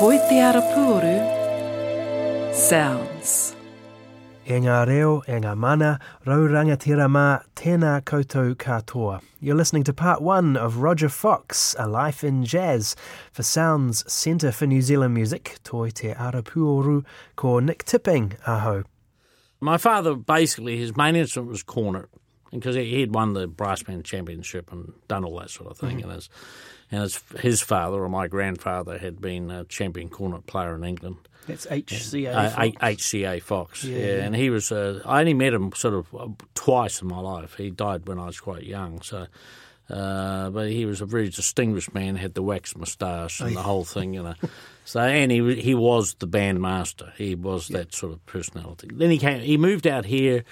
Toi 0.00 0.16
te 0.30 0.38
arapuru. 0.40 1.16
SOUNZ. 2.56 3.32
E 4.48 4.60
ngā 4.64 4.78
reo, 4.88 5.18
e 5.28 5.36
ngā 5.44 5.50
mana, 5.60 5.90
raurangatira 6.24 7.04
mā, 7.04 7.42
tēnā 7.60 7.98
koutou 8.08 8.54
katoa. 8.56 9.18
You're 9.40 9.58
listening 9.58 9.84
to 9.84 9.92
part 9.92 10.22
one 10.22 10.56
of 10.56 10.78
Rodger 10.78 11.10
Fox, 11.10 11.76
A 11.78 11.86
Life 11.86 12.24
in 12.24 12.46
Jazz, 12.46 12.96
for 13.30 13.42
SOUNZ 13.42 14.10
Centre 14.10 14.52
for 14.52 14.66
New 14.66 14.80
Zealand 14.80 15.12
Music, 15.12 15.58
toi 15.64 15.90
te 15.90 16.14
arapuoru, 16.14 17.04
ko 17.36 17.58
Nick 17.58 17.84
Tipping, 17.84 18.38
aho. 18.46 18.84
My 19.60 19.76
father, 19.76 20.14
basically, 20.14 20.78
his 20.78 20.96
main 20.96 21.14
instrument 21.14 21.50
was 21.50 21.62
cornet 21.62 22.06
because 22.50 22.74
he 22.74 23.02
had 23.02 23.14
won 23.14 23.34
the 23.34 23.46
brass 23.46 23.82
band 23.82 24.06
championship 24.06 24.72
and 24.72 24.94
done 25.08 25.26
all 25.26 25.38
that 25.40 25.50
sort 25.50 25.70
of 25.70 25.76
thing. 25.76 25.98
Mm-hmm. 25.98 26.08
And, 26.08 26.14
his, 26.14 26.30
and 26.90 27.02
his, 27.02 27.20
his 27.40 27.60
father 27.60 28.02
or 28.02 28.08
my 28.08 28.26
grandfather 28.28 28.98
had 28.98 29.20
been 29.20 29.50
a 29.50 29.64
champion 29.64 30.08
cornet 30.08 30.46
player 30.46 30.74
in 30.74 30.84
England. 30.84 31.16
That's 31.46 31.66
HCA. 31.66 32.34
Uh, 32.34 32.50
Fox. 32.50 32.76
HCA 32.80 33.42
Fox, 33.42 33.84
yeah, 33.84 33.96
Yeah, 33.98 34.04
yeah. 34.06 34.24
and 34.24 34.36
he 34.36 34.50
was. 34.50 34.70
Uh, 34.70 35.00
I 35.04 35.20
only 35.20 35.34
met 35.34 35.52
him 35.54 35.72
sort 35.72 35.94
of 35.94 36.14
uh, 36.14 36.28
twice 36.54 37.00
in 37.02 37.08
my 37.08 37.18
life. 37.20 37.54
He 37.56 37.70
died 37.70 38.06
when 38.06 38.18
I 38.18 38.26
was 38.26 38.38
quite 38.40 38.64
young, 38.64 39.00
so. 39.02 39.26
Uh, 39.88 40.50
but 40.50 40.70
he 40.70 40.84
was 40.86 41.00
a 41.00 41.04
very 41.06 41.28
distinguished 41.30 41.92
man. 41.92 42.14
Had 42.14 42.34
the 42.34 42.42
wax 42.42 42.76
moustache 42.76 43.40
and 43.40 43.56
the 43.56 43.62
whole 43.62 43.82
thing, 43.84 44.14
you 44.14 44.22
know. 44.22 44.34
So, 44.84 45.00
and 45.00 45.32
he, 45.32 45.56
he 45.60 45.74
was 45.74 46.14
the 46.14 46.28
band 46.28 46.60
master. 46.60 47.12
He 47.16 47.34
was 47.34 47.66
that 47.68 47.92
sort 47.92 48.12
of 48.12 48.24
personality. 48.26 48.88
Then 48.92 49.10
he 49.10 49.18
came. 49.18 49.40
He 49.40 49.56
moved 49.56 49.88
out 49.88 50.04
here, 50.04 50.44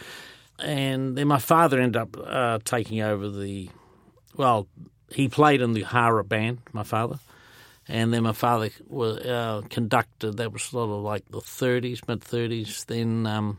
and 0.59 1.17
then 1.17 1.29
my 1.29 1.39
father 1.39 1.79
ended 1.81 2.01
up 2.03 2.17
uh, 2.19 2.59
taking 2.65 3.01
over 3.01 3.29
the. 3.29 3.71
Well, 4.37 4.67
he 5.11 5.29
played 5.29 5.61
in 5.61 5.73
the 5.73 5.83
Hara 5.83 6.25
band. 6.25 6.59
My 6.73 6.83
father, 6.83 7.19
and 7.89 8.13
then 8.13 8.23
my 8.23 8.33
father 8.33 8.71
was 8.87 9.19
uh, 9.19 9.63
conducted. 9.71 10.37
That 10.37 10.53
was 10.53 10.63
sort 10.63 10.91
of 10.91 11.03
like 11.03 11.29
the 11.31 11.41
30s, 11.41 12.07
mid 12.07 12.21
30s. 12.21 12.87
Then 12.87 13.27
um, 13.27 13.59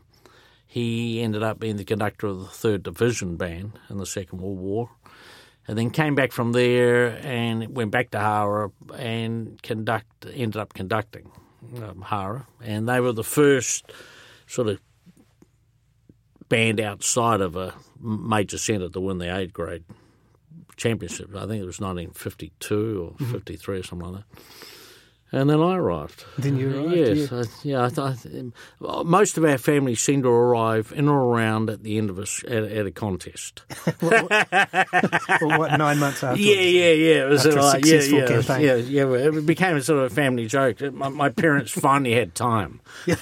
he 0.66 1.20
ended 1.20 1.42
up 1.42 1.58
being 1.58 1.76
the 1.76 1.84
conductor 1.84 2.28
of 2.28 2.38
the 2.38 2.46
Third 2.46 2.82
Division 2.84 3.36
band 3.36 3.78
in 3.88 3.98
the 3.98 4.06
Second 4.06 4.40
World 4.40 4.58
War, 4.58 4.90
and 5.66 5.76
then 5.76 5.90
came 5.90 6.14
back 6.14 6.32
from 6.32 6.52
there 6.52 7.18
and 7.24 7.74
went 7.74 7.90
back 7.90 8.10
to 8.10 8.20
Hara 8.20 8.70
and 8.96 9.60
conduct 9.62 10.26
ended 10.32 10.56
up 10.56 10.74
conducting 10.74 11.30
um, 11.82 12.02
Hara, 12.02 12.46
and 12.62 12.88
they 12.88 13.00
were 13.00 13.12
the 13.12 13.24
first 13.24 13.92
sort 14.46 14.68
of 14.68 14.80
band 16.48 16.80
outside 16.80 17.40
of 17.40 17.54
a 17.56 17.74
major 18.00 18.58
centre 18.58 18.88
to 18.88 19.00
win 19.00 19.18
the 19.18 19.36
eighth 19.36 19.52
grade 19.52 19.84
championship. 20.80 21.28
I 21.36 21.46
think 21.46 21.62
it 21.62 21.66
was 21.66 21.78
1952 21.78 23.04
or 23.04 23.10
mm-hmm. 23.12 23.32
53 23.32 23.78
or 23.78 23.82
something 23.82 24.12
like 24.12 24.22
that. 24.22 24.42
And 25.32 25.48
then 25.48 25.60
I 25.62 25.76
arrived. 25.76 26.24
Then 26.38 26.56
you 26.56 26.70
arrived, 26.86 26.96
Yes, 26.96 27.32
I, 27.32 27.44
yeah. 27.62 27.84
I, 27.86 28.14
th- 28.14 28.46
well, 28.80 29.04
most 29.04 29.38
of 29.38 29.44
our 29.44 29.58
family 29.58 29.94
seem 29.94 30.22
to 30.22 30.28
arrive 30.28 30.92
in 30.96 31.08
or 31.08 31.20
around 31.22 31.70
at 31.70 31.84
the 31.84 31.98
end 31.98 32.10
of 32.10 32.18
a 32.18 32.26
at, 32.48 32.64
at 32.64 32.86
a 32.86 32.90
contest. 32.90 33.62
well, 34.02 34.26
what, 35.40 35.76
nine 35.78 35.98
months 36.00 36.24
after? 36.24 36.40
Yeah, 36.40 36.54
yeah, 36.60 36.90
yeah. 36.92 37.24
It 37.24 37.28
was 37.28 37.46
After 37.46 37.58
a 37.58 37.62
like, 37.62 37.84
yeah, 37.84 38.00
successful 38.00 38.18
yeah, 38.18 38.26
campaign. 38.26 38.66
yeah, 38.66 38.74
yeah. 38.74 39.04
It 39.38 39.46
became 39.46 39.76
a 39.76 39.82
sort 39.82 40.00
of 40.04 40.10
a 40.10 40.14
family 40.14 40.46
joke. 40.46 40.80
My, 40.92 41.08
my 41.08 41.28
parents 41.28 41.70
finally 41.70 42.14
had 42.14 42.34
time. 42.34 42.80
You're 43.06 43.16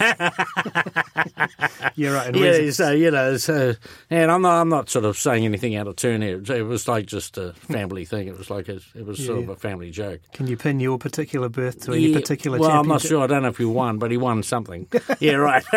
right. 2.14 2.28
And 2.28 2.36
Yeah, 2.36 2.50
reason- 2.50 2.72
so 2.72 2.90
you 2.92 3.10
know, 3.10 3.36
so 3.36 3.74
and 4.10 4.30
I'm 4.30 4.42
not, 4.42 4.60
I'm 4.60 4.68
not 4.68 4.88
sort 4.88 5.04
of 5.04 5.16
saying 5.18 5.44
anything 5.44 5.76
out 5.76 5.86
of 5.86 5.96
turn 5.96 6.22
here. 6.22 6.40
It 6.42 6.62
was 6.62 6.88
like 6.88 7.06
just 7.06 7.36
a 7.38 7.52
family 7.52 8.04
thing. 8.04 8.28
It 8.28 8.38
was 8.38 8.50
like 8.50 8.68
a, 8.68 8.80
it 8.94 9.04
was 9.04 9.24
sort 9.24 9.38
of 9.40 9.48
a 9.48 9.56
family 9.56 9.90
joke. 9.90 10.20
Can 10.32 10.46
you 10.46 10.56
pin 10.56 10.80
your 10.80 10.98
particular 10.98 11.48
birth 11.48 11.80
to 11.84 11.92
Yeah, 12.00 12.18
particular 12.18 12.58
well, 12.58 12.70
I'm 12.70 12.88
not 12.88 13.00
sure. 13.00 13.22
I 13.22 13.26
don't 13.26 13.42
know 13.42 13.48
if 13.48 13.58
he 13.58 13.64
won, 13.64 13.98
but 13.98 14.10
he 14.10 14.16
won 14.16 14.42
something. 14.42 14.86
yeah, 15.20 15.34
right. 15.34 15.64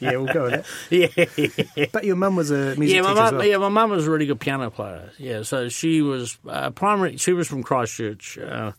Yeah, 0.00 0.16
we'll 0.16 0.32
go 0.32 0.44
with 0.44 0.64
that. 0.88 1.68
yeah, 1.76 1.86
But 1.92 2.04
your 2.04 2.16
mum 2.16 2.36
was 2.36 2.50
a 2.50 2.74
music 2.76 2.96
yeah. 2.96 3.02
My 3.02 3.08
teacher 3.10 3.22
as 3.22 3.32
well. 3.32 3.44
yeah, 3.44 3.56
my 3.58 3.68
mum 3.68 3.90
was 3.90 4.06
a 4.06 4.10
really 4.10 4.26
good 4.26 4.40
piano 4.40 4.70
player. 4.70 5.10
Yeah, 5.18 5.42
so 5.42 5.68
she 5.68 6.00
was 6.00 6.38
uh, 6.48 6.70
primary. 6.70 7.18
She 7.18 7.32
was 7.34 7.48
from 7.48 7.62
Christchurch. 7.62 8.38
Uh, 8.38 8.72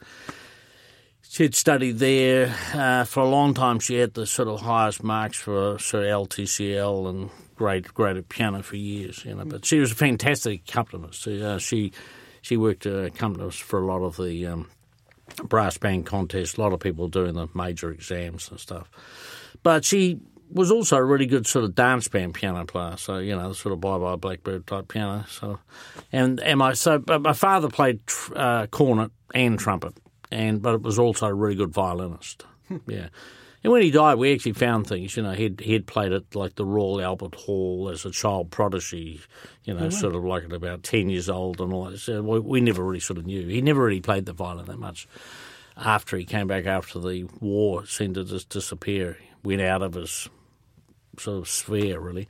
she'd 1.21 1.53
studied 1.55 1.99
there 1.99 2.53
uh, 2.73 3.03
for 3.03 3.21
a 3.21 3.29
long 3.29 3.53
time. 3.53 3.79
She 3.79 3.95
had 3.95 4.15
the 4.15 4.25
sort 4.25 4.47
of 4.47 4.61
highest 4.61 5.03
marks 5.03 5.37
for 5.37 5.77
sort 5.79 6.05
of 6.05 6.09
LTCL 6.27 7.09
and 7.09 7.29
great 7.55 7.83
great 7.83 7.93
graded 7.93 8.29
piano 8.29 8.63
for 8.63 8.75
years. 8.75 9.23
You 9.23 9.35
know, 9.35 9.45
but 9.45 9.65
she 9.65 9.79
was 9.79 9.91
a 9.91 9.95
fantastic 9.95 10.61
accompanist. 10.67 11.27
Uh, 11.27 11.59
she 11.59 11.91
she 12.41 12.57
worked 12.57 12.85
uh, 12.87 13.03
accompanist 13.03 13.61
for 13.61 13.79
a 13.79 13.85
lot 13.85 14.01
of 14.01 14.17
the. 14.17 14.47
Um, 14.47 14.69
brass 15.37 15.77
band 15.77 16.05
contest, 16.05 16.57
a 16.57 16.61
lot 16.61 16.73
of 16.73 16.79
people 16.79 17.07
doing 17.07 17.33
the 17.35 17.47
major 17.53 17.91
exams 17.91 18.49
and 18.49 18.59
stuff. 18.59 18.89
But 19.63 19.85
she 19.85 20.19
was 20.49 20.71
also 20.71 20.97
a 20.97 21.03
really 21.03 21.25
good 21.25 21.47
sort 21.47 21.65
of 21.65 21.75
dance 21.75 22.07
band 22.07 22.33
piano 22.33 22.65
player, 22.65 22.97
so 22.97 23.17
you 23.17 23.35
know, 23.35 23.53
sort 23.53 23.73
of 23.73 23.81
bye 23.81 23.97
bye 23.97 24.15
Blackbird 24.15 24.67
type 24.67 24.87
piano. 24.87 25.25
So, 25.29 25.59
and 26.11 26.39
and 26.39 26.59
my 26.59 26.73
so 26.73 26.99
but 26.99 27.21
my 27.21 27.33
father 27.33 27.69
played 27.69 28.05
tr- 28.05 28.33
uh, 28.35 28.67
cornet 28.67 29.11
and 29.33 29.57
trumpet, 29.57 29.93
and 30.31 30.61
but 30.61 30.75
it 30.75 30.81
was 30.81 30.99
also 30.99 31.27
a 31.27 31.33
really 31.33 31.55
good 31.55 31.71
violinist. 31.71 32.45
yeah. 32.87 33.09
And 33.63 33.71
when 33.71 33.83
he 33.83 33.91
died, 33.91 34.15
we 34.15 34.33
actually 34.33 34.53
found 34.53 34.87
things. 34.87 35.15
You 35.15 35.23
know, 35.23 35.33
he'd 35.33 35.59
he'd 35.59 35.85
played 35.85 36.11
at 36.11 36.35
like 36.35 36.55
the 36.55 36.65
Royal 36.65 37.01
Albert 37.01 37.35
Hall 37.35 37.89
as 37.89 38.05
a 38.05 38.11
child 38.11 38.49
prodigy. 38.49 39.21
You 39.65 39.75
know, 39.75 39.89
sort 39.89 40.15
of 40.15 40.23
like 40.23 40.45
at 40.45 40.53
about 40.53 40.83
ten 40.83 41.09
years 41.09 41.29
old 41.29 41.61
and 41.61 41.71
all 41.71 41.85
that. 41.85 41.99
So 41.99 42.21
we, 42.23 42.39
we 42.39 42.61
never 42.61 42.83
really 42.83 42.99
sort 42.99 43.19
of 43.19 43.25
knew. 43.25 43.47
He 43.47 43.61
never 43.61 43.83
really 43.83 44.01
played 44.01 44.25
the 44.25 44.33
violin 44.33 44.65
that 44.65 44.79
much. 44.79 45.07
After 45.77 46.17
he 46.17 46.25
came 46.25 46.47
back 46.47 46.65
after 46.65 46.99
the 46.99 47.25
war, 47.39 47.85
seemed 47.85 48.15
to 48.15 48.23
just 48.23 48.49
disappear. 48.49 49.17
Went 49.43 49.61
out 49.61 49.81
of 49.81 49.93
his 49.93 50.29
sort 51.17 51.39
of 51.39 51.47
sphere, 51.47 51.99
really. 51.99 52.27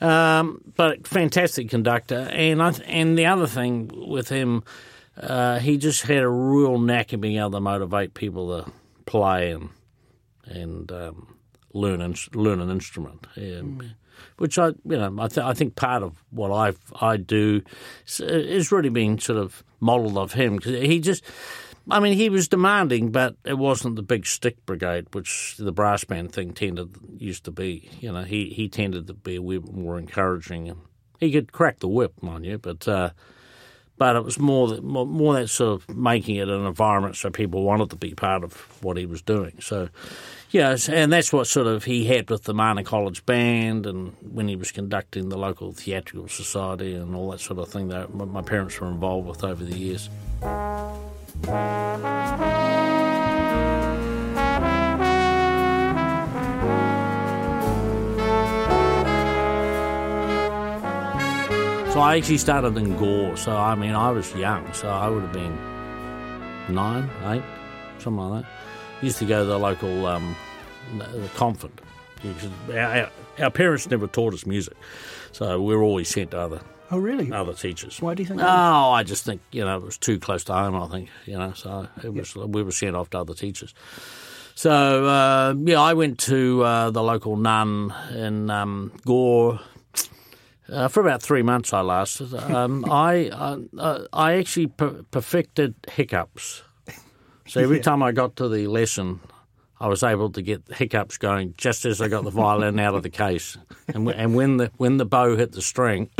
Um, 0.00 0.60
but 0.76 1.06
fantastic 1.06 1.70
conductor, 1.70 2.28
and 2.30 2.62
I, 2.62 2.72
and 2.86 3.16
the 3.16 3.26
other 3.26 3.46
thing 3.46 3.90
with 3.94 4.28
him, 4.28 4.62
uh, 5.18 5.58
he 5.58 5.78
just 5.78 6.02
had 6.02 6.22
a 6.22 6.28
real 6.28 6.78
knack 6.78 7.14
of 7.14 7.20
being 7.22 7.38
able 7.38 7.52
to 7.52 7.60
motivate 7.60 8.12
people 8.12 8.62
to 8.62 8.70
play 9.06 9.52
and 9.52 9.70
and 10.46 10.90
um, 10.92 11.36
learn 11.72 12.14
learn 12.34 12.60
an 12.60 12.70
instrument. 12.70 13.26
Yeah. 13.36 13.62
Which 14.38 14.58
I, 14.58 14.68
you 14.68 14.96
know, 14.96 15.14
I, 15.18 15.28
th- 15.28 15.44
I 15.44 15.52
think 15.52 15.76
part 15.76 16.02
of 16.02 16.24
what 16.30 16.50
I 16.50 16.74
I 17.00 17.18
do 17.18 17.62
is, 18.08 18.72
really 18.72 18.88
being 18.88 19.18
sort 19.18 19.38
of 19.38 19.62
modelled 19.78 20.16
of 20.16 20.32
him 20.32 20.56
because 20.56 20.72
he 20.72 21.00
just, 21.00 21.22
I 21.90 22.00
mean, 22.00 22.14
he 22.14 22.30
was 22.30 22.48
demanding, 22.48 23.10
but 23.10 23.36
it 23.44 23.58
wasn't 23.58 23.96
the 23.96 24.02
big 24.02 24.26
stick 24.26 24.64
brigade, 24.64 25.08
which 25.12 25.56
the 25.58 25.72
brass 25.72 26.04
band 26.04 26.32
thing 26.32 26.54
tended 26.54 26.96
used 27.18 27.44
to 27.44 27.50
be. 27.50 27.90
You 28.00 28.10
know, 28.12 28.22
he 28.22 28.48
he 28.50 28.68
tended 28.68 29.06
to 29.08 29.14
be 29.14 29.36
a 29.36 29.42
wee 29.42 29.58
bit 29.58 29.74
more 29.74 29.98
encouraging, 29.98 30.74
he 31.20 31.30
could 31.30 31.52
crack 31.52 31.80
the 31.80 31.88
whip, 31.88 32.22
mind 32.22 32.46
you, 32.46 32.58
but. 32.58 32.88
Uh, 32.88 33.10
but 33.98 34.16
it 34.16 34.24
was 34.24 34.38
more 34.38 34.68
that 34.68 34.82
more, 34.84 35.34
that 35.34 35.48
sort 35.48 35.80
of 35.80 35.96
making 35.96 36.36
it 36.36 36.48
an 36.48 36.66
environment 36.66 37.16
so 37.16 37.30
people 37.30 37.62
wanted 37.62 37.90
to 37.90 37.96
be 37.96 38.14
part 38.14 38.44
of 38.44 38.54
what 38.82 38.96
he 38.96 39.06
was 39.06 39.22
doing. 39.22 39.54
So, 39.60 39.88
yes, 40.50 40.88
and 40.88 41.12
that's 41.12 41.32
what 41.32 41.46
sort 41.46 41.66
of 41.66 41.84
he 41.84 42.04
had 42.04 42.30
with 42.30 42.44
the 42.44 42.54
Mana 42.54 42.84
College 42.84 43.24
Band, 43.26 43.86
and 43.86 44.14
when 44.20 44.48
he 44.48 44.56
was 44.56 44.72
conducting 44.72 45.28
the 45.28 45.38
local 45.38 45.72
theatrical 45.72 46.28
society 46.28 46.94
and 46.94 47.14
all 47.14 47.30
that 47.30 47.40
sort 47.40 47.58
of 47.58 47.68
thing 47.68 47.88
that 47.88 48.14
my 48.14 48.42
parents 48.42 48.80
were 48.80 48.88
involved 48.88 49.28
with 49.28 49.44
over 49.44 49.64
the 49.64 49.76
years. 49.76 50.08
So 61.96 62.02
I 62.02 62.18
actually 62.18 62.36
started 62.36 62.76
in 62.76 62.94
Gore. 62.98 63.38
So 63.38 63.56
I 63.56 63.74
mean, 63.74 63.92
I 63.92 64.10
was 64.10 64.34
young, 64.34 64.70
so 64.74 64.86
I 64.90 65.08
would 65.08 65.22
have 65.22 65.32
been 65.32 65.56
nine, 66.68 67.08
eight, 67.24 67.42
something 68.00 68.22
like 68.22 68.42
that. 68.42 68.50
Used 69.00 69.16
to 69.20 69.24
go 69.24 69.38
to 69.40 69.46
the 69.46 69.58
local 69.58 70.04
um, 70.04 70.36
the 70.98 71.30
convent. 71.36 71.80
Our, 72.70 73.50
parents 73.50 73.88
never 73.88 74.06
taught 74.08 74.34
us 74.34 74.44
music, 74.44 74.76
so 75.32 75.58
we 75.62 75.74
were 75.74 75.82
always 75.82 76.10
sent 76.10 76.32
to 76.32 76.38
other 76.38 76.60
Oh, 76.90 76.98
really? 76.98 77.32
other 77.32 77.54
teachers. 77.54 78.02
Why 78.02 78.12
do 78.12 78.22
you 78.22 78.26
think 78.28 78.42
Oh, 78.42 78.44
that? 78.44 78.46
I 78.50 79.02
just 79.02 79.24
think 79.24 79.40
you 79.50 79.64
know 79.64 79.78
it 79.78 79.82
was 79.82 79.96
too 79.96 80.18
close 80.18 80.44
to 80.44 80.52
home. 80.52 80.76
I 80.76 80.88
think 80.88 81.08
you 81.24 81.38
know, 81.38 81.54
so 81.54 81.88
it 82.04 82.12
was 82.12 82.36
we 82.36 82.62
were 82.62 82.72
sent 82.72 82.94
off 82.94 83.08
to 83.10 83.20
other 83.20 83.32
teachers. 83.32 83.72
So 84.54 85.06
uh, 85.06 85.54
yeah, 85.64 85.80
I 85.80 85.94
went 85.94 86.18
to 86.18 86.62
uh, 86.62 86.90
the 86.90 87.02
local 87.02 87.38
nun 87.38 87.94
in 88.14 88.50
um, 88.50 88.92
Gore. 89.06 89.60
Uh, 90.68 90.88
for 90.88 91.00
about 91.00 91.22
three 91.22 91.42
months, 91.42 91.72
I 91.72 91.80
lasted. 91.80 92.34
Um, 92.34 92.84
I 92.90 93.28
uh, 93.28 93.58
uh, 93.78 94.04
I 94.12 94.34
actually 94.34 94.66
per- 94.68 95.02
perfected 95.10 95.74
hiccups. 95.90 96.62
So 97.48 97.60
every 97.60 97.78
time 97.80 98.02
I 98.02 98.10
got 98.10 98.34
to 98.36 98.48
the 98.48 98.66
lesson, 98.66 99.20
I 99.78 99.86
was 99.86 100.02
able 100.02 100.30
to 100.32 100.42
get 100.42 100.66
the 100.66 100.74
hiccups 100.74 101.16
going 101.18 101.54
just 101.56 101.84
as 101.84 102.00
I 102.00 102.08
got 102.08 102.24
the 102.24 102.30
violin 102.30 102.80
out 102.80 102.96
of 102.96 103.04
the 103.04 103.10
case, 103.10 103.56
and 103.86 104.06
w- 104.06 104.16
and 104.16 104.34
when 104.34 104.56
the 104.56 104.72
when 104.78 104.96
the 104.96 105.04
bow 105.04 105.36
hit 105.36 105.52
the 105.52 105.62
string, 105.62 106.10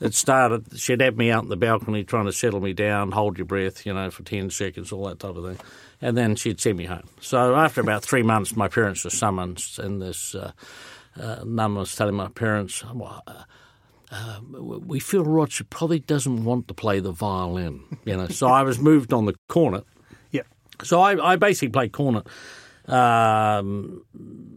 it 0.00 0.14
started. 0.14 0.78
She'd 0.78 1.02
have 1.02 1.16
me 1.18 1.30
out 1.30 1.42
in 1.42 1.50
the 1.50 1.56
balcony 1.56 2.04
trying 2.04 2.24
to 2.26 2.32
settle 2.32 2.60
me 2.60 2.72
down, 2.72 3.12
hold 3.12 3.36
your 3.36 3.44
breath, 3.44 3.84
you 3.84 3.92
know, 3.92 4.10
for 4.10 4.22
ten 4.22 4.48
seconds, 4.48 4.90
all 4.92 5.04
that 5.06 5.18
type 5.18 5.36
of 5.36 5.44
thing, 5.44 5.58
and 6.00 6.16
then 6.16 6.34
she'd 6.36 6.60
send 6.60 6.78
me 6.78 6.86
home. 6.86 7.04
So 7.20 7.54
after 7.54 7.82
about 7.82 8.02
three 8.02 8.22
months, 8.22 8.56
my 8.56 8.68
parents 8.68 9.04
were 9.04 9.10
summoned, 9.10 9.62
and 9.78 10.00
this 10.00 10.34
uh, 10.34 10.52
uh, 11.20 11.44
mum 11.44 11.74
was 11.76 11.94
telling 11.94 12.14
my 12.14 12.28
parents. 12.28 12.84
Well, 12.84 13.22
uh, 13.26 13.44
uh, 14.10 14.40
we 14.42 15.00
feel 15.00 15.24
Rodger 15.24 15.64
probably 15.64 15.98
doesn't 15.98 16.44
want 16.44 16.68
to 16.68 16.74
play 16.74 17.00
the 17.00 17.12
violin, 17.12 17.84
you 18.04 18.16
know. 18.16 18.28
So 18.28 18.46
I 18.46 18.62
was 18.62 18.78
moved 18.78 19.12
on 19.12 19.26
the 19.26 19.34
cornet. 19.48 19.84
Yeah. 20.30 20.42
So 20.82 21.00
I, 21.00 21.32
I 21.32 21.36
basically 21.36 21.70
played 21.70 21.92
cornet. 21.92 22.26
Um, 22.86 24.04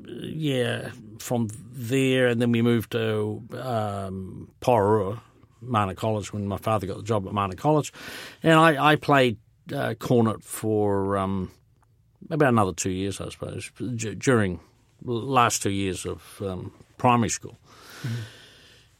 yeah, 0.07 0.91
from 1.19 1.49
there, 1.71 2.27
and 2.27 2.41
then 2.41 2.51
we 2.53 2.61
moved 2.61 2.91
to 2.93 3.43
um, 3.59 4.49
Porirua, 4.61 5.19
Mana 5.59 5.95
College, 5.95 6.31
when 6.31 6.47
my 6.47 6.57
father 6.57 6.87
got 6.87 6.97
the 6.97 7.03
job 7.03 7.27
at 7.27 7.33
Mana 7.33 7.55
College, 7.55 7.91
and 8.41 8.53
I, 8.53 8.91
I 8.91 8.95
played 8.95 9.37
uh, 9.75 9.95
cornet 9.95 10.43
for 10.43 11.17
um, 11.17 11.51
about 12.29 12.49
another 12.49 12.73
two 12.73 12.89
years, 12.89 13.19
I 13.19 13.29
suppose, 13.29 13.69
d- 13.77 14.15
during 14.15 14.61
last 15.03 15.61
two 15.61 15.71
years 15.71 16.05
of 16.05 16.41
um, 16.41 16.71
primary 16.97 17.29
school. 17.29 17.57
Mm-hmm. 18.03 18.21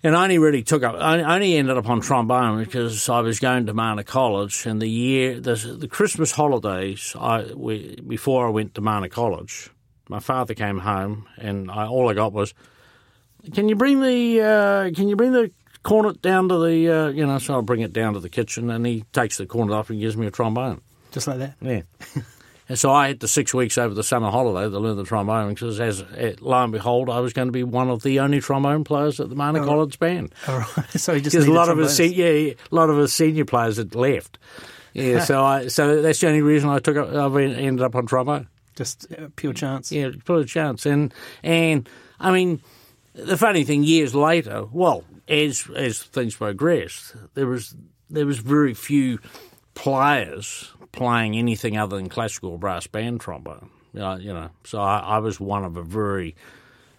And 0.03 0.15
I 0.15 0.23
only 0.23 0.39
really 0.39 0.63
took 0.63 0.81
up. 0.81 0.95
I 0.95 1.21
only 1.35 1.55
ended 1.55 1.77
up 1.77 1.87
on 1.87 2.01
trombone 2.01 2.63
because 2.63 3.07
I 3.07 3.19
was 3.19 3.39
going 3.39 3.67
to 3.67 3.73
Mana 3.73 4.03
College, 4.03 4.65
and 4.65 4.81
the 4.81 4.89
year 4.89 5.39
the, 5.39 5.53
the 5.55 5.87
Christmas 5.87 6.31
holidays, 6.31 7.15
I 7.19 7.43
we, 7.53 7.97
before 8.07 8.47
I 8.47 8.49
went 8.49 8.73
to 8.75 8.81
Mana 8.81 9.09
College, 9.09 9.69
my 10.09 10.19
father 10.19 10.55
came 10.55 10.79
home, 10.79 11.27
and 11.37 11.69
I, 11.69 11.85
all 11.85 12.09
I 12.09 12.15
got 12.15 12.33
was, 12.33 12.55
"Can 13.53 13.69
you 13.69 13.75
bring 13.75 14.01
the 14.01 14.41
uh, 14.41 14.91
Can 14.95 15.07
you 15.07 15.15
bring 15.15 15.33
the 15.33 15.51
cornet 15.83 16.19
down 16.23 16.49
to 16.49 16.57
the 16.57 16.89
uh, 16.89 17.07
you 17.09 17.27
know?" 17.27 17.37
So 17.37 17.53
I'll 17.53 17.61
bring 17.61 17.81
it 17.81 17.93
down 17.93 18.15
to 18.15 18.19
the 18.19 18.29
kitchen, 18.29 18.71
and 18.71 18.83
he 18.83 19.05
takes 19.13 19.37
the 19.37 19.45
cornet 19.45 19.75
off 19.75 19.91
and 19.91 19.99
gives 19.99 20.17
me 20.17 20.25
a 20.25 20.31
trombone. 20.31 20.81
Just 21.11 21.27
like 21.27 21.37
that. 21.37 21.57
Yeah. 21.61 21.81
And 22.71 22.79
so 22.79 22.89
I 22.93 23.09
had 23.09 23.19
the 23.19 23.27
six 23.27 23.53
weeks 23.53 23.77
over 23.77 23.93
the 23.93 24.01
summer 24.01 24.31
holiday 24.31 24.71
to 24.71 24.79
learn 24.79 24.95
the 24.95 25.03
trombone 25.03 25.49
because, 25.49 25.77
as 25.81 26.05
lo 26.39 26.63
and 26.63 26.71
behold, 26.71 27.09
I 27.09 27.19
was 27.19 27.33
going 27.33 27.49
to 27.49 27.51
be 27.51 27.65
one 27.65 27.89
of 27.89 28.01
the 28.01 28.21
only 28.21 28.39
trombone 28.39 28.85
players 28.85 29.19
at 29.19 29.27
the 29.27 29.35
Mana 29.35 29.61
oh, 29.61 29.65
College 29.65 29.99
band. 29.99 30.33
All 30.47 30.59
right. 30.59 30.89
So 30.91 31.19
just 31.19 31.35
because 31.35 31.47
a 31.47 31.51
lot 31.51 31.67
of 31.67 31.77
us, 31.79 31.99
yeah, 31.99 32.27
a 32.27 32.55
lot 32.71 32.89
of 32.89 32.97
us 32.97 33.11
senior 33.11 33.43
players 33.43 33.75
had 33.75 33.93
left. 33.93 34.39
Yeah, 34.93 35.25
so 35.25 35.43
I 35.43 35.67
so 35.67 36.01
that's 36.01 36.21
the 36.21 36.29
only 36.29 36.41
reason 36.41 36.69
I 36.69 36.79
took 36.79 36.95
up, 36.95 37.09
I 37.09 37.43
ended 37.43 37.81
up 37.83 37.93
on 37.93 38.05
trombone. 38.05 38.47
Just 38.77 39.11
uh, 39.11 39.27
pure 39.35 39.51
chance. 39.51 39.91
Yeah, 39.91 40.11
pure 40.23 40.45
chance. 40.45 40.85
And 40.85 41.13
and 41.43 41.89
I 42.21 42.31
mean, 42.31 42.61
the 43.15 43.35
funny 43.35 43.65
thing, 43.65 43.83
years 43.83 44.15
later, 44.15 44.63
well, 44.71 45.03
as 45.27 45.69
as 45.75 46.01
things 46.01 46.37
progressed, 46.37 47.17
there 47.33 47.47
was 47.47 47.75
there 48.09 48.25
was 48.25 48.37
very 48.37 48.73
few 48.73 49.19
players 49.73 50.71
playing 50.91 51.35
anything 51.37 51.77
other 51.77 51.97
than 51.97 52.09
classical 52.09 52.57
brass 52.57 52.87
band 52.87 53.21
trombone. 53.21 53.69
Uh, 53.97 54.17
you 54.19 54.33
know, 54.33 54.49
so 54.63 54.79
I, 54.79 54.99
I, 54.99 55.17
was 55.19 55.39
one 55.39 55.65
of 55.65 55.75
a 55.75 55.83
very 55.83 56.35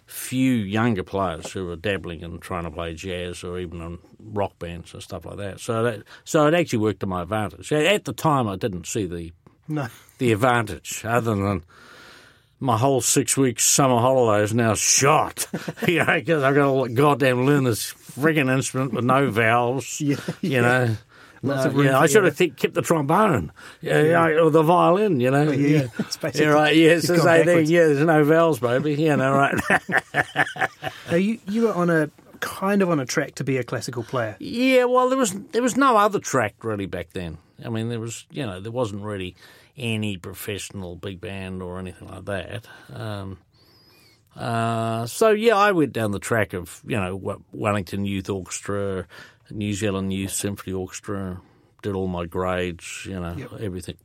few 0.05 0.53
younger 0.53 1.01
players 1.03 1.51
who 1.51 1.65
were 1.65 1.75
dabbling 1.75 2.21
in 2.21 2.39
trying 2.39 2.65
to 2.65 2.71
play 2.71 2.93
jazz 2.93 3.43
or 3.43 3.57
even 3.57 3.81
in 3.81 3.97
rock 4.19 4.59
bands 4.59 4.93
and 4.93 5.01
stuff 5.01 5.25
like 5.25 5.37
that. 5.37 5.59
So 5.59 5.83
that 5.83 6.03
so 6.23 6.45
it 6.45 6.53
actually 6.53 6.79
worked 6.79 6.99
to 6.99 7.07
my 7.07 7.23
advantage. 7.23 7.71
At 7.71 8.05
the 8.05 8.13
time, 8.13 8.47
I 8.47 8.57
didn't 8.57 8.85
see 8.85 9.07
the 9.07 9.31
no. 9.67 9.87
the 10.19 10.33
advantage 10.33 11.03
other 11.03 11.35
than 11.35 11.63
my 12.59 12.77
whole 12.77 13.01
six 13.01 13.35
weeks 13.35 13.63
summer 13.63 13.99
holiday 13.99 14.43
is 14.43 14.53
now 14.53 14.75
shot. 14.75 15.47
you 15.87 16.03
know, 16.03 16.15
because 16.15 16.43
I've 16.43 16.55
got 16.55 16.87
to 16.87 16.93
goddamn 16.93 17.45
learn 17.45 17.63
this 17.63 17.91
frigging 17.91 18.53
instrument 18.53 18.93
with 18.93 19.05
no 19.05 19.29
valves. 19.29 19.99
Yeah, 20.01 20.17
you 20.41 20.49
yeah. 20.49 20.61
know. 20.61 20.97
Lots 21.43 21.65
of 21.65 21.83
yeah, 21.83 21.99
I 21.99 22.07
should 22.07 22.23
have 22.23 22.37
th- 22.37 22.55
kept 22.55 22.73
the 22.73 22.81
trombone, 22.81 23.51
yeah, 23.81 24.01
yeah. 24.01 24.41
or 24.41 24.49
the 24.49 24.63
violin, 24.63 25.19
you 25.19 25.29
know. 25.29 25.49
Oh, 25.49 25.51
yeah, 25.51 25.87
yeah. 25.97 26.31
yeah, 26.33 26.45
right. 26.47 26.73
Yes, 26.73 27.09
yeah, 27.09 27.17
say 27.17 27.43
there, 27.43 27.59
yeah, 27.59 27.87
there's 27.87 27.99
no 27.99 28.23
vowels, 28.23 28.59
baby. 28.59 28.95
You 28.95 29.17
know, 29.17 29.33
right. 29.33 29.55
now 31.11 31.17
you 31.17 31.39
you 31.49 31.63
were 31.63 31.73
on 31.73 31.89
a 31.89 32.09
kind 32.39 32.81
of 32.81 32.89
on 32.89 33.01
a 33.01 33.05
track 33.05 33.35
to 33.35 33.43
be 33.43 33.57
a 33.57 33.63
classical 33.63 34.03
player. 34.03 34.37
Yeah, 34.39 34.85
well, 34.85 35.09
there 35.09 35.17
was 35.17 35.33
there 35.51 35.61
was 35.61 35.75
no 35.75 35.97
other 35.97 36.19
track 36.19 36.55
really 36.63 36.85
back 36.85 37.09
then. 37.11 37.39
I 37.63 37.67
mean, 37.67 37.89
there 37.89 37.99
was 37.99 38.25
you 38.31 38.45
know 38.45 38.61
there 38.61 38.71
wasn't 38.71 39.03
really 39.03 39.35
any 39.77 40.15
professional 40.15 40.95
big 40.95 41.19
band 41.19 41.61
or 41.61 41.77
anything 41.77 42.07
like 42.07 42.25
that. 42.25 42.67
Um, 42.93 43.37
uh, 44.35 45.05
so 45.05 45.29
yeah, 45.29 45.55
I 45.55 45.71
went 45.71 45.93
down 45.93 46.11
the 46.11 46.19
track 46.19 46.53
of 46.53 46.81
you 46.85 46.97
know 46.97 47.41
Wellington 47.51 48.05
Youth 48.05 48.29
Orchestra, 48.29 49.07
New 49.49 49.73
Zealand 49.73 50.13
Youth 50.13 50.31
Symphony 50.31 50.73
Orchestra, 50.73 51.41
did 51.83 51.93
all 51.93 52.07
my 52.07 52.25
grades, 52.25 53.05
you 53.05 53.19
know, 53.19 53.35
yep. 53.37 53.53
everything, 53.59 53.97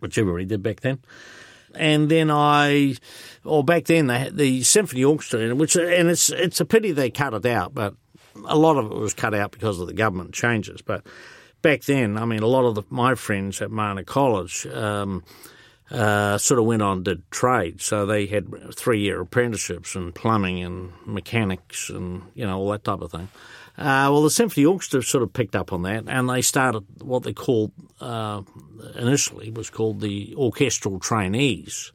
which 0.00 0.18
everybody 0.18 0.44
did 0.44 0.62
back 0.62 0.80
then. 0.80 0.98
And 1.74 2.10
then 2.10 2.30
I, 2.30 2.96
or 3.44 3.64
back 3.64 3.84
then 3.86 4.08
they 4.08 4.18
had 4.18 4.36
the 4.36 4.62
symphony 4.62 5.04
orchestra, 5.04 5.54
which 5.54 5.74
and 5.74 6.10
it's 6.10 6.28
it's 6.28 6.60
a 6.60 6.66
pity 6.66 6.92
they 6.92 7.08
cut 7.08 7.32
it 7.32 7.46
out, 7.46 7.72
but 7.72 7.94
a 8.44 8.58
lot 8.58 8.76
of 8.76 8.90
it 8.92 8.94
was 8.94 9.14
cut 9.14 9.32
out 9.32 9.52
because 9.52 9.80
of 9.80 9.86
the 9.86 9.94
government 9.94 10.34
changes. 10.34 10.82
But 10.82 11.06
back 11.62 11.82
then, 11.82 12.18
I 12.18 12.26
mean, 12.26 12.42
a 12.42 12.46
lot 12.46 12.66
of 12.66 12.74
the, 12.74 12.82
my 12.90 13.14
friends 13.14 13.62
at 13.62 13.70
Mana 13.70 14.04
College. 14.04 14.66
Um, 14.66 15.24
uh, 15.90 16.38
sort 16.38 16.58
of 16.58 16.64
went 16.64 16.80
on 16.80 17.02
did 17.02 17.30
trade. 17.30 17.82
So 17.82 18.06
they 18.06 18.24
had 18.24 18.46
three 18.74 19.00
year 19.00 19.20
apprenticeships 19.20 19.94
in 19.94 20.12
plumbing 20.12 20.62
and 20.62 20.90
mechanics 21.04 21.90
and 21.90 22.22
you 22.34 22.46
know 22.46 22.58
all 22.58 22.70
that 22.70 22.84
type 22.84 23.02
of 23.02 23.10
thing. 23.10 23.28
Uh, 23.78 24.12
well, 24.12 24.22
the 24.22 24.30
Symphony 24.30 24.66
Orchestra 24.66 25.02
sort 25.02 25.22
of 25.22 25.32
picked 25.32 25.56
up 25.56 25.72
on 25.72 25.82
that, 25.82 26.04
and 26.06 26.28
they 26.28 26.42
started 26.42 26.84
what 27.00 27.22
they 27.22 27.32
called 27.32 27.72
uh, 28.00 28.42
initially 28.96 29.50
was 29.50 29.70
called 29.70 30.00
the 30.00 30.34
orchestral 30.36 30.98
trainees, 30.98 31.92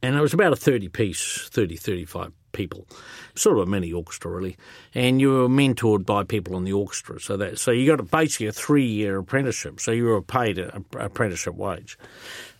and 0.00 0.14
it 0.14 0.20
was 0.20 0.32
about 0.32 0.52
a 0.52 0.56
thirty 0.56 0.88
piece, 0.88 1.48
30, 1.50 1.76
35 1.76 2.32
people, 2.52 2.86
sort 3.34 3.58
of 3.58 3.66
a 3.66 3.70
mini 3.70 3.92
orchestra 3.92 4.30
really, 4.30 4.56
and 4.94 5.20
you 5.20 5.30
were 5.30 5.48
mentored 5.48 6.06
by 6.06 6.22
people 6.22 6.56
in 6.56 6.62
the 6.62 6.72
orchestra. 6.72 7.20
So 7.20 7.36
that 7.36 7.58
so 7.58 7.72
you 7.72 7.86
got 7.86 7.98
a, 7.98 8.04
basically 8.04 8.46
a 8.46 8.52
three 8.52 8.86
year 8.86 9.18
apprenticeship. 9.18 9.80
So 9.80 9.90
you 9.90 10.04
were 10.04 10.22
paid 10.22 10.58
an 10.58 10.84
apprenticeship 10.92 11.56
wage, 11.56 11.98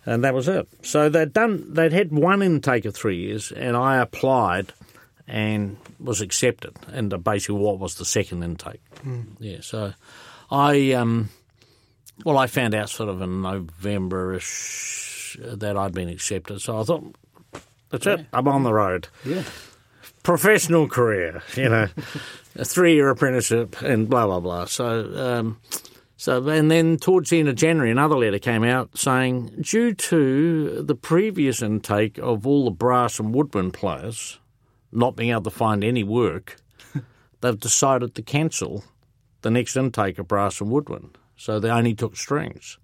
and 0.05 0.23
that 0.23 0.33
was 0.33 0.49
it. 0.49 0.67
So 0.83 1.07
they'd 1.07 1.31
done 1.31 1.73
they'd 1.73 1.93
had 1.93 2.11
one 2.11 2.41
intake 2.41 2.83
of 2.83 2.93
three 2.93 3.17
years, 3.17 3.53
and 3.53 3.77
I 3.77 3.97
applied 3.97 4.73
and 5.27 5.77
was 5.99 6.21
accepted 6.21 6.75
into 6.93 7.17
basically 7.17 7.55
what 7.55 7.79
was 7.79 7.95
the 7.95 8.05
second 8.05 8.43
intake. 8.43 8.81
Mm. 9.03 9.25
Yeah, 9.39 9.57
so 9.61 9.93
I 10.51 10.91
um, 10.93 11.29
well, 12.23 12.37
I 12.37 12.47
found 12.47 12.75
out 12.75 12.89
sort 12.89 13.09
of 13.09 13.21
in 13.21 13.41
November-ish 13.41 15.37
that 15.41 15.77
I'd 15.77 15.93
been 15.93 16.09
accepted. 16.09 16.61
So 16.61 16.79
I 16.79 16.83
thought, 16.83 17.15
that's 17.89 18.05
yeah. 18.05 18.13
it. 18.13 18.27
I'm 18.31 18.47
on 18.47 18.63
the 18.63 18.73
road. 18.73 19.07
Yeah, 19.25 19.43
professional 20.23 20.87
career. 20.87 21.41
You 21.55 21.69
know, 21.69 21.87
a 22.55 22.65
three-year 22.65 23.09
apprenticeship 23.09 23.81
and 23.81 24.09
blah 24.09 24.25
blah 24.25 24.39
blah. 24.39 24.65
So. 24.65 25.39
Um, 25.39 25.59
so, 26.17 26.47
and 26.47 26.71
then 26.71 26.95
towards 26.95 27.29
the 27.29 27.39
end 27.39 27.49
of 27.49 27.55
January, 27.55 27.91
another 27.91 28.15
letter 28.15 28.39
came 28.39 28.63
out 28.63 28.97
saying, 28.97 29.47
due 29.59 29.93
to 29.93 30.81
the 30.81 30.95
previous 30.95 31.61
intake 31.61 32.17
of 32.17 32.47
all 32.47 32.63
the 32.63 32.71
brass 32.71 33.19
and 33.19 33.35
woodwind 33.35 33.73
players, 33.73 34.39
not 34.95 35.15
being 35.15 35.31
able 35.31 35.43
to 35.43 35.49
find 35.49 35.83
any 35.83 36.03
work, 36.03 36.57
they've 37.41 37.59
decided 37.59 38.15
to 38.15 38.21
cancel 38.21 38.83
the 39.41 39.51
next 39.51 39.75
intake 39.75 40.17
of 40.17 40.27
brass 40.27 40.61
and 40.61 40.71
woodwind. 40.71 41.17
So 41.37 41.59
they 41.59 41.69
only 41.69 41.93
took 41.93 42.15
strings. 42.15 42.77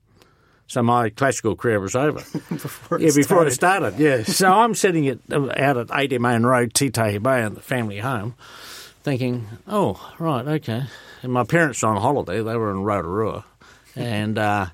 So 0.67 0.81
my 0.81 1.09
classical 1.09 1.55
career 1.55 1.79
was 1.79 1.95
over. 1.95 2.19
before 2.49 2.99
yeah, 2.99 3.11
before 3.13 3.49
started. 3.49 3.49
it 3.49 3.53
started, 3.53 3.99
yeah. 3.99 4.23
so 4.23 4.51
I'm 4.51 4.73
sitting 4.73 5.07
at, 5.07 5.19
out 5.31 5.77
at 5.77 5.89
80 5.93 6.19
Main 6.19 6.43
Road, 6.43 6.73
Titahi 6.73 7.21
Bay, 7.21 7.43
in 7.43 7.55
the 7.55 7.61
family 7.61 7.99
home, 7.99 8.35
thinking, 9.03 9.47
oh, 9.67 10.13
right, 10.17 10.47
okay. 10.47 10.83
And 11.23 11.33
my 11.33 11.43
parents 11.43 11.83
were 11.83 11.89
on 11.89 11.97
holiday. 11.97 12.41
They 12.41 12.55
were 12.55 12.71
in 12.71 12.83
Rotorua. 12.83 13.43
and 13.95 14.37
uh, 14.37 14.67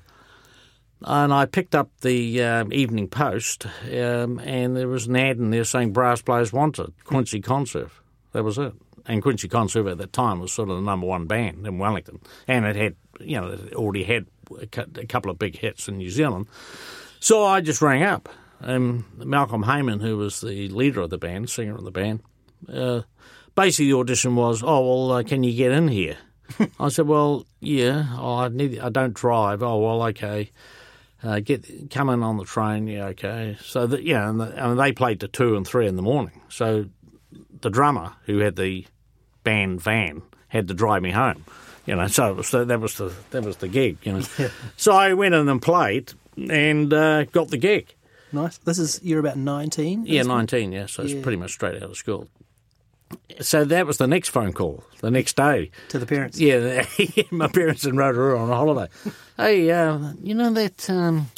and 1.02 1.32
I 1.32 1.46
picked 1.46 1.74
up 1.74 1.90
the 2.00 2.42
um, 2.42 2.72
Evening 2.72 3.08
Post, 3.08 3.66
um, 3.86 4.38
and 4.40 4.76
there 4.76 4.88
was 4.88 5.06
an 5.06 5.16
ad 5.16 5.38
in 5.38 5.50
there 5.50 5.64
saying 5.64 5.92
brass 5.92 6.22
players 6.22 6.52
wanted 6.52 6.92
Quincy 7.04 7.40
Conserve. 7.40 8.00
That 8.32 8.44
was 8.44 8.58
it. 8.58 8.72
And 9.06 9.22
Quincy 9.22 9.48
Conserve 9.48 9.86
at 9.86 9.98
that 9.98 10.12
time 10.12 10.40
was 10.40 10.52
sort 10.52 10.68
of 10.68 10.76
the 10.76 10.82
number 10.82 11.06
one 11.06 11.26
band 11.26 11.66
in 11.66 11.78
Wellington, 11.78 12.20
and 12.46 12.66
it 12.66 12.76
had, 12.76 12.96
you 13.20 13.40
know, 13.40 13.48
it 13.48 13.74
already 13.74 14.04
had 14.04 14.26
a 14.60 15.06
couple 15.06 15.30
of 15.30 15.38
big 15.38 15.56
hits 15.56 15.88
in 15.88 15.98
New 15.98 16.10
Zealand. 16.10 16.46
So 17.20 17.44
I 17.44 17.60
just 17.60 17.80
rang 17.80 18.02
up, 18.02 18.28
and 18.60 19.04
Malcolm 19.16 19.62
Hayman, 19.62 20.00
who 20.00 20.16
was 20.18 20.40
the 20.40 20.68
leader 20.68 21.00
of 21.00 21.10
the 21.10 21.18
band, 21.18 21.48
singer 21.48 21.76
of 21.76 21.84
the 21.84 21.90
band, 21.90 22.22
uh, 22.72 23.02
basically 23.54 23.90
the 23.90 23.98
audition 23.98 24.36
was, 24.36 24.62
"Oh 24.62 25.08
well, 25.08 25.18
uh, 25.18 25.22
can 25.22 25.42
you 25.42 25.54
get 25.54 25.72
in 25.72 25.88
here?" 25.88 26.16
I 26.80 26.88
said, 26.88 27.06
"Well, 27.06 27.46
yeah. 27.60 28.06
Oh, 28.18 28.36
I 28.36 28.48
need. 28.48 28.78
I 28.78 28.88
don't 28.88 29.14
drive. 29.14 29.62
Oh 29.62 29.78
well, 29.78 30.02
okay." 30.08 30.50
Uh, 31.22 31.40
get 31.40 31.90
come 31.90 32.08
in 32.10 32.22
on 32.22 32.36
the 32.36 32.44
train. 32.44 32.86
Yeah, 32.86 33.06
okay. 33.06 33.56
So 33.62 33.86
that 33.86 34.02
yeah, 34.02 34.28
and, 34.28 34.40
the, 34.40 34.44
and 34.64 34.78
they 34.78 34.92
played 34.92 35.20
to 35.20 35.28
two 35.28 35.56
and 35.56 35.66
three 35.66 35.86
in 35.86 35.96
the 35.96 36.02
morning. 36.02 36.40
So 36.48 36.86
the 37.60 37.70
drummer 37.70 38.12
who 38.24 38.38
had 38.38 38.56
the 38.56 38.86
band 39.44 39.80
van 39.80 40.22
had 40.48 40.68
to 40.68 40.74
drive 40.74 41.02
me 41.02 41.10
home. 41.10 41.44
You 41.86 41.96
know, 41.96 42.06
so 42.06 42.34
was, 42.34 42.50
that 42.50 42.80
was 42.80 42.96
the 42.96 43.12
that 43.30 43.42
was 43.42 43.56
the 43.56 43.68
gig. 43.68 43.98
You 44.02 44.12
know, 44.12 44.20
so 44.76 44.92
I 44.92 45.14
went 45.14 45.34
in 45.34 45.48
and 45.48 45.60
played 45.60 46.12
and 46.36 46.92
uh, 46.92 47.24
got 47.24 47.48
the 47.48 47.56
gig. 47.56 47.94
Nice. 48.30 48.58
This 48.58 48.78
is 48.78 49.00
you're 49.02 49.20
about 49.20 49.38
nineteen. 49.38 50.04
Yeah, 50.04 50.22
nineteen. 50.22 50.72
Yeah, 50.72 50.86
so 50.86 51.02
it's 51.02 51.14
pretty 51.14 51.38
much 51.38 51.52
straight 51.52 51.82
out 51.82 51.90
of 51.90 51.96
school. 51.96 52.28
So 53.40 53.64
that 53.64 53.86
was 53.86 53.98
the 53.98 54.06
next 54.06 54.28
phone 54.30 54.52
call 54.52 54.84
the 55.00 55.10
next 55.10 55.36
day. 55.36 55.70
To 55.90 55.98
the 55.98 56.06
parents. 56.06 56.38
Yeah, 56.38 56.84
my 57.30 57.48
parents 57.48 57.84
in 57.84 57.96
Rotorua 57.96 58.38
on 58.38 58.50
a 58.50 58.56
holiday. 58.56 58.92
hey, 59.36 59.70
uh, 59.70 60.12
you 60.22 60.34
know 60.34 60.52
that 60.52 60.88
um, 60.90 61.30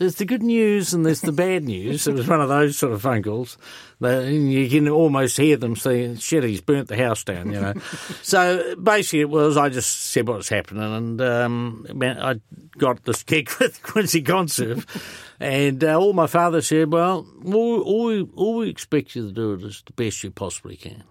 there's 0.00 0.14
the 0.14 0.24
good 0.24 0.42
news 0.42 0.94
and 0.94 1.04
there's 1.04 1.20
the 1.20 1.30
bad 1.30 1.64
news. 1.64 2.06
It 2.06 2.14
was 2.14 2.26
one 2.26 2.40
of 2.40 2.48
those 2.48 2.78
sort 2.78 2.94
of 2.94 3.02
phone 3.02 3.22
calls. 3.22 3.58
You 4.00 4.66
can 4.70 4.88
almost 4.88 5.36
hear 5.36 5.58
them 5.58 5.76
saying, 5.76 6.16
shit, 6.16 6.42
he's 6.42 6.62
burnt 6.62 6.88
the 6.88 6.96
house 6.96 7.22
down, 7.22 7.52
you 7.52 7.60
know. 7.60 7.74
so 8.22 8.74
basically 8.76 9.20
it 9.20 9.28
was, 9.28 9.58
I 9.58 9.68
just 9.68 10.06
said 10.06 10.26
what 10.26 10.38
was 10.38 10.48
happening 10.48 10.82
and 10.82 11.20
um, 11.20 11.86
I 12.02 12.40
got 12.78 13.04
this 13.04 13.22
gig 13.24 13.50
with 13.60 13.82
Quincy 13.82 14.22
Conserve 14.22 14.86
and 15.38 15.84
uh, 15.84 16.00
all 16.00 16.14
my 16.14 16.26
father 16.26 16.62
said, 16.62 16.90
well, 16.90 17.26
all, 17.44 17.82
all, 17.82 18.04
we, 18.06 18.22
all 18.36 18.56
we 18.56 18.70
expect 18.70 19.14
you 19.14 19.26
to 19.26 19.32
do 19.34 19.52
is 19.66 19.82
the 19.84 19.92
best 19.92 20.24
you 20.24 20.30
possibly 20.30 20.76
can. 20.76 21.04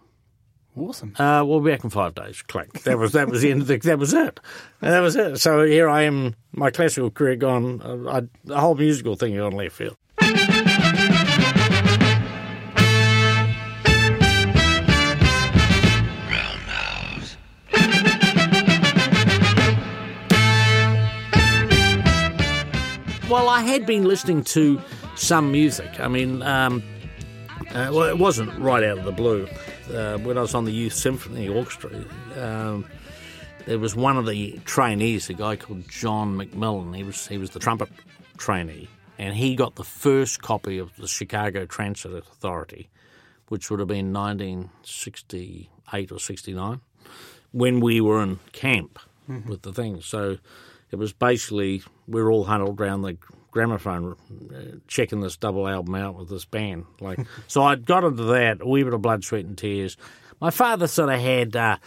Awesome. 0.79 1.13
Uh, 1.19 1.43
we'll 1.45 1.59
be 1.59 1.71
back 1.71 1.83
in 1.83 1.89
five 1.89 2.15
days. 2.15 2.41
Click. 2.43 2.71
That 2.83 2.97
was 2.97 3.11
that 3.11 3.27
was 3.27 3.41
the 3.41 3.51
end. 3.51 3.61
Of 3.63 3.67
the, 3.67 3.77
that 3.79 3.99
was 3.99 4.13
it. 4.13 4.39
And 4.81 4.93
that 4.93 5.01
was 5.01 5.17
it. 5.17 5.37
So 5.39 5.65
here 5.65 5.89
I 5.89 6.03
am. 6.03 6.35
My 6.53 6.71
classical 6.71 7.11
career 7.11 7.35
gone. 7.35 7.81
Uh, 7.81 8.21
whole 8.57 8.75
musical 8.75 9.15
thing 9.15 9.35
gone 9.35 9.51
left 9.51 9.75
field. 9.75 9.97
Well, 23.29 23.47
I 23.47 23.61
had 23.61 23.85
been 23.85 24.05
listening 24.05 24.43
to 24.45 24.81
some 25.15 25.51
music. 25.51 25.99
I 25.99 26.07
mean, 26.07 26.41
um, 26.41 26.81
uh, 27.71 27.91
well, 27.91 28.03
it 28.03 28.17
wasn't 28.17 28.57
right 28.57 28.83
out 28.83 28.97
of 28.97 29.05
the 29.05 29.11
blue 29.11 29.47
uh, 29.93 30.17
when 30.19 30.37
I 30.37 30.41
was 30.41 30.53
on 30.53 30.65
the 30.65 30.71
Youth 30.71 30.93
Symphony 30.93 31.47
Orchestra, 31.47 31.91
um, 32.37 32.85
there 33.65 33.79
was 33.79 33.95
one 33.95 34.17
of 34.17 34.25
the 34.25 34.59
trainees, 34.65 35.29
a 35.29 35.33
guy 35.33 35.55
called 35.55 35.87
John 35.87 36.37
McMillan. 36.37 36.95
He 36.95 37.03
was 37.03 37.27
he 37.27 37.37
was 37.37 37.51
the 37.51 37.59
trumpet 37.59 37.89
trainee, 38.37 38.87
and 39.17 39.35
he 39.35 39.55
got 39.55 39.75
the 39.75 39.83
first 39.83 40.41
copy 40.41 40.77
of 40.77 40.95
the 40.95 41.07
Chicago 41.07 41.65
Transit 41.65 42.13
Authority, 42.13 42.89
which 43.49 43.69
would 43.69 43.79
have 43.79 43.87
been 43.87 44.13
1968 44.13 46.11
or 46.11 46.19
69, 46.19 46.81
when 47.51 47.79
we 47.79 48.01
were 48.01 48.21
in 48.23 48.39
camp 48.51 48.99
mm-hmm. 49.29 49.49
with 49.49 49.61
the 49.61 49.73
thing. 49.73 50.01
So 50.01 50.37
it 50.91 50.95
was 50.95 51.13
basically 51.13 51.83
we 52.07 52.21
were 52.21 52.31
all 52.31 52.45
huddled 52.45 52.81
around 52.81 53.01
the 53.03 53.17
gramophone 53.51 54.15
uh, 54.53 54.77
checking 54.87 55.21
this 55.21 55.37
double 55.37 55.67
album 55.67 55.95
out 55.95 56.15
with 56.15 56.29
this 56.29 56.45
band. 56.45 56.85
Like, 56.99 57.19
so 57.47 57.63
I 57.63 57.75
got 57.75 58.03
into 58.03 58.23
that 58.23 58.61
a 58.61 58.67
wee 58.67 58.83
bit 58.83 58.93
of 58.93 59.01
blood, 59.01 59.23
sweat, 59.23 59.45
and 59.45 59.57
tears. 59.57 59.97
My 60.39 60.51
father 60.51 60.87
sort 60.87 61.09
of 61.09 61.19
had, 61.19 61.55
uh, 61.55 61.77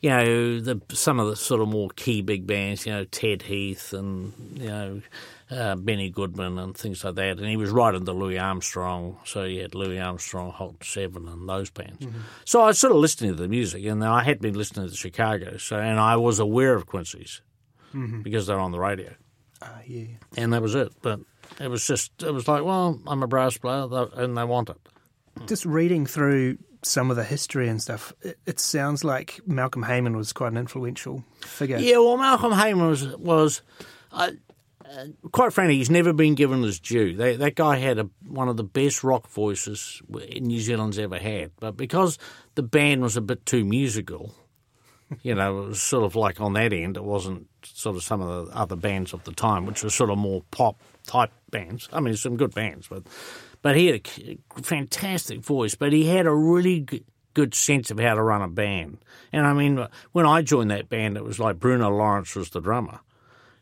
you 0.00 0.10
know, 0.10 0.60
the, 0.60 0.80
some 0.90 1.18
of 1.18 1.28
the 1.28 1.36
sort 1.36 1.60
of 1.60 1.68
more 1.68 1.90
key 1.90 2.22
big 2.22 2.46
bands, 2.46 2.86
you 2.86 2.92
know, 2.92 3.04
Ted 3.04 3.42
Heath 3.42 3.92
and 3.92 4.32
you 4.58 4.68
know. 4.68 5.02
Uh, 5.50 5.76
Benny 5.76 6.08
Goodman 6.08 6.58
and 6.58 6.74
things 6.74 7.04
like 7.04 7.16
that, 7.16 7.36
and 7.36 7.46
he 7.46 7.58
was 7.58 7.68
right 7.68 7.94
into 7.94 8.10
Louis 8.12 8.38
Armstrong, 8.38 9.18
so 9.26 9.44
he 9.44 9.58
had 9.58 9.74
Louis 9.74 10.00
Armstrong, 10.00 10.50
Hot 10.50 10.82
Seven, 10.82 11.28
and 11.28 11.46
those 11.46 11.68
bands. 11.68 12.06
Mm-hmm. 12.06 12.20
So 12.46 12.62
I 12.62 12.68
was 12.68 12.78
sort 12.78 12.92
of 12.94 12.96
listening 12.96 13.36
to 13.36 13.42
the 13.42 13.48
music, 13.48 13.84
and 13.84 14.02
I 14.02 14.22
had 14.22 14.40
been 14.40 14.54
listening 14.54 14.88
to 14.88 14.96
Chicago, 14.96 15.58
so 15.58 15.76
and 15.78 16.00
I 16.00 16.16
was 16.16 16.38
aware 16.38 16.74
of 16.74 16.86
Quincy's 16.86 17.42
mm-hmm. 17.92 18.22
because 18.22 18.46
they're 18.46 18.58
on 18.58 18.72
the 18.72 18.80
radio. 18.80 19.14
Uh, 19.62 19.78
yeah. 19.86 20.06
And 20.36 20.52
that 20.52 20.62
was 20.62 20.74
it. 20.74 20.92
But 21.02 21.20
it 21.60 21.68
was 21.68 21.86
just, 21.86 22.22
it 22.22 22.32
was 22.32 22.48
like, 22.48 22.64
well, 22.64 23.00
I'm 23.06 23.22
a 23.22 23.26
brass 23.26 23.56
player 23.56 23.86
and 24.14 24.36
they 24.36 24.44
want 24.44 24.70
it. 24.70 24.76
Just 25.46 25.64
reading 25.64 26.06
through 26.06 26.58
some 26.82 27.10
of 27.10 27.16
the 27.16 27.24
history 27.24 27.68
and 27.68 27.80
stuff, 27.80 28.12
it, 28.22 28.38
it 28.46 28.60
sounds 28.60 29.04
like 29.04 29.40
Malcolm 29.46 29.84
Hayman 29.84 30.16
was 30.16 30.32
quite 30.32 30.52
an 30.52 30.58
influential 30.58 31.24
figure. 31.40 31.78
Yeah, 31.78 31.98
well, 31.98 32.16
Malcolm 32.16 32.52
Hayman 32.52 32.86
was, 32.86 33.06
was 33.16 33.62
uh, 34.10 34.32
uh, 34.84 35.06
quite 35.30 35.52
frankly, 35.52 35.76
he's 35.76 35.90
never 35.90 36.12
been 36.12 36.34
given 36.34 36.62
his 36.62 36.78
due. 36.78 37.16
They, 37.16 37.36
that 37.36 37.54
guy 37.54 37.76
had 37.76 37.98
a, 37.98 38.10
one 38.26 38.48
of 38.48 38.56
the 38.56 38.64
best 38.64 39.02
rock 39.02 39.28
voices 39.28 40.02
New 40.08 40.60
Zealand's 40.60 40.98
ever 40.98 41.18
had. 41.18 41.52
But 41.60 41.76
because 41.76 42.18
the 42.56 42.62
band 42.62 43.02
was 43.02 43.16
a 43.16 43.22
bit 43.22 43.46
too 43.46 43.64
musical, 43.64 44.34
you 45.22 45.34
know, 45.34 45.62
it 45.62 45.68
was 45.68 45.82
sort 45.82 46.04
of 46.04 46.16
like 46.16 46.40
on 46.40 46.54
that 46.54 46.72
end, 46.72 46.96
it 46.96 47.04
wasn't 47.04 47.48
sort 47.64 47.96
of 47.96 48.02
some 48.02 48.20
of 48.20 48.46
the 48.46 48.56
other 48.56 48.76
bands 48.76 49.12
of 49.12 49.24
the 49.24 49.32
time, 49.32 49.66
which 49.66 49.82
were 49.82 49.90
sort 49.90 50.10
of 50.10 50.18
more 50.18 50.42
pop 50.50 50.80
type 51.06 51.30
bands. 51.50 51.88
I 51.92 52.00
mean, 52.00 52.16
some 52.16 52.36
good 52.36 52.54
bands, 52.54 52.88
but 52.88 53.04
but 53.62 53.76
he 53.76 53.86
had 53.86 54.00
a 54.56 54.62
fantastic 54.62 55.40
voice, 55.40 55.74
but 55.74 55.92
he 55.92 56.06
had 56.06 56.26
a 56.26 56.34
really 56.34 56.86
good 57.34 57.54
sense 57.54 57.90
of 57.90 57.98
how 57.98 58.14
to 58.14 58.22
run 58.22 58.42
a 58.42 58.48
band. 58.48 58.98
And 59.32 59.46
I 59.46 59.52
mean, 59.52 59.86
when 60.12 60.26
I 60.26 60.42
joined 60.42 60.70
that 60.70 60.88
band, 60.88 61.16
it 61.16 61.24
was 61.24 61.38
like 61.38 61.58
Bruno 61.58 61.90
Lawrence 61.90 62.34
was 62.34 62.50
the 62.50 62.60
drummer, 62.60 63.00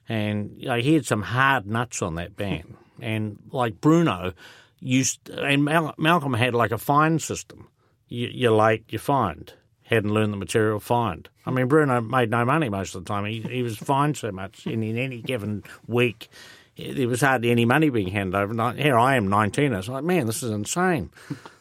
and 0.08 0.52
you 0.56 0.68
know, 0.68 0.76
he 0.76 0.94
had 0.94 1.06
some 1.06 1.22
hard 1.22 1.66
nuts 1.66 2.02
on 2.02 2.14
that 2.16 2.36
band. 2.36 2.76
and 3.00 3.38
like 3.50 3.80
Bruno 3.80 4.32
used, 4.80 5.28
and 5.30 5.64
Mal- 5.64 5.94
Malcolm 5.98 6.34
had 6.34 6.54
like 6.54 6.72
a 6.72 6.78
fine 6.78 7.18
system. 7.18 7.68
You, 8.08 8.28
you're 8.32 8.52
late, 8.56 8.84
you 8.88 8.98
find 8.98 9.52
hadn't 9.90 10.14
learned 10.14 10.32
the 10.32 10.36
material, 10.36 10.78
fined. 10.78 11.28
I 11.44 11.50
mean, 11.50 11.66
Bruno 11.66 12.00
made 12.00 12.30
no 12.30 12.44
money 12.44 12.68
most 12.68 12.94
of 12.94 13.04
the 13.04 13.08
time. 13.08 13.24
He, 13.24 13.40
he 13.40 13.62
was 13.62 13.76
fined 13.76 14.16
so 14.16 14.30
much 14.30 14.66
in, 14.66 14.82
in 14.82 14.96
any 14.96 15.20
given 15.20 15.64
week. 15.86 16.28
There 16.76 17.08
was 17.08 17.20
hardly 17.20 17.50
any 17.50 17.64
money 17.64 17.90
being 17.90 18.08
handed 18.08 18.38
over. 18.38 18.72
Here 18.72 18.96
I 18.96 19.16
am, 19.16 19.28
19. 19.28 19.74
I 19.74 19.76
was 19.76 19.88
like, 19.88 20.04
man, 20.04 20.26
this 20.26 20.42
is 20.42 20.50
insane. 20.50 21.10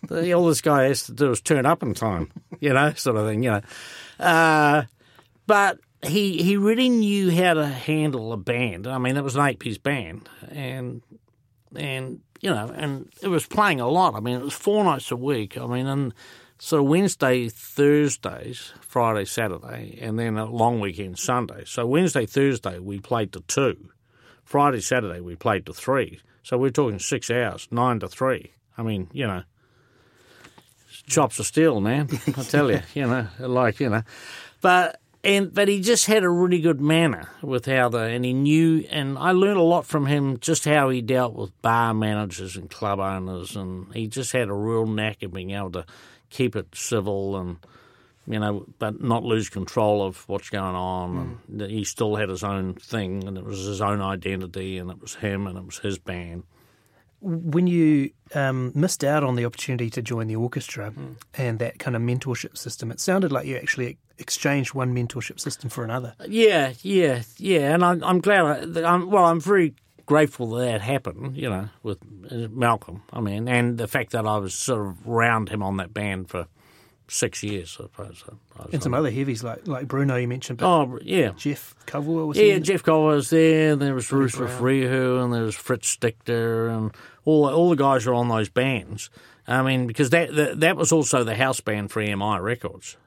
All 0.09 0.47
this 0.47 0.61
guy 0.61 0.83
has 0.83 1.03
to 1.07 1.11
do 1.11 1.31
is 1.31 1.41
turn 1.41 1.65
up 1.65 1.81
in 1.83 1.93
time, 1.93 2.31
you 2.59 2.71
know, 2.71 2.93
sort 2.93 3.17
of 3.17 3.27
thing, 3.27 3.43
you 3.43 3.51
know. 3.51 3.61
Uh, 4.19 4.83
but 5.47 5.79
he 6.03 6.41
he 6.41 6.55
really 6.55 6.87
knew 6.87 7.31
how 7.31 7.55
to 7.55 7.65
handle 7.65 8.31
a 8.31 8.37
band. 8.37 8.87
I 8.87 8.97
mean, 8.99 9.17
it 9.17 9.23
was 9.23 9.35
an 9.35 9.45
eight 9.45 9.59
piece 9.59 9.77
band, 9.77 10.29
and 10.49 11.01
and 11.75 12.21
you 12.39 12.51
know, 12.51 12.71
and 12.73 13.11
it 13.21 13.27
was 13.27 13.45
playing 13.45 13.81
a 13.81 13.87
lot. 13.87 14.15
I 14.15 14.19
mean, 14.21 14.39
it 14.39 14.43
was 14.43 14.53
four 14.53 14.83
nights 14.83 15.11
a 15.11 15.17
week. 15.17 15.57
I 15.57 15.65
mean, 15.65 15.87
and 15.87 16.13
so 16.61 16.83
Wednesday, 16.83 17.47
Thursdays, 17.47 18.73
Friday, 18.81 19.23
Saturday, 19.23 19.97
and 20.01 20.19
then 20.19 20.37
a 20.37 20.45
long 20.45 20.81
weekend 20.81 21.17
Sunday. 21.17 21.63
So 21.65 21.87
Wednesday, 21.87 22.25
Thursday 22.25 22.79
we 22.79 22.99
played 22.99 23.31
to 23.33 23.39
two. 23.47 23.89
Friday, 24.43 24.81
Saturday 24.81 25.21
we 25.21 25.35
played 25.35 25.65
to 25.67 25.73
three. 25.73 26.19
So 26.43 26.57
we're 26.57 26.69
talking 26.69 26.99
six 26.99 27.31
hours, 27.31 27.69
nine 27.71 28.01
to 28.01 28.09
three. 28.09 28.51
I 28.77 28.83
mean, 28.83 29.07
you 29.13 29.25
know, 29.25 29.43
chops 31.07 31.39
of 31.39 31.45
steel, 31.45 31.79
man. 31.79 32.09
I 32.35 32.43
tell 32.43 32.69
you, 32.69 32.81
you 32.93 33.07
know, 33.07 33.27
like 33.39 33.79
you 33.79 33.89
know, 33.89 34.03
but 34.59 34.99
and 35.23 35.53
but 35.53 35.69
he 35.69 35.79
just 35.79 36.07
had 36.07 36.23
a 36.23 36.29
really 36.29 36.59
good 36.59 36.81
manner 36.81 37.29
with 37.41 37.67
how 37.67 37.87
the 37.87 37.99
and 37.99 38.25
he 38.25 38.33
knew 38.33 38.85
and 38.89 39.17
I 39.17 39.31
learned 39.31 39.59
a 39.59 39.63
lot 39.63 39.85
from 39.85 40.05
him 40.05 40.39
just 40.39 40.65
how 40.65 40.89
he 40.89 41.01
dealt 41.01 41.35
with 41.35 41.61
bar 41.61 41.93
managers 41.93 42.55
and 42.55 42.69
club 42.69 42.99
owners 42.99 43.55
and 43.55 43.93
he 43.93 44.07
just 44.07 44.31
had 44.31 44.49
a 44.49 44.53
real 44.53 44.85
knack 44.85 45.21
of 45.23 45.33
being 45.33 45.51
able 45.51 45.71
to 45.71 45.85
keep 46.29 46.55
it 46.55 46.67
civil 46.73 47.37
and 47.37 47.57
you 48.29 48.39
know, 48.39 48.65
but 48.77 49.01
not 49.01 49.23
lose 49.23 49.49
control 49.49 50.05
of 50.05 50.23
what's 50.29 50.51
going 50.51 50.75
on. 50.75 51.39
Mm. 51.49 51.61
And 51.61 51.71
he 51.71 51.83
still 51.83 52.15
had 52.15 52.29
his 52.29 52.43
own 52.43 52.75
thing, 52.75 53.27
and 53.27 53.37
it 53.37 53.43
was 53.43 53.65
his 53.65 53.81
own 53.81 54.01
identity, 54.01 54.77
and 54.77 54.91
it 54.91 55.01
was 55.01 55.15
him, 55.15 55.47
and 55.47 55.57
it 55.57 55.65
was 55.65 55.79
his 55.79 55.97
band. 55.97 56.43
When 57.21 57.65
you 57.65 58.11
um, 58.35 58.71
missed 58.75 59.03
out 59.03 59.23
on 59.23 59.35
the 59.35 59.45
opportunity 59.45 59.89
to 59.89 60.01
join 60.01 60.27
the 60.27 60.35
orchestra 60.35 60.91
mm. 60.91 61.15
and 61.33 61.59
that 61.59 61.79
kind 61.79 61.95
of 61.95 62.03
mentorship 62.03 62.55
system, 62.55 62.91
it 62.91 62.99
sounded 62.99 63.31
like 63.31 63.47
you 63.47 63.57
actually 63.57 63.97
exchanged 64.19 64.73
one 64.75 64.93
mentorship 64.93 65.39
system 65.39 65.69
for 65.69 65.83
another. 65.83 66.13
Yeah, 66.27 66.73
yeah, 66.81 67.23
yeah, 67.37 67.73
and 67.73 67.83
I'm, 67.83 68.03
I'm 68.03 68.21
glad. 68.21 68.77
I, 68.77 68.83
I'm, 68.83 69.09
well, 69.09 69.25
I'm 69.25 69.41
very 69.41 69.73
grateful 70.09 70.49
that 70.49 70.65
that 70.65 70.81
happened, 70.81 71.37
you 71.37 71.47
know, 71.47 71.69
with 71.83 71.99
uh, 72.31 72.47
Malcolm. 72.49 73.03
I 73.13 73.21
mean, 73.21 73.47
and 73.47 73.77
the 73.77 73.87
fact 73.87 74.11
that 74.11 74.25
I 74.25 74.37
was 74.37 74.55
sort 74.55 74.87
of 74.87 75.07
around 75.07 75.49
him 75.49 75.61
on 75.61 75.77
that 75.77 75.93
band 75.93 76.29
for 76.29 76.47
six 77.07 77.43
years, 77.43 77.77
I 77.79 77.83
suppose. 77.83 78.23
I 78.59 78.65
and 78.73 78.81
some 78.81 78.95
other 78.95 79.11
heavies 79.11 79.43
like 79.43 79.67
like 79.67 79.87
Bruno 79.87 80.15
you 80.15 80.27
mentioned. 80.27 80.63
oh, 80.63 80.97
yeah. 81.03 81.29
Jeff 81.37 81.75
Culver 81.85 82.25
was 82.25 82.37
Yeah, 82.39 82.57
Jeff 82.57 82.81
Culver 82.81 83.15
was 83.15 83.29
there, 83.29 83.73
and 83.73 83.81
there 83.81 83.93
was 83.93 84.11
Rufus 84.11 84.51
Rehu, 84.59 85.23
and 85.23 85.31
there 85.31 85.43
was 85.43 85.55
Fritz 85.55 85.95
Stichter, 85.95 86.75
and 86.75 86.91
all 87.23 87.47
all 87.47 87.69
the 87.69 87.75
guys 87.75 88.07
were 88.07 88.15
on 88.15 88.29
those 88.29 88.49
bands. 88.49 89.11
I 89.47 89.61
mean, 89.61 89.87
because 89.87 90.09
that, 90.11 90.35
that, 90.35 90.59
that 90.59 90.77
was 90.77 90.91
also 90.91 91.23
the 91.23 91.35
house 91.35 91.59
band 91.59 91.91
for 91.91 92.03
EMI 92.03 92.41
Records. 92.41 92.97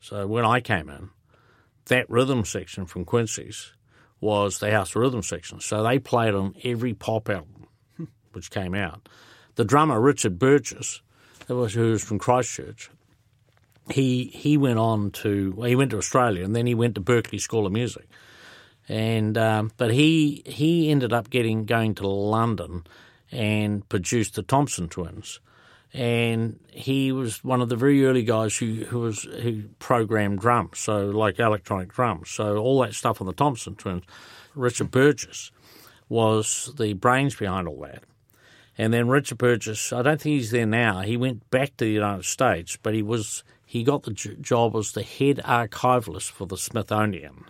So 0.00 0.26
when 0.26 0.44
I 0.44 0.60
came 0.60 0.90
in, 0.90 1.10
that 1.86 2.08
rhythm 2.10 2.44
section 2.44 2.84
from 2.84 3.06
Quincy's 3.06 3.72
was 4.20 4.58
the 4.58 4.70
house 4.70 4.94
rhythm 4.94 5.22
section. 5.22 5.60
So 5.60 5.82
they 5.82 5.98
played 5.98 6.34
on 6.34 6.54
every 6.64 6.94
pop 6.94 7.28
album 7.28 7.68
which 8.32 8.50
came 8.50 8.74
out. 8.74 9.08
The 9.54 9.64
drummer 9.64 10.00
Richard 10.00 10.38
Burgess, 10.38 11.02
who 11.46 11.56
was 11.56 12.02
from 12.02 12.18
Christchurch, 12.18 12.90
he 13.90 14.24
he 14.24 14.56
went 14.56 14.78
on 14.78 15.10
to 15.12 15.54
well, 15.56 15.68
he 15.68 15.76
went 15.76 15.90
to 15.90 15.98
Australia 15.98 16.44
and 16.44 16.54
then 16.54 16.66
he 16.66 16.74
went 16.74 16.94
to 16.96 17.00
Berklee 17.00 17.40
School 17.40 17.66
of 17.66 17.72
Music, 17.72 18.06
and 18.88 19.36
um, 19.38 19.72
but 19.76 19.92
he 19.92 20.42
he 20.46 20.90
ended 20.90 21.12
up 21.12 21.30
getting 21.30 21.64
going 21.64 21.94
to 21.96 22.06
London 22.06 22.84
and 23.30 23.86
produced 23.88 24.34
the 24.34 24.42
Thompson 24.42 24.88
Twins, 24.88 25.40
and 25.94 26.58
he 26.70 27.12
was 27.12 27.42
one 27.42 27.60
of 27.60 27.68
the 27.68 27.76
very 27.76 28.04
early 28.04 28.22
guys 28.22 28.56
who 28.56 28.84
who 28.84 29.00
was 29.00 29.22
who 29.22 29.64
programmed 29.78 30.40
drums, 30.40 30.78
so 30.78 31.06
like 31.06 31.38
electronic 31.38 31.92
drums, 31.92 32.30
so 32.30 32.58
all 32.58 32.80
that 32.82 32.94
stuff 32.94 33.20
on 33.20 33.26
the 33.26 33.32
Thompson 33.32 33.74
Twins. 33.74 34.04
Richard 34.54 34.90
Burgess 34.90 35.50
was 36.08 36.72
the 36.76 36.94
brains 36.94 37.36
behind 37.36 37.68
all 37.68 37.80
that. 37.82 38.02
And 38.76 38.92
then 38.92 39.08
Richard 39.08 39.38
Burgess, 39.38 39.92
I 39.92 40.02
don't 40.02 40.20
think 40.20 40.36
he's 40.36 40.52
there 40.52 40.66
now. 40.66 41.00
He 41.00 41.16
went 41.16 41.50
back 41.50 41.76
to 41.76 41.84
the 41.84 41.90
United 41.90 42.24
States, 42.24 42.78
but 42.80 42.94
he 42.94 43.02
was 43.02 43.42
he 43.64 43.82
got 43.82 44.04
the 44.04 44.12
job 44.12 44.76
as 44.76 44.92
the 44.92 45.02
head 45.02 45.40
archivalist 45.44 46.30
for 46.30 46.46
the 46.46 46.56
Smithsonian. 46.56 47.44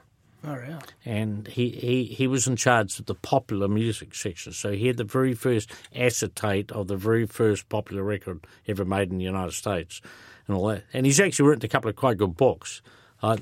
Oh. 0.49 0.79
And 1.05 1.47
he, 1.49 1.71
he, 1.71 2.05
he 2.05 2.27
was 2.27 2.47
in 2.47 2.57
charge 2.57 2.99
of 2.99 3.07
the 3.07 3.15
popular 3.15 3.69
music 3.69 4.15
section. 4.15 4.53
So 4.53 4.73
he 4.73 4.87
had 4.87 4.97
the 4.97 5.05
very 5.05 5.35
first 5.35 5.71
acetate 5.95 6.73
of 6.73 6.89
the 6.89 6.97
very 6.97 7.27
first 7.27 7.69
popular 7.69 8.03
record 8.03 8.47
ever 8.67 8.85
made 8.85 9.11
in 9.11 9.19
the 9.19 9.25
United 9.25 9.53
States 9.53 10.01
and 10.47 10.57
all 10.57 10.67
that. 10.69 10.85
And 10.93 11.07
he's 11.07 11.21
actually 11.21 11.49
written 11.49 11.65
a 11.65 11.69
couple 11.69 11.91
of 11.91 11.97
quite 11.97 12.19
good 12.19 12.37
books. 12.37 12.83
I, 13.23 13.39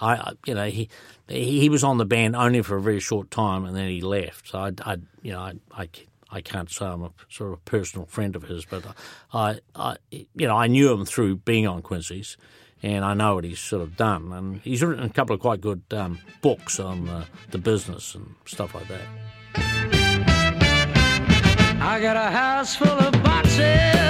I, 0.00 0.32
you 0.46 0.54
know, 0.54 0.66
he 0.66 0.88
he 1.28 1.68
was 1.68 1.84
on 1.84 1.98
the 1.98 2.04
band 2.04 2.36
only 2.36 2.62
for 2.62 2.76
a 2.76 2.82
very 2.82 3.00
short 3.00 3.30
time, 3.30 3.64
and 3.64 3.74
then 3.74 3.88
he 3.88 4.00
left. 4.00 4.48
So 4.48 4.58
I, 4.58 4.72
I 4.82 4.96
you 5.22 5.32
know, 5.32 5.40
I, 5.40 5.54
I, 5.72 5.88
I 6.30 6.40
can't 6.40 6.70
say 6.70 6.84
I'm 6.84 7.04
a 7.04 7.10
sort 7.30 7.52
of 7.52 7.58
a 7.58 7.62
personal 7.62 8.06
friend 8.06 8.36
of 8.36 8.42
his, 8.42 8.64
but 8.64 8.84
I, 9.32 9.60
I, 9.74 9.96
you 10.10 10.46
know, 10.48 10.56
I 10.56 10.66
knew 10.66 10.92
him 10.92 11.04
through 11.04 11.36
being 11.36 11.66
on 11.66 11.80
Quincy's, 11.80 12.36
and 12.84 13.02
I 13.02 13.14
know 13.14 13.36
what 13.36 13.44
he's 13.44 13.60
sort 13.60 13.80
of 13.80 13.96
done, 13.96 14.30
and 14.30 14.60
he's 14.60 14.82
written 14.82 15.04
a 15.04 15.08
couple 15.08 15.34
of 15.34 15.40
quite 15.40 15.62
good 15.62 15.82
um, 15.92 16.18
books 16.42 16.78
on 16.78 17.08
uh, 17.08 17.24
the 17.50 17.56
business 17.56 18.14
and 18.14 18.34
stuff 18.44 18.74
like 18.74 18.86
that. 18.88 19.00
I 21.80 21.98
got 22.00 22.16
a 22.18 22.30
house 22.30 22.76
full 22.76 22.88
of 22.88 23.12
boxes. 23.22 24.03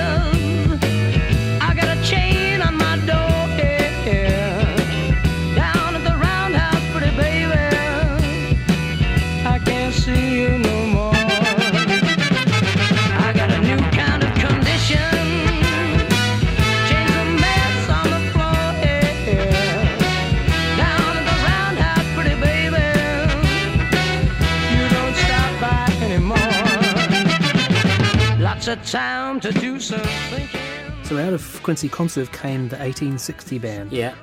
Time 28.77 29.41
to 29.41 29.53
do 29.53 29.81
some 29.81 30.01
thinking. 30.01 30.61
So 31.05 31.19
out 31.19 31.33
of 31.33 31.63
Quincy 31.63 31.89
Conserve 31.89 32.33
came 32.33 32.69
the 32.69 32.77
1860 32.77 33.59
band. 33.59 33.93
Yeah. 33.93 34.15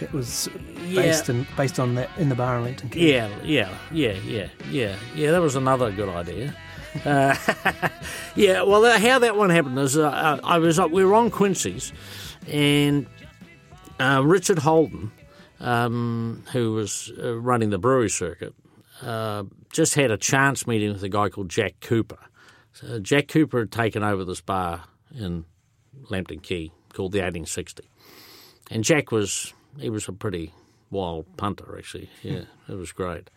It 0.00 0.12
was 0.12 0.48
based, 0.94 1.28
yeah. 1.28 1.34
in, 1.34 1.46
based 1.56 1.80
on 1.80 1.96
that 1.96 2.10
in 2.18 2.28
the 2.28 2.34
bar 2.34 2.58
in. 2.58 2.76
Yeah, 2.92 3.28
yeah, 3.42 3.76
yeah, 3.90 4.12
yeah, 4.24 4.48
yeah, 4.70 4.96
yeah. 5.14 5.30
That 5.32 5.42
was 5.42 5.56
another 5.56 5.90
good 5.90 6.08
idea. 6.08 6.54
uh, 7.04 7.34
yeah, 8.36 8.62
well, 8.62 8.98
how 8.98 9.18
that 9.18 9.36
one 9.36 9.50
happened 9.50 9.78
is 9.78 9.96
uh, 9.96 10.40
I 10.42 10.58
was 10.58 10.80
we 10.80 11.04
were 11.04 11.14
on 11.14 11.30
Quincy's, 11.30 11.92
and 12.46 13.06
uh, 13.98 14.22
Richard 14.24 14.58
Holden, 14.60 15.10
um, 15.60 16.44
who 16.52 16.74
was 16.74 17.12
uh, 17.22 17.36
running 17.36 17.70
the 17.70 17.78
brewery 17.78 18.10
circuit, 18.10 18.54
uh, 19.02 19.44
just 19.72 19.94
had 19.94 20.10
a 20.10 20.16
chance 20.16 20.66
meeting 20.66 20.92
with 20.92 21.02
a 21.02 21.08
guy 21.08 21.28
called 21.28 21.48
Jack 21.48 21.80
Cooper, 21.80 22.18
so 22.80 23.00
Jack 23.00 23.26
Cooper 23.28 23.60
had 23.60 23.72
taken 23.72 24.04
over 24.04 24.24
this 24.24 24.40
bar 24.40 24.84
in 25.12 25.44
Lambton 26.10 26.40
Quay 26.40 26.70
called 26.92 27.12
the 27.12 27.18
1860. 27.18 27.88
And 28.70 28.84
Jack 28.84 29.10
was, 29.10 29.52
he 29.80 29.90
was 29.90 30.06
a 30.06 30.12
pretty 30.12 30.52
wild 30.90 31.26
punter, 31.36 31.76
actually. 31.76 32.08
Yeah, 32.22 32.42
it 32.68 32.74
was 32.74 32.92
great. 32.92 33.30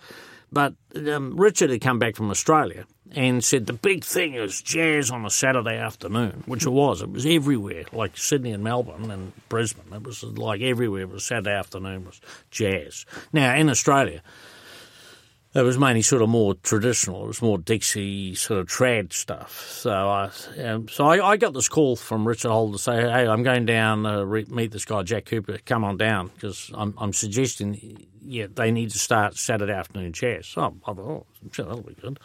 But 0.52 0.76
um, 0.96 1.38
Richard 1.38 1.72
had 1.72 1.82
come 1.82 1.98
back 1.98 2.16
from 2.16 2.30
Australia 2.30 2.86
and 3.14 3.44
said 3.44 3.66
the 3.66 3.74
big 3.74 4.04
thing 4.04 4.36
is 4.36 4.62
jazz 4.62 5.10
on 5.10 5.26
a 5.26 5.30
Saturday 5.30 5.78
afternoon, 5.78 6.44
which 6.46 6.66
it 6.66 6.70
was. 6.70 7.02
It 7.02 7.10
was 7.10 7.26
everywhere, 7.26 7.86
like 7.94 8.18
Sydney 8.18 8.52
and 8.52 8.64
Melbourne 8.64 9.10
and 9.10 9.32
Brisbane. 9.50 9.92
It 9.92 10.04
was 10.04 10.24
like 10.24 10.62
everywhere. 10.62 11.04
It 11.04 11.10
was 11.10 11.26
Saturday 11.26 11.56
afternoon 11.56 12.06
was 12.06 12.22
jazz. 12.52 13.06
Now 13.34 13.56
in 13.56 13.70
Australia, 13.70 14.22
it 15.54 15.62
was 15.64 15.78
mainly 15.78 16.02
sort 16.02 16.22
of 16.22 16.30
more 16.30 16.56
traditional. 16.56 17.24
It 17.26 17.28
was 17.28 17.42
more 17.42 17.58
Dixie 17.58 18.36
sort 18.36 18.62
of 18.62 18.68
trad 18.68 19.12
stuff. 19.12 19.68
So 19.70 19.92
I, 19.92 20.32
um, 20.64 20.88
so 20.88 21.06
I, 21.06 21.32
I, 21.32 21.38
got 21.38 21.54
this 21.54 21.68
call 21.68 21.96
from 21.96 22.28
Richard 22.28 22.52
Holden 22.52 22.74
to 22.74 22.80
say, 22.80 23.02
"Hey, 23.02 23.28
I'm 23.28 23.44
going 23.44 23.66
down 23.66 24.04
to 24.04 24.26
re- 24.26 24.46
meet 24.50 24.72
this 24.72 24.86
guy 24.86 25.04
Jack 25.04 25.26
Cooper. 25.26 25.58
Come 25.66 25.84
on 25.84 25.98
down 25.98 26.30
because 26.34 26.72
I'm, 26.74 26.94
I'm 26.98 27.12
suggesting, 27.12 28.08
yeah, 28.22 28.48
they 28.54 28.72
need 28.72 28.92
to 28.92 29.00
start 29.00 29.36
Saturday 29.36 29.74
afternoon 29.74 30.14
jazz." 30.14 30.48
So 30.48 30.62
I 30.62 30.94
thought, 30.94 31.00
"Oh, 31.00 31.26
sure, 31.52 31.66
that'll 31.66 31.82
be 31.82 31.96
good." 31.96 32.20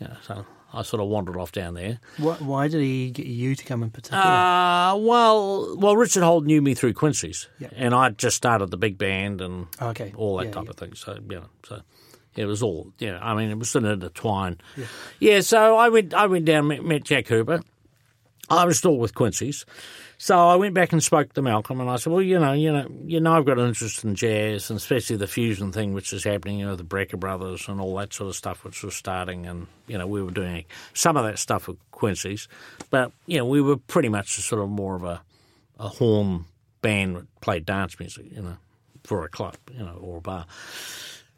Yeah, 0.00 0.16
so 0.22 0.46
I 0.72 0.82
sort 0.82 1.02
of 1.02 1.08
wandered 1.08 1.36
off 1.36 1.52
down 1.52 1.74
there. 1.74 2.00
Why, 2.16 2.34
why 2.36 2.68
did 2.68 2.80
he 2.80 3.10
get 3.10 3.26
you 3.26 3.54
to 3.54 3.64
come 3.64 3.82
in 3.82 3.90
particular? 3.90 4.22
Uh, 4.22 4.96
well, 4.96 5.76
well, 5.76 5.96
Richard 5.96 6.22
Holden 6.22 6.46
knew 6.46 6.62
me 6.62 6.74
through 6.74 6.94
Quincy's, 6.94 7.46
yeah. 7.58 7.68
and 7.76 7.94
I 7.94 8.08
just 8.08 8.36
started 8.36 8.70
the 8.70 8.76
big 8.76 8.96
band 8.96 9.40
and 9.40 9.66
okay. 9.80 10.12
all 10.16 10.38
that 10.38 10.46
yeah, 10.46 10.50
type 10.52 10.64
yeah. 10.64 10.70
of 10.70 10.76
thing. 10.76 10.94
So 10.94 11.18
yeah, 11.28 11.40
so 11.64 11.82
it 12.36 12.46
was 12.46 12.62
all, 12.62 12.92
yeah. 12.98 13.18
I 13.22 13.34
mean, 13.34 13.50
it 13.50 13.58
was 13.58 13.70
sort 13.70 13.84
of 13.84 13.92
intertwined. 13.92 14.62
Yeah. 14.76 14.86
yeah. 15.20 15.40
So 15.40 15.76
I 15.76 15.88
went, 15.88 16.14
I 16.14 16.26
went 16.26 16.44
down, 16.44 16.68
met, 16.68 16.84
met 16.84 17.04
Jack 17.04 17.28
Hooper. 17.28 17.62
I 18.50 18.64
was 18.64 18.76
still 18.78 18.98
with 18.98 19.14
Quincy's, 19.14 19.64
so 20.18 20.38
I 20.38 20.56
went 20.56 20.74
back 20.74 20.92
and 20.92 21.02
spoke 21.02 21.32
to 21.32 21.42
Malcolm, 21.42 21.80
and 21.80 21.90
I 21.90 21.96
said, 21.96 22.12
"Well, 22.12 22.22
you 22.22 22.38
know, 22.38 22.52
you 22.52 22.72
know, 22.72 22.86
you 23.04 23.20
know, 23.20 23.32
I've 23.32 23.44
got 23.44 23.58
an 23.58 23.68
interest 23.68 24.04
in 24.04 24.14
jazz, 24.14 24.70
and 24.70 24.76
especially 24.76 25.16
the 25.16 25.26
fusion 25.26 25.72
thing, 25.72 25.92
which 25.92 26.12
is 26.12 26.24
happening. 26.24 26.58
You 26.58 26.66
know, 26.66 26.76
the 26.76 26.84
Brecker 26.84 27.18
Brothers 27.18 27.68
and 27.68 27.80
all 27.80 27.96
that 27.96 28.12
sort 28.12 28.28
of 28.28 28.36
stuff, 28.36 28.64
which 28.64 28.82
was 28.82 28.94
starting, 28.94 29.46
and 29.46 29.66
you 29.86 29.98
know, 29.98 30.06
we 30.06 30.22
were 30.22 30.30
doing 30.30 30.64
some 30.92 31.16
of 31.16 31.24
that 31.24 31.38
stuff 31.38 31.68
with 31.68 31.78
Quincy's, 31.90 32.48
but 32.90 33.12
you 33.26 33.38
know, 33.38 33.46
we 33.46 33.60
were 33.60 33.76
pretty 33.76 34.08
much 34.08 34.28
sort 34.40 34.62
of 34.62 34.68
more 34.68 34.96
of 34.96 35.04
a 35.04 35.20
a 35.78 35.88
horn 35.88 36.44
band 36.80 37.16
that 37.16 37.40
played 37.40 37.66
dance 37.66 37.98
music, 37.98 38.26
you 38.30 38.42
know, 38.42 38.56
for 39.02 39.24
a 39.24 39.28
club, 39.28 39.56
you 39.72 39.84
know, 39.84 39.98
or 40.00 40.18
a 40.18 40.20
bar." 40.20 40.46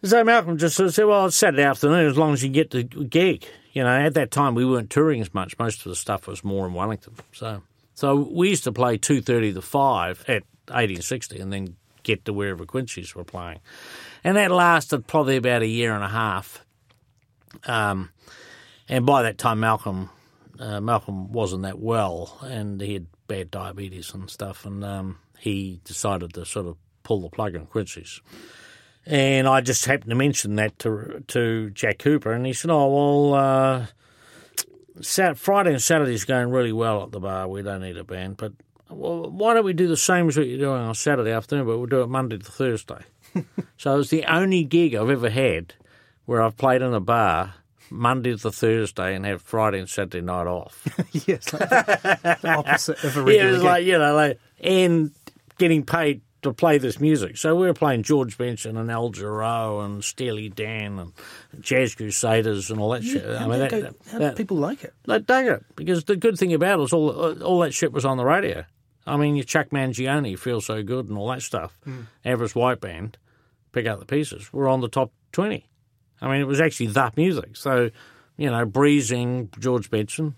So 0.06 0.24
Malcolm 0.24 0.58
just 0.58 0.76
sort 0.76 0.88
of 0.88 0.94
said, 0.94 1.04
well, 1.04 1.26
it's 1.26 1.36
Saturday 1.36 1.64
afternoon 1.64 2.06
as 2.06 2.16
long 2.16 2.32
as 2.32 2.42
you 2.42 2.50
get 2.50 2.70
the 2.70 2.84
gig. 2.84 3.44
You 3.72 3.82
know, 3.82 3.90
at 3.90 4.14
that 4.14 4.30
time 4.30 4.54
we 4.54 4.64
weren't 4.64 4.90
touring 4.90 5.20
as 5.20 5.34
much. 5.34 5.58
Most 5.58 5.84
of 5.84 5.90
the 5.90 5.96
stuff 5.96 6.26
was 6.26 6.44
more 6.44 6.66
in 6.66 6.74
Wellington. 6.74 7.14
So 7.32 7.62
so 7.94 8.16
we 8.16 8.50
used 8.50 8.64
to 8.64 8.72
play 8.72 8.98
2.30 8.98 9.54
to 9.54 9.62
5 9.62 10.24
at 10.28 10.42
1860 10.68 11.40
and 11.40 11.52
then 11.52 11.76
get 12.02 12.24
to 12.26 12.32
wherever 12.32 12.64
Quincy's 12.64 13.14
were 13.14 13.24
playing. 13.24 13.60
And 14.22 14.36
that 14.36 14.50
lasted 14.50 15.06
probably 15.06 15.36
about 15.36 15.62
a 15.62 15.66
year 15.66 15.94
and 15.94 16.04
a 16.04 16.08
half. 16.08 16.64
Um, 17.64 18.10
and 18.88 19.06
by 19.06 19.22
that 19.22 19.38
time, 19.38 19.60
Malcolm 19.60 20.10
uh, 20.58 20.80
Malcolm 20.80 21.32
wasn't 21.32 21.62
that 21.62 21.78
well, 21.78 22.38
and 22.42 22.80
he 22.80 22.94
had 22.94 23.06
bad 23.28 23.50
diabetes 23.50 24.14
and 24.14 24.30
stuff, 24.30 24.64
and 24.64 24.84
um, 24.84 25.18
he 25.38 25.80
decided 25.84 26.32
to 26.34 26.46
sort 26.46 26.66
of 26.66 26.76
pull 27.02 27.20
the 27.20 27.28
plug 27.28 27.56
on 27.56 27.66
Quincy's. 27.66 28.20
And 29.06 29.46
I 29.46 29.60
just 29.60 29.84
happened 29.84 30.10
to 30.10 30.16
mention 30.16 30.56
that 30.56 30.78
to 30.80 31.22
to 31.28 31.70
Jack 31.70 31.98
Cooper, 31.98 32.32
and 32.32 32.44
he 32.44 32.52
said, 32.52 32.70
"Oh 32.72 33.32
well, 33.32 33.34
uh, 33.34 33.86
Friday 35.34 35.70
and 35.70 35.82
Saturday's 35.82 36.24
going 36.24 36.50
really 36.50 36.72
well 36.72 37.04
at 37.04 37.12
the 37.12 37.20
bar. 37.20 37.46
We 37.46 37.62
don't 37.62 37.82
need 37.82 37.96
a 37.96 38.04
band, 38.04 38.36
but 38.36 38.52
well, 38.90 39.30
why 39.30 39.54
don't 39.54 39.64
we 39.64 39.74
do 39.74 39.86
the 39.86 39.96
same 39.96 40.28
as 40.28 40.36
what 40.36 40.48
you're 40.48 40.58
doing 40.58 40.82
on 40.82 40.94
Saturday 40.94 41.30
afternoon, 41.30 41.66
but 41.66 41.78
we'll 41.78 41.86
do 41.86 42.02
it 42.02 42.08
Monday 42.08 42.38
to 42.38 42.44
Thursday." 42.44 43.02
so 43.76 44.00
it's 44.00 44.10
the 44.10 44.24
only 44.24 44.64
gig 44.64 44.94
I've 44.94 45.10
ever 45.10 45.30
had 45.30 45.74
where 46.24 46.42
I've 46.42 46.56
played 46.56 46.82
in 46.82 46.92
a 46.92 47.00
bar 47.00 47.54
Monday 47.90 48.36
to 48.36 48.50
Thursday 48.50 49.14
and 49.14 49.24
have 49.24 49.42
Friday 49.42 49.78
and 49.78 49.88
Saturday 49.88 50.20
night 50.20 50.46
off. 50.46 50.86
yes, 51.12 51.52
like 51.52 51.68
the, 51.68 52.38
the 52.42 52.48
opposite 52.48 53.02
of 53.04 53.16
a 53.16 53.22
regular. 53.22 53.32
Yeah, 53.32 53.48
it 53.48 53.52
was 53.52 53.60
gig. 53.60 53.64
like 53.64 53.84
you 53.84 53.98
know, 53.98 54.14
like 54.14 54.40
and 54.60 55.12
getting 55.58 55.84
paid 55.84 56.22
to 56.46 56.54
play 56.54 56.78
this 56.78 56.98
music. 56.98 57.36
So 57.36 57.54
we 57.54 57.66
were 57.66 57.74
playing 57.74 58.02
George 58.02 58.36
Benson 58.38 58.76
and 58.76 58.90
Al 58.90 59.10
Jarreau 59.12 59.84
and 59.84 60.02
Steely 60.02 60.48
Dan 60.48 60.98
and 60.98 61.12
Jazz 61.60 61.94
Crusaders 61.94 62.70
and 62.70 62.80
all 62.80 62.90
that 62.90 63.02
Yeah, 63.02 63.12
shit. 63.12 63.24
I 63.26 63.46
mean, 63.46 63.58
that, 63.60 63.70
go- 63.70 63.94
how 64.10 64.18
that- 64.18 64.28
did 64.30 64.36
people 64.36 64.56
like 64.56 64.82
it? 64.84 64.94
they 65.06 65.18
dug 65.20 65.46
it 65.46 65.64
because 65.76 66.04
the 66.04 66.16
good 66.16 66.38
thing 66.38 66.52
about 66.54 66.80
it 66.80 66.84
is 66.84 66.92
all 66.92 67.10
all 67.42 67.60
that 67.60 67.72
shit 67.74 67.92
was 67.92 68.04
on 68.04 68.16
the 68.16 68.24
radio. 68.24 68.64
I 69.06 69.16
mean, 69.16 69.36
your 69.36 69.44
Chuck 69.44 69.68
Mangione, 69.70 70.36
Feel 70.38 70.60
So 70.60 70.82
Good, 70.82 71.08
and 71.08 71.16
all 71.16 71.28
that 71.28 71.42
stuff. 71.42 71.76
Hmm. 71.84 72.00
Average 72.24 72.54
White 72.56 72.80
Band, 72.80 73.18
Pick 73.72 73.86
Up 73.86 74.00
the 74.00 74.04
Pieces, 74.06 74.52
were 74.52 74.68
on 74.68 74.80
the 74.80 74.88
top 74.88 75.12
20. 75.32 75.64
I 76.20 76.28
mean, 76.32 76.40
it 76.40 76.46
was 76.46 76.60
actually 76.60 76.86
that 76.88 77.16
music. 77.16 77.56
So, 77.56 77.90
you 78.36 78.50
know, 78.50 78.64
breezing 78.66 79.50
George 79.60 79.90
Benson 79.90 80.34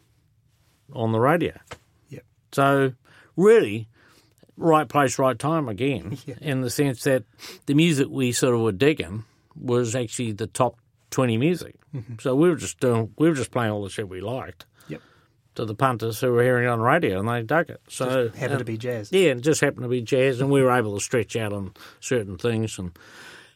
on 0.93 1.13
the 1.13 1.19
radio. 1.21 1.55
Yep. 2.11 2.25
So, 2.53 2.93
really, 3.37 3.89
right 4.59 4.89
place, 4.89 5.19
right 5.19 5.39
time 5.39 5.69
again, 5.69 6.19
Yeah. 6.27 6.35
in 6.41 6.61
the 6.61 6.71
sense 6.71 7.05
that 7.05 7.25
the 7.67 7.75
music 7.75 8.09
we 8.11 8.33
sort 8.33 8.55
of 8.55 8.61
were 8.61 8.73
digging 8.73 9.25
was 9.57 9.95
actually 9.97 10.33
the 10.33 10.47
top 10.47 10.77
twenty 11.11 11.37
music. 11.39 11.77
Mm-hmm. 11.95 12.15
So 12.21 12.35
we 12.35 12.49
were 12.51 12.57
just 12.57 12.79
doing, 12.81 13.13
we 13.19 13.29
were 13.29 13.35
just 13.35 13.51
playing 13.51 13.73
all 13.73 13.83
the 13.83 13.89
shit 13.91 14.09
we 14.09 14.21
liked 14.21 14.67
Yep. 14.89 15.01
to 15.55 15.65
the 15.65 15.75
punters 15.75 16.21
who 16.21 16.31
were 16.33 16.43
hearing 16.43 16.65
it 16.65 16.69
on 16.69 16.79
the 16.81 16.85
radio, 16.85 17.19
and 17.21 17.29
they 17.29 17.43
dug 17.43 17.71
it. 17.71 17.81
So 17.89 18.29
Happened 18.29 18.53
um, 18.53 18.59
to 18.59 18.65
be 18.65 18.77
jazz. 18.77 19.11
yeah, 19.11 19.31
it 19.31 19.41
just 19.41 19.61
happened 19.63 19.85
to 19.85 19.89
be 19.89 20.03
jazz, 20.03 20.41
and 20.41 20.51
we 20.51 20.61
were 20.63 20.71
able 20.71 20.95
to 20.99 21.03
stretch 21.03 21.35
out 21.37 21.53
on 21.53 21.73
certain 22.01 22.37
things, 22.37 22.79
and 22.79 22.93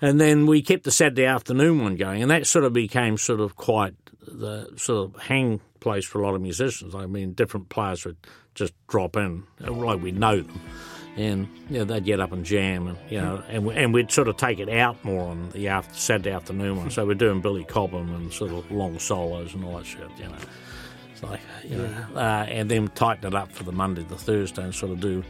and 0.01 0.21
then 0.21 0.47
we 0.47 0.63
kept 0.63 0.83
the 0.85 0.91
Saturday 0.91 1.27
afternoon 1.27 1.83
one 1.83 1.97
going, 1.97 2.23
and 2.23 2.31
that 2.31 2.47
sort 2.47 2.65
of 2.65 2.73
became 2.73 3.17
sort 3.19 3.39
of 3.41 3.55
quite 3.57 3.95
the 4.27 4.69
sort 4.77 5.15
of 5.15 5.21
hang 5.23 5.61
place 5.81 6.05
for 6.05 6.21
a 6.21 6.25
lot 6.25 6.35
of 6.35 6.41
musicians. 6.41 6.95
I 6.95 7.07
mean, 7.07 7.35
different 7.35 7.69
players 7.69 8.05
would 8.05 8.17
just 8.55 8.73
drop 8.89 9.17
in, 9.17 9.45
like 9.61 10.01
we 10.03 10.11
know 10.13 10.41
them, 10.41 10.61
and 11.17 11.49
you 11.69 11.79
know, 11.79 11.85
they'd 11.85 12.05
get 12.05 12.21
up 12.21 12.33
and 12.33 12.45
jam, 12.45 12.87
and 12.87 12.99
you 13.11 13.21
know, 13.21 13.43
and 13.49 13.69
and 13.71 13.95
we'd 13.95 14.11
sort 14.11 14.29
of 14.29 14.37
take 14.37 14.59
it 14.59 14.69
out 14.69 15.03
more 15.05 15.29
on 15.31 15.51
the 15.51 15.69
after, 15.69 15.95
Saturday 15.95 16.31
afternoon 16.31 16.77
one. 16.77 16.91
So 16.91 17.07
we're 17.07 17.15
doing 17.15 17.41
Billy 17.41 17.65
Cobham 17.65 18.15
and 18.15 18.33
sort 18.33 18.53
of 18.53 18.71
long 18.71 18.99
solos 18.99 19.55
and 19.55 19.65
all 19.65 19.77
that 19.79 19.87
shit, 19.87 20.09
you 20.19 20.25
know. 20.25 20.37
It's 21.13 21.23
like, 21.23 21.41
you 21.65 21.77
know, 21.77 22.07
uh, 22.15 22.47
and 22.49 22.71
then 22.71 22.89
tighten 22.89 23.27
it 23.27 23.35
up 23.35 23.53
for 23.53 23.65
the 23.65 23.73
Monday, 23.73 24.03
the 24.03 24.17
Thursday, 24.17 24.63
and 24.63 24.75
sort 24.75 24.93
of 24.93 25.01
do 25.01 25.23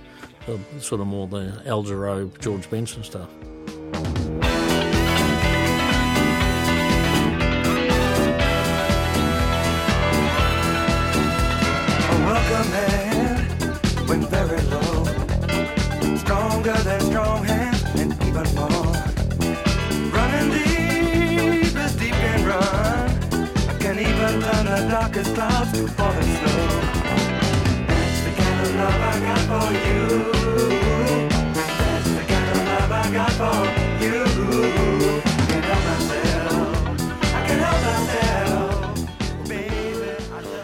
the, 0.47 0.81
sort 0.81 1.01
of 1.01 1.07
more 1.07 1.27
the 1.27 1.63
Al 1.67 1.83
Jarreau, 1.83 2.39
George 2.41 2.69
Benson 2.71 3.03
stuff. 3.03 3.29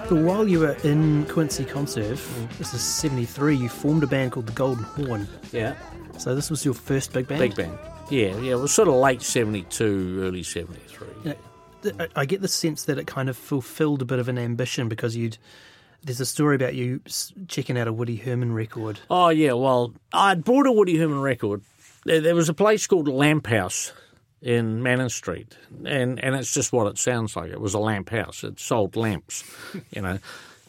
So 0.09 0.15
while 0.15 0.49
you 0.49 0.61
were 0.61 0.77
in 0.85 1.27
Quincy 1.27 1.65
Conserve, 1.65 2.49
this 2.57 2.73
is 2.73 2.81
73, 2.81 3.57
you 3.57 3.69
formed 3.69 4.03
a 4.05 4.07
band 4.07 4.33
called 4.33 4.47
the 4.47 4.53
Golden 4.53 4.85
Horn. 4.85 5.29
Yeah. 5.53 5.75
So 6.17 6.35
this 6.35 6.49
was 6.49 6.65
your 6.65 6.75
first 6.75 7.13
big 7.13 7.27
band? 7.27 7.41
Big 7.41 7.55
band. 7.55 7.77
Yeah, 8.09 8.35
yeah. 8.39 8.53
It 8.53 8.59
was 8.59 8.73
sort 8.73 8.89
of 8.89 8.95
late 8.95 9.21
72, 9.21 10.23
early 10.23 10.43
73. 10.43 11.09
You 11.25 11.35
I- 12.15 12.25
get 12.27 12.41
the 12.41 12.49
sense 12.49 12.85
that 12.85 12.99
it 12.99 13.07
kind 13.07 13.29
of 13.29 13.37
fulfilled 13.37 14.03
a 14.03 14.05
bit 14.05 14.19
of 14.19 14.29
an 14.29 14.39
ambition 14.39 14.89
because 14.89 15.17
you'd. 15.17 15.39
There's 16.05 16.21
a 16.21 16.27
story 16.27 16.55
about 16.55 16.77
you 16.77 17.01
checking 17.49 17.77
out 17.77 17.89
a 17.89 17.93
Woody 17.93 18.17
Herman 18.17 18.53
record. 18.53 19.01
Oh, 19.11 19.31
yeah. 19.31 19.55
Well, 19.55 19.95
I'd 20.13 20.45
bought 20.45 20.67
a 20.67 20.73
Woody 20.73 20.97
Herman 20.97 21.21
record. 21.21 21.63
There, 22.05 22.35
was 22.37 22.49
a 22.49 22.55
place 22.55 22.87
called 22.87 23.09
Lamp 23.09 23.49
House 23.49 23.93
in 24.41 24.81
Manners 24.83 25.15
Street, 25.15 25.57
and, 25.85 26.23
and 26.23 26.37
it's 26.37 26.55
just 26.55 26.73
what 26.73 26.87
it 26.87 26.99
sounds 26.99 27.35
like. 27.35 27.51
It 27.51 27.61
was 27.61 27.75
a 27.75 27.81
lamp 27.81 28.11
house. 28.11 28.45
It 28.45 28.61
sold 28.61 28.95
lamps, 28.95 29.43
you 29.91 30.01
know. 30.01 30.19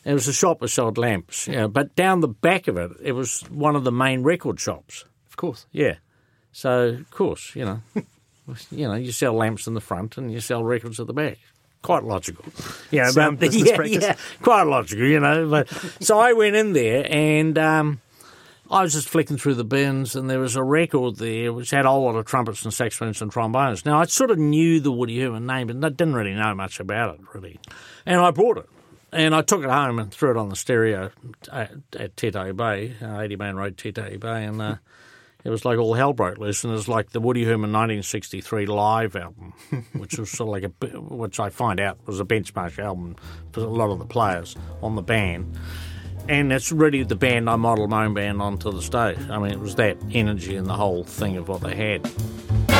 It 0.03 0.13
was 0.13 0.27
a 0.27 0.33
shop 0.33 0.61
that 0.61 0.69
sold 0.69 0.97
lamps, 0.97 1.47
you 1.47 1.55
know, 1.55 1.67
but 1.67 1.95
down 1.95 2.21
the 2.21 2.27
back 2.27 2.67
of 2.67 2.77
it, 2.77 2.91
it 3.01 3.11
was 3.11 3.41
one 3.49 3.75
of 3.75 3.83
the 3.83 3.91
main 3.91 4.23
record 4.23 4.59
shops. 4.59 5.05
Of 5.29 5.37
course. 5.37 5.67
Yeah. 5.71 5.95
So, 6.51 6.87
of 6.89 7.11
course, 7.11 7.55
you 7.55 7.65
know, 7.65 7.81
you 8.71 8.87
know, 8.87 8.95
you 8.95 9.11
sell 9.11 9.33
lamps 9.33 9.67
in 9.67 9.73
the 9.73 9.81
front 9.81 10.17
and 10.17 10.31
you 10.31 10.39
sell 10.39 10.63
records 10.63 10.99
at 10.99 11.07
the 11.07 11.13
back. 11.13 11.37
Quite 11.81 12.03
logical. 12.03 12.45
Sound 12.91 13.15
but, 13.15 13.39
business 13.39 13.69
yeah, 13.69 13.75
practice. 13.75 14.03
yeah, 14.03 14.15
quite 14.41 14.63
logical, 14.63 15.05
you 15.05 15.19
know. 15.19 15.49
But 15.49 15.69
so 16.01 16.19
I 16.19 16.33
went 16.33 16.55
in 16.55 16.73
there 16.73 17.07
and 17.09 17.57
um, 17.57 18.01
I 18.69 18.83
was 18.83 18.93
just 18.93 19.07
flicking 19.07 19.37
through 19.37 19.55
the 19.55 19.63
bins 19.63 20.15
and 20.15 20.29
there 20.29 20.39
was 20.39 20.55
a 20.55 20.63
record 20.63 21.17
there 21.17 21.53
which 21.53 21.71
had 21.71 21.85
a 21.85 21.89
whole 21.89 22.03
lot 22.03 22.15
of 22.15 22.25
trumpets 22.25 22.63
and 22.63 22.73
saxophones 22.73 23.21
and 23.21 23.31
trombones. 23.31 23.85
Now 23.85 23.99
I 23.99 24.05
sort 24.05 24.31
of 24.31 24.37
knew 24.37 24.79
the 24.79 24.91
Woody 24.91 25.19
Herman 25.21 25.45
name, 25.45 25.67
but 25.67 25.77
I 25.77 25.89
didn't 25.89 26.15
really 26.15 26.33
know 26.33 26.53
much 26.53 26.79
about 26.79 27.15
it 27.15 27.21
really. 27.33 27.59
And 28.05 28.19
I 28.19 28.31
bought 28.31 28.57
it. 28.57 28.69
And 29.11 29.33
I 29.33 29.41
took 29.41 29.63
it 29.63 29.69
home 29.69 29.97
and 29.97 30.11
threw 30.11 30.29
it 30.31 30.37
on 30.37 30.49
the 30.49 30.55
stereo 30.55 31.09
at, 31.51 31.71
at 31.97 32.15
Titahi 32.15 32.55
Bay, 32.55 32.93
uh, 33.01 33.21
80 33.21 33.37
Man 33.37 33.55
Road, 33.55 33.75
Titahi 33.75 34.19
Bay, 34.19 34.45
and 34.45 34.61
uh, 34.61 34.75
it 35.43 35.49
was 35.49 35.63
like 35.63 35.77
all 35.77 35.93
hell 35.93 36.13
broke 36.13 36.37
loose, 36.37 36.63
and 36.63 36.71
it 36.71 36.75
was 36.75 36.87
like 36.87 37.11
the 37.11 37.19
Woody 37.19 37.43
Herman 37.43 37.71
1963 37.71 38.65
live 38.65 39.15
album, 39.15 39.53
which 39.93 40.17
was 40.17 40.29
sort 40.29 40.47
of 40.47 40.51
like 40.51 40.63
a, 40.63 40.99
which 40.99 41.39
I 41.39 41.49
find 41.49 41.79
out 41.79 41.97
was 42.05 42.19
a 42.19 42.25
benchmark 42.25 42.77
album 42.79 43.15
for 43.51 43.61
a 43.61 43.67
lot 43.67 43.89
of 43.89 43.99
the 43.99 44.05
players 44.05 44.55
on 44.81 44.95
the 44.95 45.01
band. 45.01 45.57
And 46.27 46.51
it's 46.51 46.71
really 46.71 47.03
the 47.03 47.15
band 47.15 47.49
I 47.49 47.55
modelled 47.55 47.89
my 47.89 48.05
own 48.05 48.13
band 48.13 48.41
onto 48.41 48.71
the 48.71 48.81
stage. 48.81 49.17
I 49.29 49.39
mean, 49.39 49.51
it 49.51 49.59
was 49.59 49.75
that 49.75 49.97
energy 50.11 50.55
and 50.55 50.67
the 50.67 50.75
whole 50.75 51.03
thing 51.03 51.37
of 51.37 51.47
what 51.47 51.61
they 51.61 51.75
had. 51.75 52.78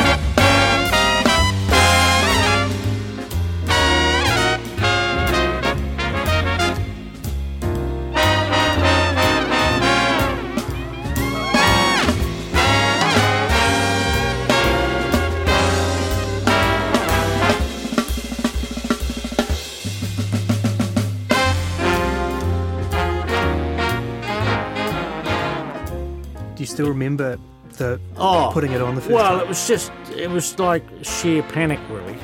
Still 26.80 26.88
remember 26.88 27.38
the 27.74 28.00
Oh, 28.16 28.52
putting 28.54 28.72
it 28.72 28.82
on 28.82 28.96
the 28.96 29.02
first 29.02 29.14
Well, 29.14 29.32
time? 29.32 29.40
it 29.42 29.48
was 29.50 29.68
just, 29.68 29.92
it 30.16 30.30
was 30.30 30.58
like 30.60 30.82
sheer 31.02 31.44
panic, 31.44 31.78
really. 31.90 32.18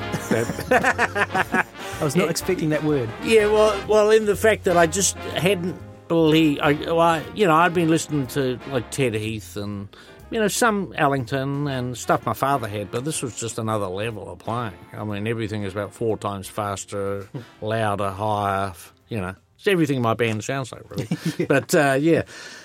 I 0.70 1.64
was 2.00 2.16
not 2.16 2.30
expecting 2.30 2.70
that 2.70 2.82
word. 2.82 3.10
Yeah, 3.22 3.48
well, 3.48 3.78
well, 3.86 4.10
in 4.10 4.24
the 4.24 4.34
fact 4.34 4.64
that 4.64 4.78
I 4.78 4.86
just 4.86 5.14
hadn't 5.18 5.76
believed, 6.08 6.60
I, 6.62 6.72
well, 6.72 7.00
I, 7.00 7.22
you 7.34 7.46
know, 7.46 7.54
I'd 7.54 7.74
been 7.74 7.90
listening 7.90 8.28
to 8.28 8.58
like 8.68 8.90
Ted 8.90 9.12
Heath 9.12 9.58
and 9.58 9.94
you 10.30 10.40
know 10.40 10.48
some 10.48 10.94
Ellington 10.96 11.68
and 11.68 11.98
stuff 11.98 12.24
my 12.24 12.32
father 12.32 12.66
had, 12.66 12.90
but 12.90 13.04
this 13.04 13.20
was 13.22 13.38
just 13.38 13.58
another 13.58 13.88
level 13.88 14.30
of 14.32 14.38
playing. 14.38 14.72
I 14.94 15.04
mean, 15.04 15.26
everything 15.26 15.64
is 15.64 15.72
about 15.74 15.92
four 15.92 16.16
times 16.16 16.48
faster, 16.48 17.24
hmm. 17.24 17.40
louder, 17.60 18.10
higher. 18.10 18.72
You 19.08 19.20
know, 19.20 19.34
it's 19.56 19.66
everything 19.66 20.02
my 20.02 20.14
band 20.14 20.44
sounds 20.44 20.72
like, 20.72 20.88
really. 20.90 21.08
But 21.48 21.74
uh, 21.74 21.96
yeah, 21.98 22.22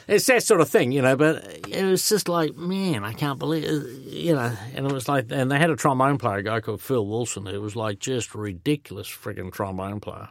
it's 0.07 0.25
that 0.25 0.43
sort 0.43 0.61
of 0.61 0.69
thing, 0.69 0.91
you 0.91 1.01
know. 1.01 1.15
But 1.15 1.67
it 1.69 1.85
was 1.85 2.07
just 2.07 2.27
like, 2.27 2.55
man, 2.55 3.03
I 3.03 3.13
can't 3.13 3.39
believe, 3.39 3.63
you 4.05 4.35
know. 4.35 4.53
And 4.75 4.85
it 4.85 4.91
was 4.91 5.07
like, 5.07 5.27
and 5.29 5.49
they 5.49 5.57
had 5.57 5.69
a 5.69 5.75
trombone 5.75 6.17
player, 6.17 6.37
a 6.37 6.43
guy 6.43 6.59
called 6.59 6.81
Phil 6.81 7.05
Wilson, 7.05 7.45
who 7.45 7.61
was 7.61 7.75
like 7.75 7.99
just 7.99 8.35
ridiculous 8.35 9.07
frigging 9.07 9.51
trombone 9.51 9.99
player. 9.99 10.29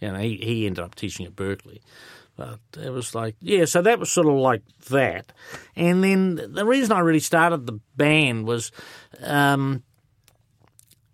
You 0.00 0.12
know, 0.12 0.18
he, 0.18 0.36
he 0.36 0.66
ended 0.66 0.84
up 0.84 0.94
teaching 0.94 1.24
at 1.26 1.34
Berklee. 1.36 1.80
But 2.36 2.60
it 2.82 2.90
was 2.90 3.14
like, 3.14 3.36
yeah, 3.40 3.66
so 3.66 3.82
that 3.82 3.98
was 3.98 4.10
sort 4.10 4.26
of 4.26 4.34
like 4.34 4.62
that. 4.88 5.32
And 5.76 6.02
then 6.02 6.36
the 6.36 6.64
reason 6.64 6.92
I 6.92 7.00
really 7.00 7.20
started 7.20 7.66
the 7.66 7.78
band 7.96 8.46
was, 8.46 8.72
um, 9.22 9.82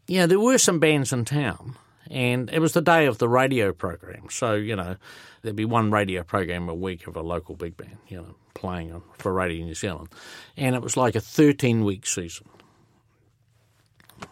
yeah, 0.07 0.27
there 0.27 0.41
were 0.41 0.59
some 0.59 0.79
bands 0.79 1.13
in 1.13 1.25
town. 1.25 1.77
And 2.11 2.51
it 2.51 2.61
was 2.61 2.73
the 2.73 2.81
day 2.81 3.07
of 3.07 3.19
the 3.19 3.29
radio 3.29 3.73
program. 3.73 4.29
So, 4.31 4.55
you 4.55 4.77
know, 4.77 4.97
there'd 5.43 5.57
be 5.57 5.65
one 5.65 5.91
radio 5.91 6.23
program 6.23 6.69
a 6.69 6.75
week 6.75 7.07
of 7.07 7.17
a 7.17 7.23
local 7.23 7.55
big 7.55 7.77
band, 7.77 7.99
you 8.09 8.19
know, 8.19 8.35
playing 8.55 8.93
on, 8.93 9.03
for 9.19 9.33
Radio 9.33 9.65
New 9.65 9.75
Zealand. 9.75 10.09
And 10.57 10.75
it 10.75 10.83
was 10.83 10.97
like 10.97 11.15
a 11.15 11.21
13 11.21 11.85
week 11.85 12.07
season. 12.07 12.47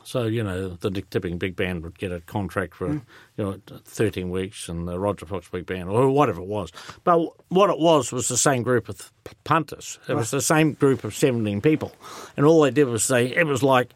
So 0.03 0.25
you 0.25 0.43
know 0.43 0.71
the 0.71 0.91
Dick 0.91 1.11
Tipping 1.11 1.39
Big 1.39 1.57
Band 1.57 1.83
would 1.83 1.99
get 1.99 2.13
a 2.13 2.21
contract 2.21 2.75
for 2.75 2.89
hmm. 2.89 2.99
you 3.37 3.45
know 3.45 3.61
thirteen 3.85 4.31
weeks, 4.31 4.69
and 4.69 4.87
the 4.87 4.99
Rodger 4.99 5.27
Fox 5.27 5.49
Big 5.49 5.67
Band 5.67 5.89
or 5.89 6.09
whatever 6.11 6.41
it 6.41 6.47
was. 6.47 6.73
But 7.05 7.21
what 7.49 7.71
it 7.71 7.79
was 7.79 8.13
was 8.13 8.29
the 8.29 8.37
same 8.37 8.63
group 8.63 8.89
of 8.89 9.13
punters. 9.45 9.99
It 10.09 10.15
was 10.15 10.31
the 10.31 10.41
same 10.41 10.73
group 10.75 11.05
of 11.05 11.15
seventeen 11.15 11.61
people, 11.61 11.93
and 12.37 12.47
all 12.47 12.63
they 12.63 12.71
did 12.71 12.85
was 12.85 13.05
say 13.05 13.27
it 13.27 13.47
was 13.47 13.63
like, 13.63 13.93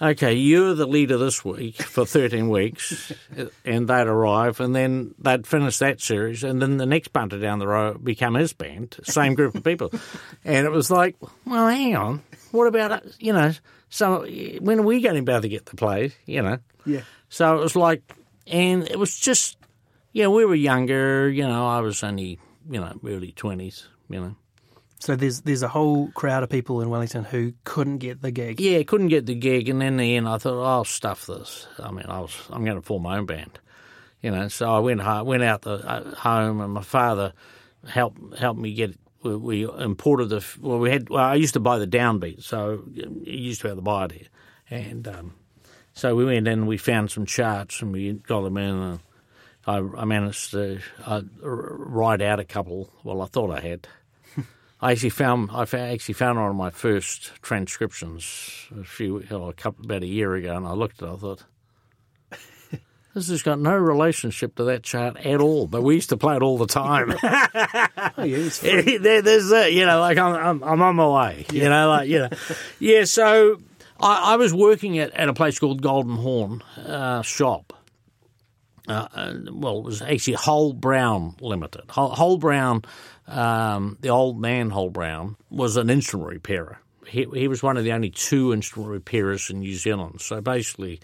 okay, 0.00 0.34
you're 0.34 0.74
the 0.74 0.86
leader 0.86 1.16
this 1.16 1.44
week 1.44 1.82
for 1.82 2.04
thirteen 2.06 2.48
weeks, 2.48 3.12
and 3.64 3.88
they'd 3.88 4.06
arrive, 4.06 4.60
and 4.60 4.74
then 4.74 5.14
they'd 5.18 5.46
finish 5.46 5.78
that 5.78 6.00
series, 6.00 6.44
and 6.44 6.60
then 6.60 6.76
the 6.76 6.86
next 6.86 7.08
punter 7.08 7.38
down 7.38 7.58
the 7.58 7.66
road 7.66 8.04
become 8.04 8.34
his 8.34 8.52
band, 8.52 8.96
same 9.04 9.34
group 9.34 9.54
of 9.54 9.64
people, 9.64 9.90
and 10.44 10.66
it 10.66 10.70
was 10.70 10.90
like, 10.90 11.16
well, 11.44 11.68
hang 11.68 11.96
on, 11.96 12.22
what 12.52 12.66
about 12.66 12.92
uh, 12.92 13.00
you 13.18 13.32
know? 13.32 13.52
So 13.88 14.26
when 14.60 14.80
are 14.80 14.82
we 14.82 15.00
going 15.00 15.16
to 15.16 15.22
be 15.22 15.32
able 15.32 15.42
to 15.42 15.48
get 15.48 15.66
the 15.66 15.76
play? 15.76 16.12
You 16.26 16.42
know. 16.42 16.58
Yeah. 16.84 17.02
So 17.28 17.56
it 17.56 17.60
was 17.60 17.76
like, 17.76 18.02
and 18.46 18.82
it 18.88 18.98
was 18.98 19.18
just, 19.18 19.56
yeah, 20.12 20.28
we 20.28 20.44
were 20.44 20.54
younger. 20.54 21.28
You 21.28 21.46
know, 21.46 21.66
I 21.66 21.80
was 21.80 22.02
only, 22.02 22.38
you 22.68 22.80
know, 22.80 22.98
early 23.04 23.32
twenties. 23.32 23.86
You 24.08 24.20
know. 24.20 24.36
So 25.06 25.14
there's 25.14 25.42
there's 25.42 25.62
a 25.62 25.68
whole 25.68 26.08
crowd 26.08 26.42
of 26.42 26.50
people 26.50 26.80
in 26.80 26.90
Wellington 26.90 27.22
who 27.22 27.52
couldn't 27.62 27.98
get 27.98 28.22
the 28.22 28.32
gig. 28.32 28.60
Yeah, 28.60 28.82
couldn't 28.82 29.06
get 29.06 29.24
the 29.24 29.36
gig, 29.36 29.68
and 29.68 29.80
in 29.80 29.98
the 29.98 30.16
end, 30.16 30.28
I 30.28 30.36
thought, 30.38 30.60
oh, 30.60 30.64
I'll 30.64 30.84
stuff 30.84 31.26
this. 31.26 31.68
I 31.78 31.92
mean, 31.92 32.06
I 32.08 32.18
was 32.18 32.36
I'm 32.50 32.64
going 32.64 32.74
to 32.74 32.82
form 32.82 33.04
my 33.04 33.16
own 33.16 33.24
band, 33.24 33.56
you 34.20 34.32
know. 34.32 34.48
So 34.48 34.68
I 34.68 34.80
went 34.80 35.00
home, 35.00 35.24
went 35.24 35.44
out 35.44 35.62
the 35.62 35.74
uh, 35.74 36.12
home, 36.16 36.60
and 36.60 36.72
my 36.72 36.82
father 36.82 37.34
helped 37.88 38.36
helped 38.36 38.58
me 38.58 38.74
get. 38.74 38.98
We, 39.22 39.36
we 39.36 39.62
imported 39.78 40.28
the 40.28 40.44
well, 40.60 40.80
we 40.80 40.90
had. 40.90 41.08
Well, 41.08 41.22
I 41.22 41.36
used 41.36 41.54
to 41.54 41.60
buy 41.60 41.78
the 41.78 41.86
downbeat, 41.86 42.42
so 42.42 42.82
you 42.92 43.22
used 43.22 43.60
to 43.60 43.68
have 43.68 43.76
to 43.76 43.82
buy 43.82 44.06
it 44.06 44.12
here, 44.12 44.28
and 44.88 45.06
um, 45.06 45.34
so 45.92 46.16
we 46.16 46.24
went 46.24 46.48
in 46.48 46.48
and 46.48 46.66
we 46.66 46.78
found 46.78 47.12
some 47.12 47.26
charts 47.26 47.80
and 47.80 47.92
we 47.92 48.12
got 48.12 48.40
them 48.40 48.56
in. 48.56 48.74
And 48.74 49.00
I, 49.68 49.76
I 49.98 50.04
managed 50.04 50.50
to 50.50 50.80
uh, 51.04 51.22
write 51.40 52.22
out 52.22 52.40
a 52.40 52.44
couple. 52.44 52.90
Well, 53.04 53.22
I 53.22 53.26
thought 53.26 53.52
I 53.52 53.60
had. 53.60 53.86
I 54.80 54.92
actually 54.92 55.10
found 55.10 55.50
I 55.52 55.62
actually 55.62 56.14
found 56.14 56.38
one 56.38 56.50
of 56.50 56.56
my 56.56 56.70
first 56.70 57.32
transcriptions 57.42 58.68
a 58.78 58.84
few 58.84 59.18
a 59.18 59.52
couple 59.54 59.84
about 59.84 60.02
a 60.02 60.06
year 60.06 60.34
ago, 60.34 60.54
and 60.54 60.66
I 60.66 60.72
looked 60.72 61.02
at 61.02 61.08
it. 61.08 61.12
I 61.12 61.16
thought 61.16 61.44
this 63.14 63.28
has 63.28 63.42
got 63.42 63.58
no 63.58 63.74
relationship 63.74 64.54
to 64.56 64.64
that 64.64 64.82
chart 64.82 65.16
at 65.16 65.40
all. 65.40 65.66
But 65.66 65.82
we 65.82 65.94
used 65.94 66.10
to 66.10 66.18
play 66.18 66.36
it 66.36 66.42
all 66.42 66.58
the 66.58 66.66
time. 66.66 67.14
Oh, 68.18 68.22
yeah, 68.22 68.48
there, 68.98 69.20
there's 69.20 69.50
that, 69.50 69.74
you 69.74 69.84
know, 69.84 70.00
like 70.00 70.16
I'm, 70.16 70.34
I'm, 70.34 70.64
I'm 70.64 70.80
on 70.80 70.96
my 70.96 71.06
way, 71.06 71.44
you 71.52 71.68
know, 71.68 71.88
like 71.90 72.08
you 72.08 72.20
know, 72.20 72.28
yeah. 72.78 73.04
So 73.04 73.58
I, 74.00 74.32
I 74.32 74.36
was 74.36 74.54
working 74.54 74.98
at, 74.98 75.10
at 75.10 75.28
a 75.28 75.34
place 75.34 75.58
called 75.58 75.82
Golden 75.82 76.16
Horn 76.16 76.62
uh, 76.78 77.20
Shop. 77.20 77.74
Uh, 78.88 79.34
well, 79.50 79.78
it 79.78 79.84
was 79.84 80.02
actually 80.02 80.34
Hull 80.34 80.72
Brown 80.72 81.36
Limited. 81.40 81.84
Hull, 81.88 82.10
Hull 82.10 82.38
Brown, 82.38 82.82
um, 83.26 83.98
the 84.00 84.10
old 84.10 84.40
man 84.40 84.70
Hull 84.70 84.90
Brown, 84.90 85.36
was 85.50 85.76
an 85.76 85.90
instrument 85.90 86.30
repairer. 86.30 86.78
He, 87.06 87.26
he 87.34 87.48
was 87.48 87.62
one 87.62 87.76
of 87.76 87.84
the 87.84 87.92
only 87.92 88.10
two 88.10 88.52
instrument 88.52 88.90
repairers 88.90 89.50
in 89.50 89.60
New 89.60 89.74
Zealand. 89.74 90.20
So 90.20 90.40
basically, 90.40 91.00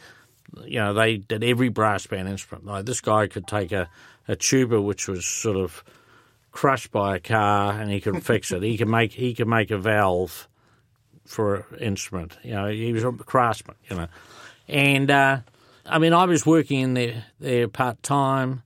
you 0.64 0.78
know, 0.78 0.94
they 0.94 1.16
did 1.16 1.42
every 1.44 1.68
brass 1.68 2.06
band 2.06 2.28
instrument. 2.28 2.66
Like 2.66 2.84
this 2.84 3.00
guy 3.00 3.26
could 3.26 3.46
take 3.46 3.72
a, 3.72 3.88
a 4.28 4.36
tuba 4.36 4.80
which 4.80 5.08
was 5.08 5.26
sort 5.26 5.56
of 5.56 5.82
crushed 6.50 6.92
by 6.92 7.16
a 7.16 7.20
car 7.20 7.72
and 7.72 7.90
he 7.90 8.00
could 8.00 8.24
fix 8.24 8.52
it. 8.52 8.62
He 8.62 8.76
could 8.76 8.88
make 8.88 9.12
he 9.12 9.34
could 9.34 9.48
make 9.48 9.70
a 9.70 9.78
valve 9.78 10.48
for 11.24 11.66
an 11.72 11.78
instrument. 11.78 12.36
You 12.42 12.54
know, 12.54 12.68
he 12.68 12.92
was 12.92 13.04
a 13.04 13.12
craftsman. 13.12 13.76
You 13.88 13.96
know, 13.96 14.06
and 14.68 15.10
uh, 15.10 15.40
I 15.86 15.98
mean, 15.98 16.12
I 16.12 16.24
was 16.24 16.46
working 16.46 16.80
in 16.80 16.94
there 16.94 17.24
there 17.40 17.68
part 17.68 18.02
time. 18.02 18.62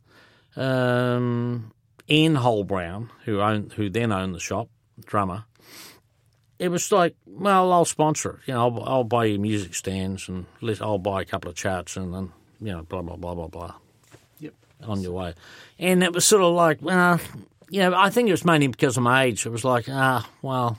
Um, 0.57 1.72
Ian 2.09 2.37
Holbrown, 2.37 3.11
who 3.24 3.40
owned 3.40 3.72
who 3.74 3.90
then 3.90 4.12
owned 4.12 4.35
the 4.35 4.40
shop, 4.40 4.68
drummer. 5.05 5.44
It 6.59 6.68
was 6.68 6.90
like, 6.90 7.14
well, 7.26 7.72
I'll 7.72 7.85
sponsor 7.85 8.31
it. 8.31 8.48
You 8.48 8.55
know, 8.55 8.61
I'll, 8.62 8.85
I'll 8.85 9.05
buy 9.05 9.26
you 9.26 9.38
music 9.38 9.74
stands 9.74 10.26
and 10.26 10.46
let, 10.62 10.81
I'll 10.81 10.98
buy 10.98 11.20
a 11.20 11.24
couple 11.26 11.50
of 11.50 11.57
charts 11.57 11.98
and 11.98 12.14
then 12.14 12.33
you 12.61 12.72
know, 12.72 12.83
blah 12.83 13.02
blah 13.02 13.16
blah 13.16 13.35
blah 13.35 13.48
blah. 13.48 13.74
Yep. 14.40 14.55
On 14.85 15.00
your 15.00 15.12
way, 15.12 15.35
and 15.79 16.02
it 16.02 16.12
was 16.12 16.24
sort 16.24 16.42
of 16.42 16.55
like, 16.55 16.79
well, 16.81 17.20
you 17.68 17.81
know, 17.81 17.94
I 17.94 18.11
think 18.11 18.29
it 18.29 18.33
was 18.33 18.44
mainly 18.44 18.68
because 18.68 18.96
of 18.96 19.02
my 19.02 19.24
age. 19.24 19.46
It 19.46 19.50
was 19.50 19.64
like, 19.64 19.87
ah, 19.88 20.29
well, 20.42 20.79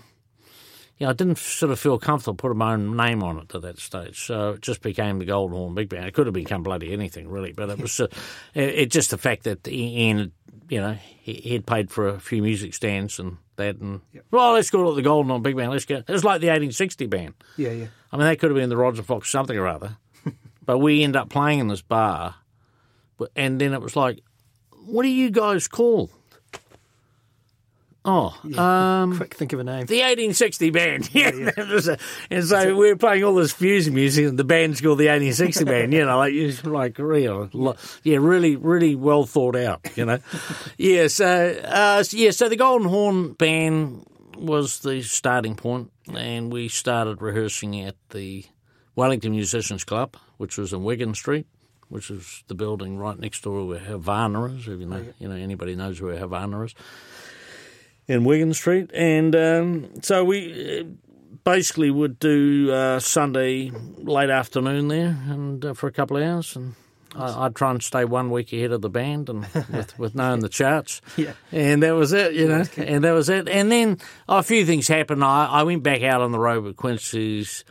yeah, 0.98 1.10
I 1.10 1.14
didn't 1.14 1.38
sort 1.38 1.72
of 1.72 1.80
feel 1.80 2.00
comfortable 2.00 2.36
putting 2.36 2.58
my 2.58 2.74
own 2.74 2.96
name 2.96 3.22
on 3.22 3.38
it 3.38 3.54
at 3.54 3.62
that 3.62 3.80
stage. 3.80 4.26
So 4.26 4.52
it 4.52 4.62
just 4.62 4.82
became 4.82 5.20
the 5.20 5.26
Golden 5.26 5.56
Horn 5.56 5.76
Big 5.76 5.90
Band. 5.90 6.06
It 6.06 6.14
could 6.14 6.26
have 6.26 6.34
become 6.34 6.64
bloody 6.64 6.92
anything, 6.92 7.28
really, 7.28 7.52
but 7.52 7.70
it 7.70 7.80
was 7.80 8.00
uh, 8.00 8.08
it, 8.56 8.70
it 8.70 8.92
just 8.92 9.12
the 9.12 9.18
fact 9.18 9.44
that 9.44 9.68
Ian, 9.68 10.32
you 10.70 10.82
know, 10.82 10.94
he, 11.22 11.34
he'd 11.34 11.68
paid 11.68 11.92
for 11.92 12.08
a 12.08 12.20
few 12.20 12.42
music 12.42 12.74
stands 12.74 13.20
and 13.20 13.38
that, 13.58 13.78
and 13.78 14.02
well, 14.32 14.54
let's 14.54 14.72
call 14.72 14.92
it 14.92 14.96
the 14.96 15.04
Golden 15.04 15.30
Horn 15.30 15.44
Big 15.44 15.56
Band. 15.56 15.72
Let's 15.72 15.86
go. 15.86 15.98
It 15.98 16.10
was 16.10 16.24
like 16.24 16.42
the 16.42 16.48
1860 16.48 17.06
band. 17.06 17.34
Yeah, 17.58 17.72
yeah. 17.72 17.88
I 18.12 18.18
mean, 18.18 18.26
that 18.26 18.40
could 18.40 18.50
have 18.50 18.58
been 18.58 18.70
the 18.70 18.78
Rodger 18.78 19.04
Fox 19.04 19.30
something 19.30 19.58
or 19.58 19.68
other, 19.68 19.98
but 20.66 20.80
we 20.80 21.04
end 21.04 21.16
up 21.16 21.30
playing 21.30 21.60
in 21.60 21.68
this 21.68 21.82
bar, 21.84 22.36
and 23.36 23.62
then 23.62 23.74
it 23.74 23.82
was 23.82 23.96
like, 23.96 24.22
what 24.72 25.04
do 25.04 25.10
you 25.10 25.30
guys 25.30 25.68
call? 25.68 26.10
Oh, 28.10 28.34
um, 28.58 29.18
Quick, 29.18 29.34
think 29.34 29.52
of 29.52 29.60
a 29.60 29.66
name. 29.66 29.86
the 29.86 29.98
1860 30.00 30.70
band. 30.70 31.10
Yeah, 31.18 31.52
was 31.70 31.90
a- 31.90 31.98
and 32.32 32.46
so 32.46 32.74
we 32.78 32.88
were 32.90 32.96
playing 32.96 33.26
all 33.26 33.36
this 33.36 33.52
fusion 33.52 33.94
music, 33.94 34.28
and 34.28 34.40
the 34.40 34.46
band's 34.46 34.80
called 34.80 35.00
the 35.00 35.08
1860 35.10 35.66
band. 35.66 35.92
You 35.92 36.06
know, 36.06 36.18
like 36.18 36.34
it's 36.34 36.64
like 36.66 36.98
real, 37.00 37.50
yeah, 38.04 38.18
really, 38.18 38.56
really 38.56 38.96
well 38.96 39.26
thought 39.26 39.58
out. 39.58 39.82
You 39.98 40.06
know, 40.06 40.20
yeah. 40.78 41.08
So, 41.08 41.26
uh, 41.66 42.02
yeah, 42.12 42.32
so 42.32 42.48
the 42.48 42.56
Golden 42.56 42.88
Horn 42.88 43.34
band 43.34 44.06
was 44.38 44.80
the 44.80 45.02
starting 45.02 45.56
point, 45.56 45.92
and 46.14 46.50
we 46.52 46.70
started 46.70 47.22
rehearsing 47.22 47.82
at 47.82 47.96
the 48.12 48.46
Wellington 48.96 49.32
Musicians 49.34 49.84
Club, 49.84 50.16
which 50.38 50.58
was 50.58 50.72
in 50.72 50.84
Wigan 50.86 51.14
Street. 51.14 51.46
Which 51.90 52.12
is 52.12 52.44
the 52.48 52.54
building 52.54 52.98
right 52.98 53.18
next 53.18 53.44
door 53.44 53.66
where 53.66 53.80
Havana 53.80 54.44
is. 54.48 54.68
If 54.68 54.78
you 54.82 54.86
know, 54.88 55.06
you 55.20 55.30
know 55.30 55.36
anybody 55.36 55.74
knows 55.74 56.02
where 56.02 56.18
Havana 56.18 56.64
is 56.64 56.76
in 58.08 58.24
Wigan 58.24 58.54
Street, 58.54 58.90
and 58.94 59.36
um, 59.36 59.90
so 60.02 60.24
we 60.24 60.80
uh, 60.80 60.84
basically 61.44 61.92
would 61.92 62.20
do 62.20 62.72
uh, 62.72 63.00
Sunday 63.00 63.72
late 63.98 64.30
afternoon 64.30 64.88
there, 64.88 65.18
and 65.30 65.64
uh, 65.66 65.74
for 65.74 65.88
a 65.88 65.92
couple 65.92 66.18
of 66.18 66.24
hours, 66.24 66.56
and 66.56 66.76
I, 67.16 67.46
I'd 67.46 67.56
try 67.56 67.72
and 67.72 67.82
stay 67.84 68.06
one 68.06 68.30
week 68.32 68.54
ahead 68.54 68.72
of 68.72 68.82
the 68.82 68.90
band, 68.90 69.30
and 69.30 69.42
with, 69.72 69.98
with 70.00 70.16
knowing 70.16 70.40
the 70.40 70.50
charts, 70.50 71.02
Yeah. 71.18 71.34
and 71.52 71.84
that 71.84 71.92
was 71.96 72.14
it, 72.14 72.34
you 72.34 72.48
know, 72.48 72.64
and 72.78 73.04
that 73.04 73.12
was 73.12 73.28
it, 73.30 73.50
and 73.50 73.72
then 73.72 73.98
oh, 74.30 74.38
a 74.38 74.44
few 74.44 74.66
things 74.66 74.88
happened. 74.88 75.24
I, 75.24 75.46
I 75.48 75.64
went 75.64 75.84
back 75.84 76.02
out 76.04 76.22
on 76.22 76.32
the 76.32 76.40
road 76.40 76.64
with 76.64 76.76
Quincy's. 76.78 77.66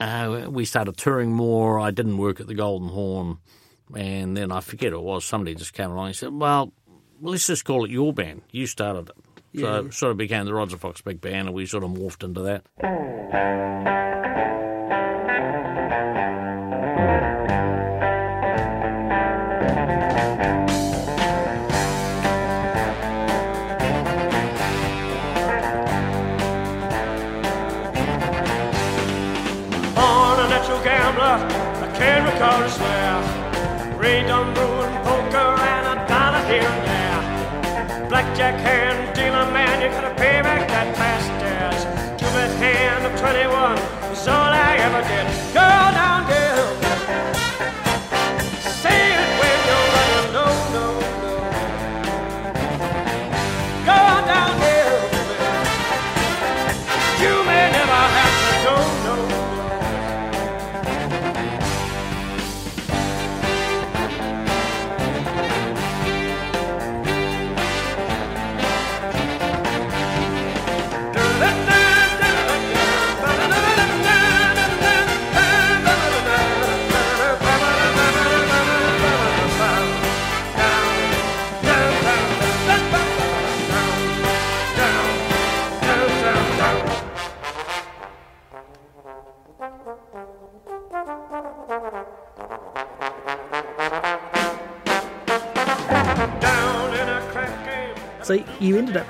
Uh, 0.00 0.46
we 0.50 0.64
started 0.64 0.96
touring 0.96 1.32
more. 1.32 1.78
I 1.78 1.90
didn't 1.92 2.18
work 2.18 2.40
at 2.40 2.48
the 2.48 2.54
Golden 2.54 2.88
Horn, 2.88 3.38
and 3.94 4.36
then 4.36 4.50
I 4.50 4.60
forget 4.60 4.92
who 4.92 4.98
it 4.98 5.02
was. 5.04 5.24
Somebody 5.24 5.54
just 5.54 5.74
came 5.74 5.90
along 5.90 6.08
and 6.08 6.16
said, 6.16 6.32
"Well, 6.34 6.72
let's 7.22 7.46
just 7.46 7.64
call 7.64 7.84
it 7.84 7.90
your 7.90 8.12
band. 8.12 8.42
You 8.50 8.66
started 8.66 9.08
it." 9.08 9.16
So 9.60 9.86
it 9.86 9.94
sort 9.94 10.12
of 10.12 10.18
became 10.18 10.46
the 10.46 10.54
Rodger 10.54 10.78
Fox 10.78 11.02
Big 11.02 11.20
Band, 11.20 11.48
and 11.48 11.54
we 11.54 11.66
sort 11.66 11.84
of 11.84 11.90
morphed 11.90 12.24
into 12.24 12.40
that. 12.40 12.64
Born 29.94 30.40
a 30.40 30.48
natural 30.48 30.82
gambler, 30.82 31.36
I 31.84 31.92
can't 31.94 32.24
recall 32.32 32.62
his 32.62 32.72
swear. 32.72 33.98
Ray 33.98 34.22
done 34.22 34.54
brewing 34.54 34.96
poker 35.04 35.61
Blackjack 38.34 38.60
hand 38.60 39.14
dealer 39.14 39.44
man, 39.52 39.82
you 39.82 39.88
gotta 39.88 40.14
pay 40.14 40.22
back 40.22 40.31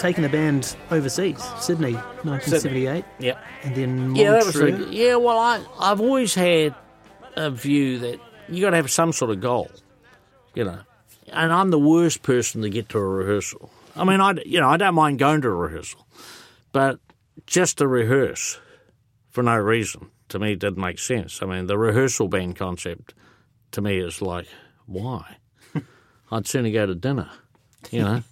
you 0.05 0.09
ended 0.19 0.23
up 0.23 0.23
taking 0.23 0.23
the 0.23 0.29
band 0.29 0.77
overseas, 0.91 1.43
Sydney, 1.61 1.95
1978, 1.95 3.05
Yeah. 3.19 3.39
and 3.63 3.75
then 3.75 4.15
Yeah, 4.17 4.33
that 4.33 4.47
was 4.47 4.55
Montreux. 4.57 4.87
a, 4.89 4.91
yeah. 4.93 5.17
Well, 5.17 5.39
I 5.39 5.65
I've 5.79 6.01
always 6.01 6.35
had 6.35 6.75
a 7.37 7.51
view 7.51 7.99
that 8.01 8.21
you 8.49 8.61
got 8.61 8.71
to 8.71 8.77
have 8.77 8.91
some 8.91 9.13
sort 9.13 9.31
of 9.31 9.41
goal, 9.41 9.71
you 10.55 10.65
know. 10.65 10.81
And 11.33 11.53
I'm 11.53 11.71
the 11.71 11.79
worst 11.79 12.23
person 12.23 12.63
to 12.63 12.69
get 12.71 12.89
to 12.91 12.99
a 12.99 13.07
rehearsal. 13.07 13.71
I 13.97 14.05
mean, 14.05 14.21
I 14.21 14.35
you 14.45 14.61
know 14.61 14.69
I 14.69 14.77
don't 14.77 14.95
mind 14.95 15.19
going 15.19 15.41
to 15.43 15.49
a 15.49 15.55
rehearsal, 15.55 16.07
but 16.73 16.99
just 17.47 17.79
to 17.79 17.87
rehearse 17.89 18.59
for 19.31 19.43
no 19.43 19.57
reason 19.57 20.11
to 20.29 20.39
me 20.39 20.55
didn't 20.55 20.79
make 20.81 20.99
sense. 20.99 21.43
I 21.43 21.47
mean, 21.47 21.67
the 21.67 21.79
rehearsal 21.79 22.29
band 22.29 22.57
concept 22.57 23.15
to 23.73 23.81
me 23.81 23.99
is 23.99 24.21
like, 24.21 24.47
why? 24.87 25.37
I'd 26.31 26.47
sooner 26.47 26.71
go 26.71 26.87
to 26.87 26.95
dinner, 26.95 27.31
you 27.91 28.01
know. 28.03 28.23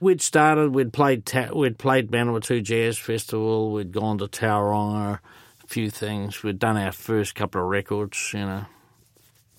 We'd 0.00 0.20
started, 0.20 0.74
we'd 0.74 0.92
played, 0.92 1.26
ta- 1.26 1.54
we'd 1.54 1.78
played 1.78 2.10
Manawatu 2.10 2.62
Jazz 2.62 2.98
Festival, 2.98 3.72
we'd 3.72 3.92
gone 3.92 4.18
to 4.18 4.26
Tauranga, 4.26 5.18
a 5.64 5.66
few 5.66 5.90
things, 5.90 6.42
we'd 6.42 6.58
done 6.58 6.76
our 6.76 6.92
first 6.92 7.34
couple 7.34 7.60
of 7.60 7.68
records, 7.68 8.32
you 8.32 8.40
know, 8.40 8.66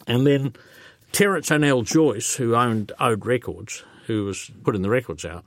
and 0.06 0.26
then 0.26 0.54
Terence 1.12 1.52
O'Neill 1.52 1.82
Joyce, 1.82 2.36
who 2.36 2.56
owned 2.56 2.92
Ode 3.00 3.26
Records, 3.26 3.84
who 4.06 4.26
was 4.26 4.50
putting 4.64 4.82
the 4.82 4.90
records 4.90 5.26
out, 5.26 5.46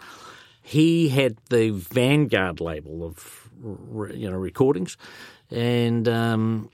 he 0.62 1.08
had 1.08 1.36
the 1.48 1.70
Vanguard 1.70 2.60
label 2.60 3.04
of 3.04 3.48
you 4.14 4.30
know 4.30 4.36
recordings, 4.36 4.96
and 5.50 6.06
um, 6.08 6.70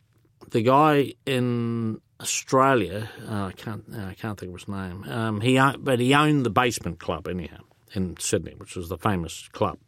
the 0.50 0.62
guy 0.62 1.14
in 1.24 2.00
Australia, 2.20 3.09
uh, 3.29 3.46
I 3.46 3.52
can't 3.52 3.85
I 3.94 4.14
can't 4.14 4.38
think 4.38 4.52
of 4.52 4.61
his 4.61 4.68
name. 4.68 5.05
Um, 5.09 5.40
he 5.40 5.61
but 5.79 6.00
he 6.00 6.14
owned 6.14 6.44
the 6.44 6.50
Basement 6.50 6.98
Club 6.98 7.29
anyhow 7.29 7.65
in 7.96 8.16
Sydney, 8.18 8.54
which 8.56 8.76
was 8.76 8.88
the 8.88 8.98
famous 8.98 9.48
club. 9.52 9.78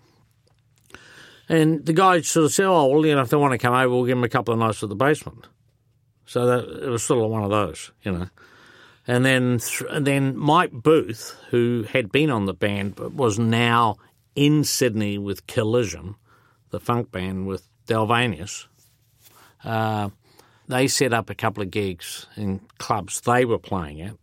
And 1.48 1.84
the 1.84 1.92
guy 1.92 2.20
sort 2.20 2.46
of 2.46 2.52
said, 2.52 2.66
"Oh, 2.66 2.86
well, 2.86 3.06
you 3.06 3.14
know, 3.14 3.22
if 3.22 3.30
they 3.30 3.36
want 3.36 3.52
to 3.52 3.58
come 3.58 3.74
over, 3.74 3.88
we'll 3.88 4.04
give 4.04 4.16
them 4.16 4.24
a 4.24 4.28
couple 4.28 4.52
of 4.52 4.60
nights 4.60 4.82
at 4.82 4.88
the 4.88 4.96
basement." 4.96 5.46
So 6.26 6.46
that 6.46 6.84
it 6.84 6.88
was 6.88 7.02
sort 7.02 7.24
of 7.24 7.30
one 7.30 7.42
of 7.42 7.50
those, 7.50 7.90
you 8.02 8.12
know. 8.12 8.28
And 9.06 9.24
then, 9.24 9.58
th- 9.58 9.90
and 9.90 10.06
then 10.06 10.36
Mike 10.36 10.72
Booth, 10.72 11.34
who 11.48 11.86
had 11.88 12.12
been 12.12 12.30
on 12.30 12.44
the 12.44 12.52
band 12.52 12.96
but 12.96 13.14
was 13.14 13.38
now 13.38 13.96
in 14.34 14.64
Sydney 14.64 15.16
with 15.16 15.46
Collision, 15.46 16.16
the 16.68 16.78
funk 16.78 17.10
band 17.10 17.46
with 17.46 17.66
Dalvanius, 17.86 18.66
uh, 19.64 20.10
they 20.68 20.86
set 20.86 21.14
up 21.14 21.30
a 21.30 21.34
couple 21.34 21.62
of 21.62 21.70
gigs 21.70 22.26
in 22.36 22.60
clubs 22.76 23.22
they 23.22 23.46
were 23.46 23.58
playing 23.58 24.02
at. 24.02 24.14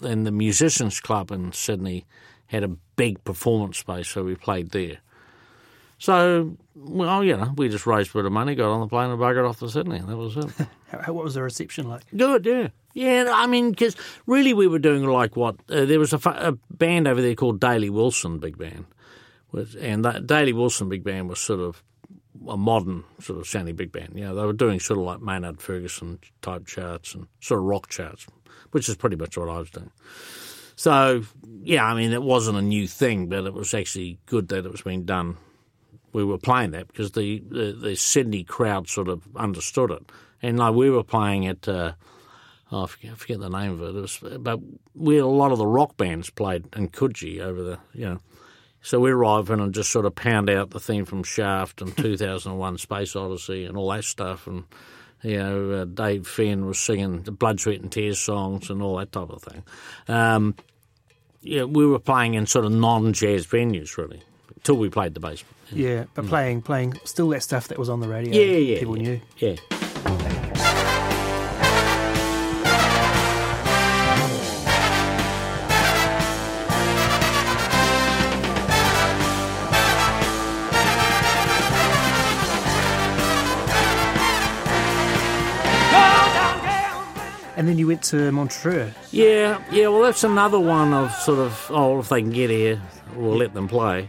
And 0.00 0.26
the 0.26 0.30
Musicians 0.30 0.98
Club 0.98 1.30
in 1.30 1.52
Sydney 1.52 2.06
had 2.50 2.64
a 2.64 2.68
big 2.96 3.22
performance 3.24 3.78
space, 3.78 4.08
so 4.08 4.24
we 4.24 4.34
played 4.34 4.70
there. 4.70 4.98
So, 5.98 6.56
well, 6.74 7.22
you 7.22 7.36
know, 7.36 7.52
we 7.56 7.68
just 7.68 7.86
raised 7.86 8.10
a 8.10 8.14
bit 8.14 8.24
of 8.24 8.32
money, 8.32 8.54
got 8.54 8.72
on 8.72 8.80
the 8.80 8.86
plane 8.88 9.10
and 9.10 9.20
buggered 9.20 9.48
off 9.48 9.60
to 9.60 9.68
Sydney. 9.68 10.00
That 10.00 10.16
was 10.16 10.36
it. 10.36 10.50
How, 10.88 11.12
what 11.12 11.24
was 11.24 11.34
the 11.34 11.42
reception 11.42 11.88
like? 11.88 12.02
Good, 12.16 12.46
yeah. 12.46 12.68
Yeah, 12.94 13.30
I 13.32 13.46
mean, 13.46 13.70
because 13.70 13.94
really 14.26 14.52
we 14.52 14.66
were 14.66 14.78
doing 14.80 15.04
like 15.04 15.36
what? 15.36 15.56
Uh, 15.68 15.84
there 15.84 16.00
was 16.00 16.12
a, 16.12 16.20
a 16.24 16.52
band 16.70 17.06
over 17.06 17.22
there 17.22 17.34
called 17.34 17.60
Daly 17.60 17.90
Wilson 17.90 18.38
Big 18.38 18.58
Band. 18.58 18.86
And 19.80 20.04
that 20.04 20.26
Daly 20.26 20.52
Wilson 20.52 20.88
Big 20.88 21.04
Band 21.04 21.28
was 21.28 21.38
sort 21.38 21.60
of 21.60 21.82
a 22.48 22.56
modern 22.56 23.04
sort 23.20 23.38
of 23.38 23.46
sounding 23.46 23.76
big 23.76 23.92
band. 23.92 24.12
You 24.14 24.24
know, 24.24 24.34
they 24.34 24.44
were 24.44 24.52
doing 24.52 24.80
sort 24.80 24.98
of 24.98 25.04
like 25.04 25.20
Maynard 25.20 25.60
Ferguson 25.60 26.18
type 26.42 26.66
charts 26.66 27.14
and 27.14 27.26
sort 27.40 27.60
of 27.60 27.66
rock 27.66 27.88
charts, 27.88 28.26
which 28.70 28.88
is 28.88 28.96
pretty 28.96 29.16
much 29.16 29.36
what 29.36 29.48
I 29.48 29.58
was 29.58 29.70
doing. 29.70 29.90
So, 30.80 31.24
yeah, 31.62 31.84
I 31.84 31.92
mean, 31.92 32.14
it 32.14 32.22
wasn't 32.22 32.56
a 32.56 32.62
new 32.62 32.86
thing, 32.86 33.26
but 33.26 33.44
it 33.44 33.52
was 33.52 33.74
actually 33.74 34.18
good 34.24 34.48
that 34.48 34.64
it 34.64 34.72
was 34.72 34.80
being 34.80 35.04
done. 35.04 35.36
We 36.14 36.24
were 36.24 36.38
playing 36.38 36.70
that 36.70 36.88
because 36.88 37.12
the, 37.12 37.44
the, 37.50 37.72
the 37.78 37.96
Sydney 37.96 38.44
crowd 38.44 38.88
sort 38.88 39.08
of 39.08 39.28
understood 39.36 39.90
it. 39.90 40.10
And 40.40 40.58
like 40.58 40.72
we 40.72 40.88
were 40.88 41.04
playing 41.04 41.42
it, 41.42 41.68
uh, 41.68 41.92
oh, 42.72 42.84
I, 42.84 42.86
forget, 42.86 43.12
I 43.12 43.14
forget 43.16 43.40
the 43.40 43.50
name 43.50 43.72
of 43.72 43.82
it, 43.82 43.94
it 43.94 44.00
was, 44.00 44.20
but 44.38 44.58
we 44.94 45.18
a 45.18 45.26
lot 45.26 45.52
of 45.52 45.58
the 45.58 45.66
rock 45.66 45.98
bands 45.98 46.30
played 46.30 46.64
in 46.74 46.88
Coogee 46.88 47.40
over 47.40 47.62
the, 47.62 47.78
you 47.92 48.06
know. 48.06 48.18
So 48.80 49.00
we 49.00 49.10
arrive 49.10 49.50
in 49.50 49.60
and 49.60 49.74
just 49.74 49.90
sort 49.90 50.06
of 50.06 50.14
pound 50.14 50.48
out 50.48 50.70
the 50.70 50.80
theme 50.80 51.04
from 51.04 51.24
Shaft 51.24 51.82
and 51.82 51.94
2001 51.98 52.78
Space 52.78 53.14
Odyssey 53.14 53.66
and 53.66 53.76
all 53.76 53.90
that 53.90 54.04
stuff. 54.04 54.46
And, 54.46 54.64
you 55.22 55.36
know, 55.36 55.72
uh, 55.72 55.84
Dave 55.84 56.26
Fenn 56.26 56.64
was 56.64 56.78
singing 56.78 57.24
the 57.24 57.32
Blood, 57.32 57.60
Sweat 57.60 57.82
and 57.82 57.92
Tears 57.92 58.18
songs 58.18 58.70
and 58.70 58.80
all 58.80 58.96
that 58.96 59.12
type 59.12 59.28
of 59.28 59.42
thing. 59.42 59.62
Um, 60.08 60.54
yeah, 61.42 61.64
we 61.64 61.86
were 61.86 61.98
playing 61.98 62.34
in 62.34 62.46
sort 62.46 62.64
of 62.64 62.72
non-jazz 62.72 63.46
venues, 63.46 63.96
really, 63.96 64.22
until 64.54 64.76
we 64.76 64.90
played 64.90 65.14
the 65.14 65.20
basement. 65.20 65.56
Yeah, 65.72 66.04
but 66.14 66.24
mm. 66.24 66.28
playing, 66.28 66.62
playing 66.62 66.94
still 67.04 67.28
that 67.28 67.42
stuff 67.42 67.68
that 67.68 67.78
was 67.78 67.88
on 67.88 68.00
the 68.00 68.08
radio. 68.08 68.34
Yeah, 68.34 68.56
yeah, 68.56 68.78
People 68.80 68.98
yeah. 68.98 69.02
knew. 69.02 69.20
Yeah. 69.38 69.56
And 87.60 87.68
then 87.68 87.76
you 87.76 87.88
went 87.88 88.02
to 88.04 88.32
Montreux. 88.32 88.90
Yeah, 89.12 89.62
yeah. 89.70 89.88
Well, 89.88 90.00
that's 90.00 90.24
another 90.24 90.58
one 90.58 90.94
of 90.94 91.12
sort 91.12 91.40
of 91.40 91.66
oh, 91.68 91.98
if 91.98 92.08
they 92.08 92.22
can 92.22 92.30
get 92.30 92.48
here, 92.48 92.80
we'll 93.14 93.36
let 93.36 93.52
them 93.52 93.68
play. 93.68 94.08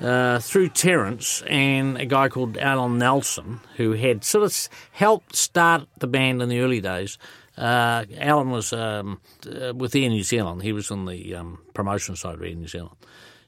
Uh, 0.00 0.38
through 0.38 0.68
Terence 0.68 1.42
and 1.48 1.98
a 1.98 2.06
guy 2.06 2.28
called 2.28 2.56
Alan 2.56 2.96
Nelson, 2.96 3.58
who 3.78 3.94
had 3.94 4.22
sort 4.22 4.44
of 4.44 4.68
helped 4.92 5.34
start 5.34 5.88
the 5.98 6.06
band 6.06 6.40
in 6.40 6.48
the 6.50 6.60
early 6.60 6.80
days. 6.80 7.18
Uh, 7.56 8.04
Alan 8.16 8.50
was 8.50 8.72
um, 8.72 9.20
uh, 9.44 9.74
with 9.74 9.96
Air 9.96 10.08
New 10.08 10.22
Zealand. 10.22 10.62
He 10.62 10.70
was 10.70 10.92
on 10.92 11.04
the 11.06 11.34
um, 11.34 11.58
promotion 11.74 12.14
side 12.14 12.34
of 12.34 12.42
Air 12.44 12.54
New 12.54 12.68
Zealand. 12.68 12.94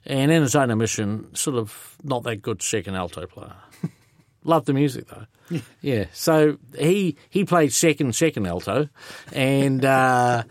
And 0.04 0.32
in 0.32 0.42
his 0.42 0.56
own 0.56 0.72
admission, 0.72 1.32
sort 1.36 1.56
of 1.56 1.96
not 2.02 2.24
that 2.24 2.42
good 2.42 2.62
second 2.62 2.96
alto 2.96 3.28
player. 3.28 3.54
Loved 4.42 4.66
the 4.66 4.74
music 4.74 5.06
though. 5.06 5.26
Yeah. 5.80 6.06
So 6.12 6.58
he 6.78 7.16
he 7.28 7.44
played 7.44 7.72
second 7.72 8.14
second 8.14 8.46
alto, 8.46 8.88
and 9.32 9.84
uh, 9.84 10.44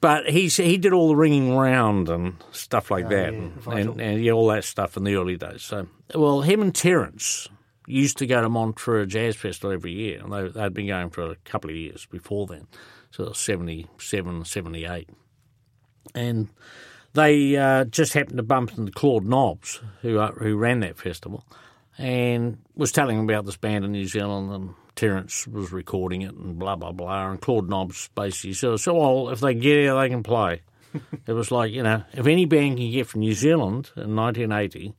but 0.00 0.28
he 0.28 0.48
he 0.48 0.78
did 0.78 0.92
all 0.92 1.08
the 1.08 1.16
ringing 1.16 1.56
round 1.56 2.08
and 2.08 2.34
stuff 2.52 2.90
like 2.90 3.08
that, 3.08 3.32
yeah, 3.32 3.38
and, 3.38 3.66
and, 3.66 4.00
and 4.00 4.24
yeah, 4.24 4.32
all 4.32 4.48
that 4.48 4.64
stuff 4.64 4.96
in 4.96 5.04
the 5.04 5.16
early 5.16 5.36
days. 5.36 5.62
So 5.62 5.88
well, 6.14 6.42
him 6.42 6.62
and 6.62 6.74
Terence 6.74 7.48
used 7.86 8.18
to 8.18 8.26
go 8.26 8.40
to 8.40 8.48
Montreux 8.48 9.06
Jazz 9.06 9.36
Festival 9.36 9.72
every 9.72 9.92
year, 9.92 10.20
and 10.22 10.32
they, 10.32 10.48
they'd 10.48 10.74
been 10.74 10.86
going 10.86 11.10
for 11.10 11.30
a 11.30 11.36
couple 11.44 11.70
of 11.70 11.76
years 11.76 12.06
before 12.06 12.46
then, 12.46 12.66
so 13.10 13.24
it 13.24 13.28
was 13.30 13.38
77, 13.38 14.44
78. 14.44 15.08
and 16.14 16.48
they 17.14 17.56
uh, 17.56 17.84
just 17.84 18.14
happened 18.14 18.38
to 18.38 18.42
bump 18.42 18.76
into 18.78 18.92
Claude 18.92 19.24
Nobs, 19.24 19.80
who 20.00 20.18
uh, 20.18 20.32
who 20.32 20.56
ran 20.56 20.80
that 20.80 20.96
festival, 20.98 21.44
and 22.02 22.58
was 22.74 22.92
telling 22.92 23.16
them 23.16 23.28
about 23.28 23.46
this 23.46 23.56
band 23.56 23.84
in 23.84 23.92
New 23.92 24.06
Zealand, 24.06 24.52
and 24.52 24.74
Terence 24.96 25.46
was 25.46 25.72
recording 25.72 26.22
it, 26.22 26.34
and 26.34 26.58
blah 26.58 26.76
blah 26.76 26.92
blah. 26.92 27.30
And 27.30 27.40
Claude 27.40 27.68
Nobs 27.68 28.10
basically 28.14 28.54
said, 28.54 28.78
"So, 28.80 28.94
well, 28.94 29.30
if 29.30 29.40
they 29.40 29.54
get 29.54 29.78
here, 29.78 29.94
they 29.98 30.08
can 30.08 30.22
play." 30.22 30.62
it 31.26 31.32
was 31.32 31.50
like 31.50 31.72
you 31.72 31.82
know, 31.82 32.02
if 32.12 32.26
any 32.26 32.44
band 32.44 32.76
can 32.76 32.90
get 32.90 33.06
from 33.06 33.20
New 33.20 33.34
Zealand 33.34 33.90
in 33.96 34.14
1980 34.16 34.94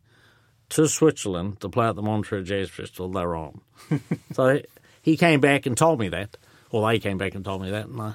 to 0.69 0.87
Switzerland 0.87 1.59
to 1.59 1.69
play 1.69 1.87
at 1.87 1.95
the 1.95 2.01
Montreux 2.01 2.43
Jazz 2.43 2.69
Festival, 2.69 3.09
they're 3.11 3.35
on. 3.35 3.61
so 4.33 4.59
he 5.01 5.17
came 5.17 5.39
back 5.41 5.65
and 5.65 5.77
told 5.77 5.99
me 5.99 6.07
that, 6.09 6.37
or 6.71 6.87
they 6.89 6.97
came 6.99 7.17
back 7.19 7.35
and 7.35 7.45
told 7.45 7.61
me 7.61 7.69
that, 7.71 7.87
and 7.87 8.01
I, 8.01 8.13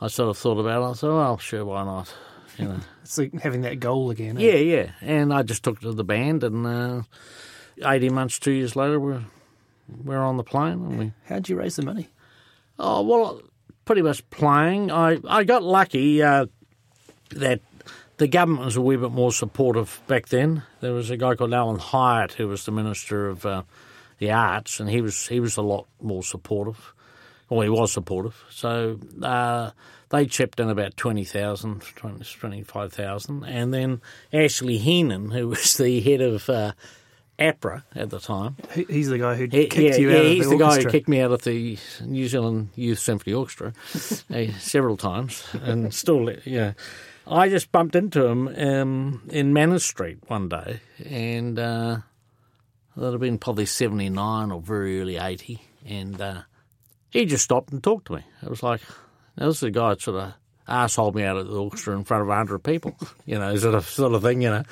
I 0.00 0.08
sort 0.08 0.28
of 0.28 0.36
thought 0.36 0.58
about 0.58 0.82
it. 0.82 0.90
I 0.90 0.92
said, 0.94 1.08
well, 1.08 1.38
sure, 1.38 1.64
why 1.64 1.84
not? 1.84 2.14
You 2.58 2.64
know. 2.66 2.80
It's 3.02 3.16
like 3.16 3.32
having 3.40 3.62
that 3.62 3.80
goal 3.80 4.10
again. 4.10 4.36
eh? 4.36 4.40
Yeah, 4.42 4.56
yeah. 4.56 4.90
And 5.00 5.32
I 5.32 5.42
just 5.42 5.62
took 5.62 5.80
to 5.80 5.92
the 5.94 6.04
band, 6.04 6.44
and 6.44 6.66
uh, 6.66 7.02
18 7.84 8.12
months, 8.12 8.38
two 8.38 8.52
years 8.52 8.76
later, 8.76 8.98
we're, 8.98 9.22
we're 10.04 10.22
on 10.22 10.36
the 10.36 10.44
plane. 10.44 10.72
And 10.84 10.98
we, 10.98 11.12
How'd 11.26 11.48
you 11.48 11.56
raise 11.56 11.76
the 11.76 11.82
money? 11.82 12.08
oh, 12.78 13.02
well, 13.02 13.42
pretty 13.84 14.02
much 14.02 14.28
playing. 14.30 14.90
I, 14.90 15.18
I 15.26 15.44
got 15.44 15.62
lucky 15.62 16.22
uh, 16.22 16.46
that 17.30 17.60
the 18.18 18.28
government 18.28 18.64
was 18.66 18.76
a 18.76 18.80
wee 18.80 18.96
bit 18.96 19.12
more 19.12 19.32
supportive 19.32 20.00
back 20.06 20.28
then. 20.28 20.62
There 20.80 20.92
was 20.92 21.10
a 21.10 21.16
guy 21.16 21.34
called 21.34 21.54
Allan 21.54 21.78
Highet 21.78 22.32
who 22.32 22.48
was 22.48 22.64
the 22.64 22.72
Minister 22.72 23.28
of 23.28 23.46
uh, 23.46 23.62
the 24.18 24.30
Arts, 24.30 24.80
and 24.80 24.90
he 24.90 25.00
was, 25.00 25.26
he 25.28 25.40
was 25.40 25.56
a 25.56 25.62
lot 25.62 25.86
more 26.00 26.22
supportive. 26.22 26.94
Well, 27.48 27.62
he 27.62 27.70
was 27.70 27.92
supportive. 27.92 28.44
So 28.50 28.98
uh, 29.22 29.70
they 30.10 30.26
chipped 30.26 30.60
in 30.60 30.68
about 30.68 30.96
20,000, 30.96 31.80
20 31.80 32.24
25,000. 32.24 33.44
And 33.44 33.72
then 33.72 34.02
Ashley 34.32 34.76
Heenan, 34.78 35.30
who 35.30 35.48
was 35.48 35.76
the 35.78 36.00
head 36.00 36.20
of 36.20 36.48
uh, 36.50 36.72
APRA 37.38 37.82
at 37.94 38.10
the 38.10 38.18
time, 38.18 38.56
He's 38.74 39.08
the 39.08 39.18
guy 39.18 39.36
who 39.36 39.44
he- 39.44 39.66
kicked 39.66 39.76
yeah, 39.76 39.96
you 39.96 40.10
yeah, 40.10 40.16
out 40.16 40.24
of 40.24 40.30
he's 40.32 40.44
the, 40.44 40.50
the, 40.50 40.56
guy 40.56 40.82
who 40.82 40.88
kicked 40.88 41.08
me 41.08 41.20
out 41.20 41.32
of 41.32 41.42
the 41.42 41.78
New 42.04 42.28
Zealand 42.28 42.70
Youth 42.74 42.98
Symphony 42.98 43.34
Orchestra 43.34 43.72
uh, 44.32 44.52
several 44.58 44.96
times, 44.96 45.44
and 45.62 45.92
still, 45.94 46.30
yeah. 46.44 46.72
I 47.26 47.48
just 47.50 47.70
bumped 47.70 47.94
into 47.94 48.24
him 48.26 48.48
um, 48.48 49.22
in 49.28 49.52
Manners 49.52 49.84
Street 49.84 50.18
one 50.28 50.48
day, 50.48 50.80
and 51.04 51.58
uh, 51.58 51.98
that'd 52.96 53.12
have 53.12 53.20
been 53.20 53.38
probably 53.38 53.66
seventy 53.66 54.08
nine 54.08 54.50
or 54.50 54.60
very 54.60 55.00
early 55.00 55.18
eighty, 55.18 55.60
and 55.86 56.20
uh, 56.20 56.42
he 57.10 57.26
just 57.26 57.44
stopped 57.44 57.72
and 57.72 57.82
talked 57.82 58.06
to 58.06 58.14
me. 58.14 58.22
It 58.42 58.48
was 58.48 58.62
like, 58.62 58.80
now 59.36 59.46
this 59.46 59.58
is 59.58 59.62
a 59.64 59.70
guy 59.70 59.90
that 59.90 60.00
sort 60.00 60.16
of 60.16 60.34
arseholed 60.68 61.14
me 61.14 61.22
out 61.22 61.36
of 61.36 61.48
the 61.48 61.56
orchestra 61.58 61.96
in 61.96 62.04
front 62.04 62.22
of 62.22 62.28
hundred 62.28 62.60
people, 62.60 62.96
you 63.26 63.38
know, 63.38 63.54
sort 63.56 63.74
of 63.74 63.86
sort 63.88 64.14
of 64.14 64.22
thing, 64.22 64.42
you 64.42 64.50
know. 64.50 64.64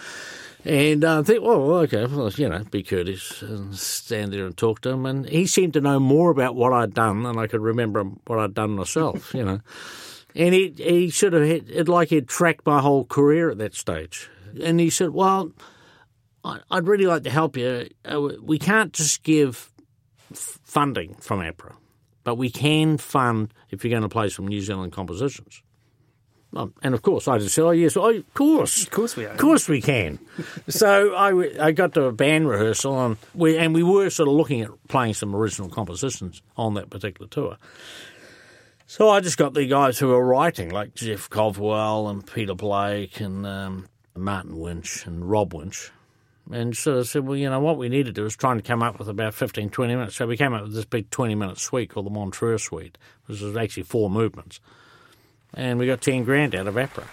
And 0.66 1.04
uh, 1.04 1.20
I 1.20 1.22
think, 1.22 1.44
well, 1.44 1.60
okay, 1.84 2.06
well, 2.06 2.28
you 2.32 2.48
know, 2.48 2.64
be 2.64 2.82
courteous 2.82 3.40
and 3.40 3.76
stand 3.76 4.32
there 4.32 4.46
and 4.46 4.56
talk 4.56 4.80
to 4.80 4.90
him. 4.90 5.06
And 5.06 5.28
he 5.28 5.46
seemed 5.46 5.74
to 5.74 5.80
know 5.80 6.00
more 6.00 6.30
about 6.32 6.56
what 6.56 6.72
I'd 6.72 6.92
done 6.92 7.22
than 7.22 7.38
I 7.38 7.46
could 7.46 7.60
remember 7.60 8.02
what 8.02 8.40
I'd 8.40 8.54
done 8.54 8.70
myself, 8.72 9.32
you 9.34 9.44
know. 9.44 9.60
And 10.34 10.52
he, 10.52 10.74
he 10.76 11.10
sort 11.10 11.34
of, 11.34 11.46
had, 11.46 11.70
it 11.70 11.88
like 11.88 12.08
he'd 12.08 12.28
tracked 12.28 12.66
my 12.66 12.80
whole 12.80 13.04
career 13.04 13.48
at 13.50 13.58
that 13.58 13.76
stage. 13.76 14.28
And 14.60 14.80
he 14.80 14.90
said, 14.90 15.10
well, 15.10 15.52
I'd 16.44 16.88
really 16.88 17.06
like 17.06 17.22
to 17.22 17.30
help 17.30 17.56
you. 17.56 17.88
Uh, 18.04 18.30
We 18.42 18.58
can't 18.58 18.92
just 18.92 19.22
give 19.22 19.72
funding 20.32 21.14
from 21.20 21.40
APRA, 21.40 21.76
but 22.24 22.34
we 22.34 22.50
can 22.50 22.98
fund 22.98 23.54
if 23.70 23.84
you're 23.84 23.90
going 23.90 24.02
to 24.02 24.08
play 24.08 24.28
some 24.28 24.48
New 24.48 24.60
Zealand 24.60 24.92
compositions. 24.92 25.62
Um, 26.56 26.74
and 26.82 26.94
of 26.94 27.02
course, 27.02 27.28
I 27.28 27.38
just 27.38 27.54
said, 27.54 27.64
"Oh 27.64 27.70
yes, 27.70 27.96
oh, 27.96 28.08
of 28.10 28.34
course, 28.34 28.82
Of 28.84 28.90
course 28.90 29.14
we 29.16 29.26
are. 29.26 29.30
of 29.32 29.38
course 29.38 29.68
we 29.68 29.80
can." 29.82 30.18
so 30.68 31.14
I, 31.14 31.66
I 31.66 31.72
got 31.72 31.94
to 31.94 32.04
a 32.04 32.12
band 32.12 32.48
rehearsal, 32.48 32.98
and 33.04 33.16
we 33.34 33.58
and 33.58 33.74
we 33.74 33.82
were 33.82 34.08
sort 34.10 34.28
of 34.28 34.34
looking 34.34 34.62
at 34.62 34.70
playing 34.88 35.14
some 35.14 35.34
original 35.36 35.68
compositions 35.68 36.42
on 36.56 36.74
that 36.74 36.90
particular 36.90 37.28
tour. 37.28 37.58
So 38.86 39.10
I 39.10 39.20
just 39.20 39.36
got 39.36 39.52
the 39.52 39.66
guys 39.66 39.98
who 39.98 40.08
were 40.08 40.24
writing, 40.24 40.70
like 40.70 40.94
Jeff 40.94 41.28
Covwell 41.28 42.08
and 42.08 42.24
Peter 42.24 42.54
Blake 42.54 43.20
and 43.20 43.44
um, 43.44 43.88
Martin 44.14 44.58
Winch 44.58 45.06
and 45.06 45.28
Rob 45.28 45.52
Winch. 45.52 45.90
And 46.52 46.76
so 46.76 47.00
I 47.00 47.02
said, 47.02 47.26
well, 47.26 47.36
you 47.36 47.50
know, 47.50 47.58
what 47.58 47.78
we 47.78 47.88
need 47.88 48.06
to 48.06 48.12
do 48.12 48.24
is 48.24 48.36
trying 48.36 48.58
to 48.58 48.62
come 48.62 48.84
up 48.84 49.00
with 49.00 49.08
about 49.08 49.34
15, 49.34 49.70
20 49.70 49.96
minutes. 49.96 50.14
So 50.14 50.28
we 50.28 50.36
came 50.36 50.54
up 50.54 50.62
with 50.62 50.74
this 50.74 50.84
big 50.84 51.10
20 51.10 51.34
minute 51.34 51.58
suite 51.58 51.90
called 51.90 52.06
the 52.06 52.10
Montreux 52.10 52.58
Suite, 52.58 52.96
which 53.26 53.40
was 53.40 53.56
actually 53.56 53.82
four 53.82 54.08
movements. 54.08 54.60
And 55.56 55.78
we 55.78 55.86
got 55.86 56.02
10 56.02 56.24
grand 56.24 56.54
out 56.54 56.66
of 56.66 56.74
APRA. 56.74 57.06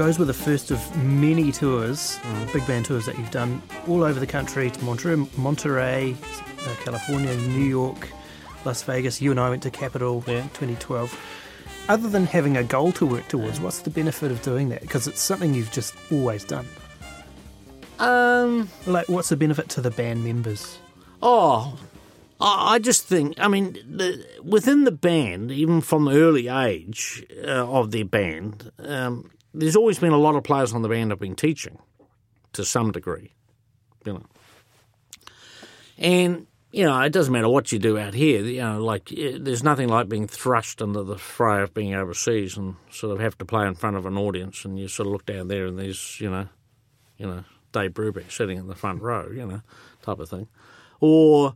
Those 0.00 0.18
were 0.18 0.24
the 0.24 0.32
first 0.32 0.70
of 0.70 0.96
many 1.04 1.52
tours, 1.52 2.18
big 2.54 2.66
band 2.66 2.86
tours 2.86 3.04
that 3.04 3.18
you've 3.18 3.30
done 3.30 3.60
all 3.86 4.02
over 4.02 4.18
the 4.18 4.26
country 4.26 4.70
to 4.70 4.82
Monterey, 4.82 5.16
Monterey 5.36 6.16
uh, 6.66 6.74
California, 6.82 7.36
New 7.36 7.66
York, 7.66 8.08
Las 8.64 8.82
Vegas. 8.84 9.20
You 9.20 9.30
and 9.30 9.38
I 9.38 9.50
went 9.50 9.62
to 9.64 9.70
Capitol 9.70 10.24
Yeah. 10.26 10.44
2012. 10.54 11.14
Other 11.90 12.08
than 12.08 12.24
having 12.24 12.56
a 12.56 12.64
goal 12.64 12.92
to 12.92 13.04
work 13.04 13.28
towards, 13.28 13.60
what's 13.60 13.80
the 13.80 13.90
benefit 13.90 14.32
of 14.32 14.40
doing 14.40 14.70
that? 14.70 14.80
Because 14.80 15.06
it's 15.06 15.20
something 15.20 15.52
you've 15.52 15.70
just 15.70 15.94
always 16.10 16.44
done. 16.44 16.66
Um, 17.98 18.70
Like, 18.86 19.06
what's 19.10 19.28
the 19.28 19.36
benefit 19.36 19.68
to 19.68 19.82
the 19.82 19.90
band 19.90 20.24
members? 20.24 20.78
Oh, 21.20 21.78
I 22.40 22.76
I 22.76 22.78
just 22.78 23.04
think, 23.04 23.34
I 23.38 23.48
mean, 23.48 23.74
the, 23.86 24.24
within 24.42 24.84
the 24.84 24.92
band, 24.92 25.50
even 25.52 25.82
from 25.82 26.06
the 26.06 26.12
early 26.12 26.48
age 26.48 27.22
uh, 27.46 27.70
of 27.70 27.90
their 27.90 28.06
band, 28.06 28.72
um, 28.78 29.30
there's 29.52 29.76
always 29.76 29.98
been 29.98 30.12
a 30.12 30.18
lot 30.18 30.34
of 30.34 30.44
players 30.44 30.72
on 30.72 30.82
the 30.82 30.88
band 30.88 31.10
have 31.10 31.20
been 31.20 31.36
teaching 31.36 31.78
to 32.52 32.64
some 32.64 32.92
degree, 32.92 33.34
you 34.04 34.14
know. 34.14 34.26
And, 35.98 36.46
you 36.72 36.84
know, 36.84 36.98
it 37.00 37.12
doesn't 37.12 37.32
matter 37.32 37.48
what 37.48 37.72
you 37.72 37.78
do 37.78 37.98
out 37.98 38.14
here, 38.14 38.42
you 38.42 38.60
know, 38.60 38.82
like, 38.82 39.12
eh, 39.12 39.36
there's 39.38 39.62
nothing 39.62 39.88
like 39.88 40.08
being 40.08 40.26
thrust 40.26 40.80
into 40.80 41.02
the 41.02 41.18
fray 41.18 41.62
of 41.62 41.74
being 41.74 41.94
overseas 41.94 42.56
and 42.56 42.76
sort 42.90 43.12
of 43.12 43.20
have 43.20 43.36
to 43.38 43.44
play 43.44 43.66
in 43.66 43.74
front 43.74 43.96
of 43.96 44.06
an 44.06 44.16
audience 44.16 44.64
and 44.64 44.78
you 44.78 44.88
sort 44.88 45.06
of 45.06 45.12
look 45.12 45.26
down 45.26 45.48
there 45.48 45.66
and 45.66 45.78
there's, 45.78 46.20
you 46.20 46.30
know, 46.30 46.48
you 47.18 47.26
know, 47.26 47.44
Dave 47.72 47.92
Brubeck 47.92 48.32
sitting 48.32 48.58
in 48.58 48.66
the 48.66 48.74
front 48.74 49.02
row, 49.02 49.28
you 49.30 49.46
know, 49.46 49.60
type 50.02 50.18
of 50.18 50.28
thing. 50.28 50.48
Or 51.00 51.54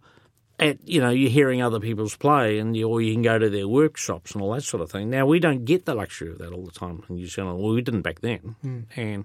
at 0.59 0.86
you 0.86 1.00
know 1.00 1.11
you're 1.11 1.30
hearing 1.30 1.62
other 1.62 1.80
people's 1.80 2.16
play, 2.16 2.59
and 2.59 2.76
you, 2.76 2.88
or 2.88 3.00
you 3.00 3.12
can 3.12 3.22
go 3.22 3.38
to 3.38 3.50
their 3.50 3.68
workshops 3.68 4.32
and 4.32 4.42
all 4.42 4.52
that 4.52 4.62
sort 4.62 4.82
of 4.82 4.90
thing. 4.90 5.11
Now 5.11 5.26
we 5.26 5.40
don't 5.40 5.64
get 5.64 5.84
the 5.84 5.94
luxury 5.94 6.30
of 6.30 6.38
that 6.38 6.52
all 6.52 6.64
the 6.64 6.72
time 6.72 7.02
in 7.09 7.16
New 7.16 7.26
Zealand. 7.26 7.59
Well, 7.59 7.74
we 7.74 7.82
didn't 7.82 8.02
back 8.02 8.20
then, 8.20 8.57
and 8.96 9.24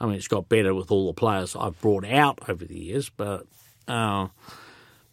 I 0.00 0.06
mean 0.06 0.14
it's 0.14 0.28
got 0.28 0.48
better 0.48 0.74
with 0.74 0.90
all 0.90 1.06
the 1.06 1.14
players 1.14 1.56
I've 1.56 1.80
brought 1.80 2.04
out 2.04 2.40
over 2.48 2.64
the 2.64 2.78
years, 2.78 3.10
but. 3.10 3.46
Uh, 3.88 4.28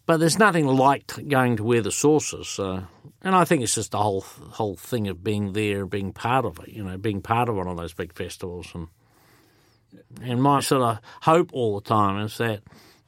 but 0.06 0.18
there's 0.18 0.40
nothing 0.40 0.66
like 0.66 1.28
going 1.28 1.56
to 1.58 1.62
where 1.62 1.82
the 1.82 1.92
source 1.92 2.32
is, 2.32 2.58
uh, 2.58 2.82
and 3.22 3.36
I 3.36 3.44
think 3.44 3.62
it's 3.62 3.76
just 3.76 3.92
the 3.92 3.98
whole 3.98 4.22
whole 4.22 4.74
thing 4.74 5.06
of 5.06 5.22
being 5.22 5.52
there, 5.52 5.86
being 5.86 6.12
part 6.12 6.44
of 6.44 6.58
it. 6.58 6.70
You 6.70 6.82
know, 6.82 6.98
being 6.98 7.22
part 7.22 7.48
of 7.48 7.54
one 7.54 7.68
of 7.68 7.76
those 7.76 7.92
big 7.92 8.12
festivals, 8.12 8.66
and 8.74 8.88
and 10.20 10.42
my 10.42 10.60
sort 10.60 10.82
of 10.82 10.98
hope 11.22 11.50
all 11.52 11.78
the 11.78 11.88
time 11.88 12.24
is 12.24 12.38
that 12.38 12.62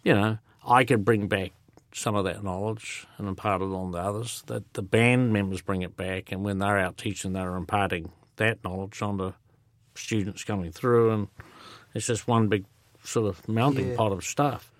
you 0.05 0.14
know 0.14 0.38
I 0.64 0.84
could 0.84 1.05
bring 1.05 1.26
back 1.26 1.51
some 1.95 2.14
of 2.14 2.24
that 2.24 2.43
knowledge 2.43 3.07
and 3.18 3.28
impart 3.28 3.61
it 3.62 3.66
on 3.66 3.93
to 3.93 3.99
others. 3.99 4.43
That 4.47 4.72
the 4.74 4.82
band 4.82 5.32
members 5.32 5.61
bring 5.62 5.82
it 5.82 5.97
back, 5.97 6.32
and 6.32 6.45
when 6.45 6.59
they're 6.59 6.78
out 6.78 6.97
teaching, 6.97 7.32
they're 7.32 7.57
imparting 7.57 8.11
that 8.36 8.62
knowledge 8.64 9.01
onto 9.03 9.32
students 9.95 10.45
coming 10.45 10.72
through, 10.72 11.11
and 11.12 11.28
it's 11.95 12.07
just 12.07 12.26
one 12.26 12.49
big 12.49 12.64
sort 13.05 13.26
of 13.26 13.47
mounting 13.49 13.90
Yeah. 13.90 13.97
pot 13.97 14.12
of 14.12 14.24
stuff. 14.24 14.72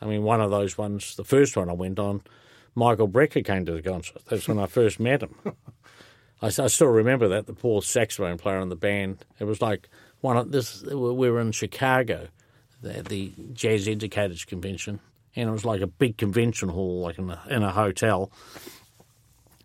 I 0.00 0.06
mean, 0.06 0.22
one 0.22 0.40
of 0.40 0.50
those 0.50 0.76
ones, 0.78 1.16
the 1.16 1.24
first 1.24 1.56
one 1.56 1.68
I 1.68 1.72
went 1.74 1.98
on, 1.98 2.22
Michael 2.74 3.08
Brecker 3.08 3.44
came 3.44 3.64
to 3.66 3.72
the 3.72 3.82
concert. 3.82 4.22
That's 4.28 4.48
when 4.48 4.58
I 4.58 4.66
first 4.66 4.98
met 4.98 5.22
him. 5.22 5.34
I 6.42 6.48
still 6.50 6.88
remember 6.88 7.28
that, 7.28 7.46
the 7.46 7.54
poor 7.54 7.80
saxophone 7.80 8.36
player 8.36 8.60
in 8.60 8.68
the 8.68 8.76
band. 8.76 9.24
It 9.38 9.44
was 9.44 9.62
like 9.62 9.88
one 10.20 10.36
of 10.36 10.50
this. 10.52 10.82
We 10.82 11.30
were 11.30 11.40
in 11.40 11.52
Chicago, 11.52 12.28
the, 12.82 13.02
the 13.02 13.32
Jazz 13.54 13.88
Educators 13.88 14.44
Convention, 14.44 15.00
and 15.36 15.48
it 15.48 15.52
was 15.52 15.64
like 15.64 15.80
a 15.80 15.86
big 15.86 16.16
convention 16.16 16.68
hall, 16.68 17.00
like 17.00 17.18
in 17.18 17.30
a, 17.30 17.42
in 17.48 17.62
a 17.62 17.70
hotel, 17.70 18.30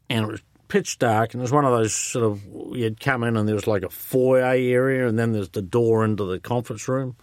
and 0.09 0.25
it 0.25 0.31
was 0.31 0.41
pitch 0.67 0.99
dark, 0.99 1.33
and 1.33 1.41
it 1.41 1.43
was 1.43 1.51
one 1.51 1.65
of 1.65 1.71
those 1.71 1.93
sort 1.93 2.25
of 2.25 2.41
you'd 2.75 2.99
come 2.99 3.23
in 3.23 3.35
and 3.35 3.47
there 3.47 3.55
was 3.55 3.67
like 3.67 3.83
a 3.83 3.89
foyer 3.89 4.43
area, 4.43 5.07
and 5.07 5.19
then 5.19 5.33
there's 5.33 5.49
the 5.49 5.61
door 5.61 6.05
into 6.05 6.25
the 6.25 6.39
conference 6.39 6.87
room. 6.87 7.15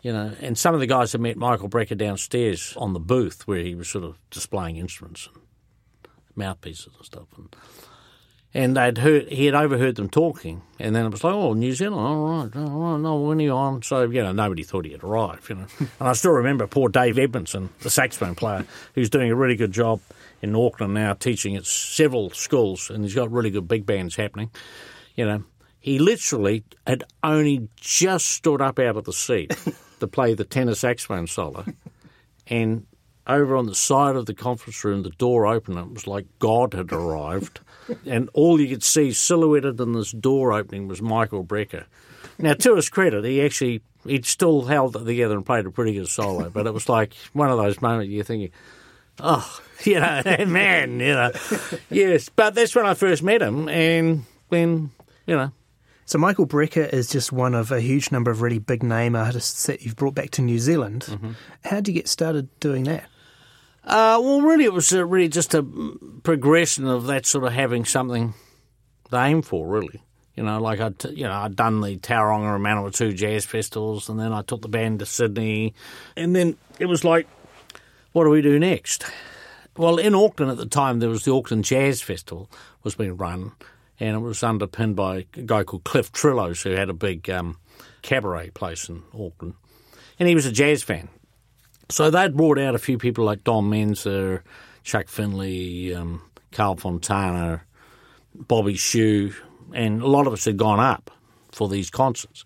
You 0.00 0.12
know, 0.12 0.32
and 0.40 0.58
some 0.58 0.74
of 0.74 0.80
the 0.80 0.86
guys 0.88 1.12
had 1.12 1.20
met 1.20 1.36
Michael 1.36 1.68
Brecker 1.68 1.96
downstairs 1.96 2.74
on 2.76 2.92
the 2.92 2.98
booth 2.98 3.46
where 3.46 3.60
he 3.60 3.76
was 3.76 3.88
sort 3.88 4.04
of 4.04 4.18
displaying 4.30 4.76
instruments 4.76 5.28
and 5.32 5.42
mouthpieces 6.34 6.88
and 6.96 7.06
stuff. 7.06 7.28
And 7.36 7.54
and 8.54 8.76
they'd 8.76 8.98
heard 8.98 9.28
he 9.28 9.46
had 9.46 9.54
overheard 9.54 9.96
them 9.96 10.10
talking, 10.10 10.62
and 10.78 10.94
then 10.94 11.06
it 11.06 11.10
was 11.10 11.24
like, 11.24 11.34
"Oh, 11.34 11.54
New 11.54 11.72
Zealand, 11.72 12.06
all 12.06 12.26
right, 12.26 12.56
all 12.56 12.92
right, 12.92 13.00
no, 13.00 13.20
when 13.20 13.38
are 13.38 13.42
you 13.42 13.52
on?" 13.52 13.82
So 13.82 14.02
you 14.02 14.22
know, 14.22 14.32
nobody 14.32 14.62
thought 14.62 14.84
he 14.84 14.92
had 14.92 15.02
arrived, 15.02 15.48
you 15.48 15.56
know. 15.56 15.66
and 15.78 15.88
I 16.00 16.12
still 16.12 16.32
remember 16.32 16.66
poor 16.66 16.88
Dave 16.88 17.18
Edmondson, 17.18 17.70
the 17.80 17.90
saxophone 17.90 18.34
player, 18.34 18.66
who's 18.94 19.10
doing 19.10 19.30
a 19.30 19.36
really 19.36 19.56
good 19.56 19.72
job 19.72 20.00
in 20.42 20.54
Auckland 20.54 20.94
now, 20.94 21.14
teaching 21.14 21.56
at 21.56 21.66
several 21.66 22.30
schools, 22.30 22.90
and 22.90 23.04
he's 23.04 23.14
got 23.14 23.30
really 23.30 23.50
good 23.50 23.68
big 23.68 23.86
bands 23.86 24.16
happening. 24.16 24.50
You 25.14 25.26
know, 25.26 25.44
he 25.80 25.98
literally 25.98 26.64
had 26.86 27.04
only 27.22 27.68
just 27.76 28.26
stood 28.26 28.60
up 28.60 28.78
out 28.78 28.96
of 28.96 29.04
the 29.04 29.12
seat 29.12 29.56
to 30.00 30.06
play 30.06 30.34
the 30.34 30.44
tenor 30.44 30.74
saxophone 30.74 31.26
solo, 31.26 31.64
and 32.46 32.86
over 33.26 33.56
on 33.56 33.66
the 33.66 33.74
side 33.74 34.16
of 34.16 34.26
the 34.26 34.34
conference 34.34 34.84
room, 34.84 35.02
the 35.02 35.10
door 35.10 35.46
opened. 35.46 35.78
It 35.78 35.92
was 35.92 36.06
like 36.06 36.26
God 36.38 36.74
had 36.74 36.92
arrived, 36.92 37.60
and 38.06 38.28
all 38.32 38.60
you 38.60 38.68
could 38.68 38.82
see 38.82 39.12
silhouetted 39.12 39.80
in 39.80 39.92
this 39.92 40.12
door 40.12 40.52
opening 40.52 40.88
was 40.88 41.00
Michael 41.00 41.44
Brecker. 41.44 41.84
Now, 42.38 42.54
to 42.54 42.76
his 42.76 42.88
credit, 42.88 43.24
he 43.24 43.44
actually 43.44 43.82
he'd 44.04 44.26
still 44.26 44.62
held 44.62 44.96
it 44.96 45.04
together 45.04 45.36
and 45.36 45.46
played 45.46 45.66
a 45.66 45.70
pretty 45.70 45.94
good 45.94 46.08
solo, 46.08 46.50
but 46.50 46.66
it 46.66 46.74
was 46.74 46.88
like 46.88 47.14
one 47.32 47.50
of 47.50 47.58
those 47.58 47.80
moments 47.80 48.10
you're 48.10 48.24
thinking, 48.24 48.50
oh, 49.20 49.60
you 49.84 50.00
know, 50.00 50.22
man, 50.46 50.98
you 50.98 51.12
know, 51.12 51.32
yes. 51.90 52.28
But 52.28 52.54
that's 52.54 52.74
when 52.74 52.86
I 52.86 52.94
first 52.94 53.22
met 53.22 53.42
him, 53.42 53.68
and 53.68 54.24
then 54.50 54.90
you 55.26 55.36
know, 55.36 55.52
So 56.04 56.18
Michael 56.18 56.46
Brecker 56.46 56.92
is 56.92 57.08
just 57.08 57.30
one 57.30 57.54
of 57.54 57.70
a 57.70 57.80
huge 57.80 58.10
number 58.10 58.30
of 58.30 58.42
really 58.42 58.58
big 58.58 58.82
name 58.82 59.14
artists 59.14 59.66
that 59.66 59.82
you've 59.82 59.96
brought 59.96 60.14
back 60.14 60.30
to 60.32 60.42
New 60.42 60.58
Zealand. 60.58 61.06
Mm-hmm. 61.08 61.32
How 61.64 61.76
did 61.76 61.88
you 61.88 61.94
get 61.94 62.08
started 62.08 62.48
doing 62.58 62.84
that? 62.84 63.04
Uh, 63.84 64.20
well, 64.22 64.40
really, 64.42 64.64
it 64.64 64.72
was 64.72 64.92
uh, 64.92 65.04
really 65.04 65.28
just 65.28 65.54
a 65.54 65.62
progression 66.22 66.86
of 66.86 67.06
that 67.06 67.26
sort 67.26 67.44
of 67.44 67.52
having 67.52 67.84
something 67.84 68.34
to 69.10 69.16
aim 69.20 69.42
for, 69.42 69.66
really. 69.66 70.02
You 70.36 70.44
know, 70.44 70.60
like 70.60 70.80
I'd, 70.80 71.04
you 71.04 71.24
know, 71.24 71.32
I'd 71.32 71.56
done 71.56 71.80
the 71.80 71.98
Tauranga 71.98 72.54
and 72.54 72.64
Manawatu 72.64 73.14
jazz 73.14 73.44
festivals, 73.44 74.08
and 74.08 74.18
then 74.18 74.32
I 74.32 74.42
took 74.42 74.62
the 74.62 74.68
band 74.68 75.00
to 75.00 75.06
Sydney, 75.06 75.74
and 76.16 76.34
then 76.34 76.56
it 76.78 76.86
was 76.86 77.04
like, 77.04 77.26
what 78.12 78.24
do 78.24 78.30
we 78.30 78.40
do 78.40 78.58
next? 78.58 79.04
Well, 79.76 79.98
in 79.98 80.14
Auckland 80.14 80.52
at 80.52 80.58
the 80.58 80.66
time, 80.66 80.98
there 80.98 81.08
was 81.08 81.24
the 81.24 81.32
Auckland 81.32 81.64
Jazz 81.64 82.02
Festival 82.02 82.50
was 82.82 82.94
being 82.94 83.16
run, 83.16 83.52
and 83.98 84.16
it 84.16 84.20
was 84.20 84.42
underpinned 84.42 84.96
by 84.96 85.26
a 85.34 85.42
guy 85.42 85.64
called 85.64 85.84
Cliff 85.84 86.12
Trillos, 86.12 86.62
who 86.62 86.70
had 86.70 86.90
a 86.90 86.94
big 86.94 87.28
um, 87.30 87.58
cabaret 88.02 88.50
place 88.50 88.88
in 88.88 89.02
Auckland, 89.14 89.54
and 90.18 90.28
he 90.28 90.34
was 90.34 90.46
a 90.46 90.52
jazz 90.52 90.82
fan. 90.82 91.08
So 91.92 92.10
they'd 92.10 92.34
brought 92.34 92.58
out 92.58 92.74
a 92.74 92.78
few 92.78 92.96
people 92.96 93.24
like 93.24 93.44
Don 93.44 93.68
Menza, 93.68 94.40
Chuck 94.82 95.08
Findley, 95.08 95.94
um, 95.94 96.22
Carl 96.50 96.76
Fontana, 96.76 97.62
Bobby 98.34 98.74
Shew, 98.74 99.34
and 99.74 100.02
a 100.02 100.06
lot 100.06 100.26
of 100.26 100.32
us 100.32 100.46
had 100.46 100.56
gone 100.56 100.80
up 100.80 101.10
for 101.50 101.68
these 101.68 101.90
concerts. 101.90 102.44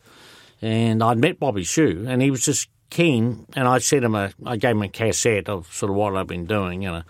And 0.60 1.02
I'd 1.02 1.18
met 1.18 1.38
Bobby 1.38 1.62
Shew, 1.62 2.06
and 2.08 2.20
he 2.20 2.30
was 2.30 2.44
just 2.44 2.68
keen. 2.90 3.46
And 3.54 3.68
I 3.68 3.78
sent 3.78 4.04
him 4.04 4.14
a, 4.14 4.32
I 4.44 4.56
gave 4.56 4.72
him 4.72 4.82
a 4.82 4.88
cassette 4.88 5.48
of 5.48 5.72
sort 5.72 5.90
of 5.90 5.96
what 5.96 6.16
I've 6.16 6.26
been 6.26 6.46
doing, 6.46 6.82
you 6.82 6.90
know. 6.90 7.02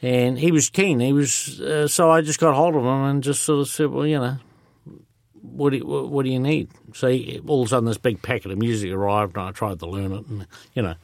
And 0.00 0.38
he 0.38 0.52
was 0.52 0.70
keen. 0.70 1.00
He 1.00 1.12
was, 1.12 1.60
uh, 1.60 1.88
so 1.88 2.10
I 2.10 2.20
just 2.20 2.38
got 2.38 2.54
hold 2.54 2.76
of 2.76 2.82
him 2.82 2.86
and 2.86 3.22
just 3.22 3.42
sort 3.42 3.60
of 3.60 3.68
said, 3.68 3.90
well, 3.90 4.06
you 4.06 4.18
know, 4.18 4.36
what 5.40 5.70
do 5.70 5.78
you, 5.78 5.86
what 5.86 6.24
do 6.24 6.30
you 6.30 6.38
need? 6.38 6.70
So 6.94 7.08
he, 7.08 7.40
all 7.46 7.62
of 7.62 7.66
a 7.66 7.70
sudden, 7.70 7.86
this 7.86 7.98
big 7.98 8.22
packet 8.22 8.52
of 8.52 8.58
music 8.58 8.92
arrived, 8.92 9.36
and 9.36 9.46
I 9.46 9.50
tried 9.52 9.80
to 9.80 9.86
learn 9.86 10.12
it, 10.12 10.26
and 10.26 10.46
you 10.74 10.82
know. 10.82 10.94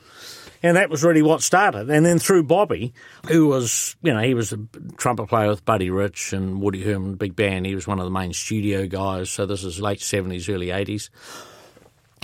And 0.63 0.77
that 0.77 0.91
was 0.91 1.03
really 1.03 1.23
what 1.23 1.43
started. 1.43 1.89
And 1.91 2.05
then 2.05 2.19
through 2.19 2.45
Bobby, 2.45 2.93
who 3.29 3.47
was, 3.47 3.97
you 4.03 4.13
know, 4.13 4.21
he 4.21 4.35
was 4.35 4.53
a 4.53 4.59
trumpet 4.99 5.27
player 5.29 5.49
with 5.49 5.65
Buddy 5.65 5.91
Rich 5.91 6.33
and 6.33 6.61
Woody 6.61 6.83
Herman, 6.83 7.15
big 7.15 7.35
band. 7.35 7.67
He 7.67 7.75
was 7.75 7.87
one 7.87 7.99
of 7.99 8.05
the 8.05 8.11
main 8.11 8.33
studio 8.33 8.87
guys. 8.87 9.31
So 9.31 9.47
this 9.47 9.65
is 9.65 9.81
late 9.81 10.01
70s, 10.01 10.53
early 10.53 10.67
80s. 10.67 11.09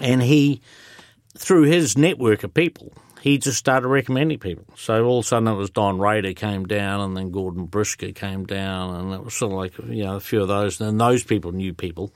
And 0.02 0.22
he, 0.22 0.60
through 1.38 1.62
his 1.62 1.96
network 1.96 2.44
of 2.44 2.52
people, 2.52 2.92
he 3.22 3.38
just 3.38 3.58
started 3.58 3.88
recommending 3.88 4.38
people. 4.38 4.66
So 4.76 5.04
all 5.04 5.20
of 5.20 5.24
a 5.24 5.28
sudden 5.28 5.48
it 5.48 5.54
was 5.54 5.70
Don 5.70 5.98
Rader 5.98 6.34
came 6.34 6.66
down 6.66 7.00
and 7.00 7.16
then 7.16 7.30
Gordon 7.30 7.64
Brisker 7.64 8.12
came 8.12 8.44
down 8.44 8.94
and 8.94 9.14
it 9.14 9.24
was 9.24 9.34
sort 9.34 9.52
of 9.52 9.58
like, 9.58 9.78
you 9.92 10.04
know, 10.04 10.16
a 10.16 10.20
few 10.20 10.42
of 10.42 10.48
those. 10.48 10.80
And 10.80 11.00
those 11.00 11.24
people 11.24 11.52
knew 11.52 11.72
people 11.72 12.12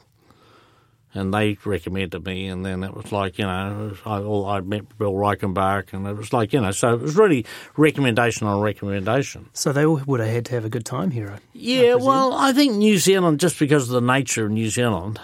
and 1.12 1.34
they 1.34 1.58
recommended 1.64 2.24
me, 2.24 2.46
and 2.46 2.64
then 2.64 2.82
it 2.84 2.94
was 2.94 3.10
like 3.12 3.38
you 3.38 3.44
know 3.44 3.92
I, 4.06 4.56
I 4.56 4.60
met 4.60 4.96
Bill 4.98 5.12
Reichenbach, 5.12 5.92
and 5.92 6.06
it 6.06 6.16
was 6.16 6.32
like 6.32 6.52
you 6.52 6.60
know 6.60 6.70
so 6.70 6.94
it 6.94 7.00
was 7.00 7.16
really 7.16 7.44
recommendation 7.76 8.46
on 8.46 8.60
recommendation. 8.60 9.48
So 9.52 9.72
they 9.72 9.86
would 9.86 10.20
have 10.20 10.28
had 10.30 10.44
to 10.46 10.54
have 10.54 10.64
a 10.64 10.70
good 10.70 10.84
time 10.86 11.10
here. 11.10 11.30
I- 11.30 11.34
I 11.34 11.40
Yeah, 11.52 11.92
presume. 11.94 12.06
well, 12.08 12.32
I 12.34 12.52
think 12.52 12.74
New 12.76 12.98
Zealand, 12.98 13.40
just 13.40 13.58
because 13.58 13.88
of 13.88 13.94
the 14.02 14.12
nature 14.12 14.44
of 14.46 14.50
New 14.52 14.70
Zealand, 14.70 15.18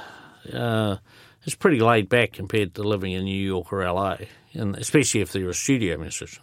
uh, 0.52 0.96
is 1.44 1.54
pretty 1.54 1.80
laid 1.80 2.08
back 2.08 2.32
compared 2.32 2.74
to 2.74 2.82
living 2.82 3.12
in 3.12 3.24
New 3.24 3.40
York 3.46 3.72
or 3.72 3.82
LA, 3.84 4.16
and 4.54 4.76
especially 4.76 5.20
if 5.20 5.34
you're 5.34 5.50
a 5.50 5.54
studio 5.54 5.96
musician. 5.98 6.42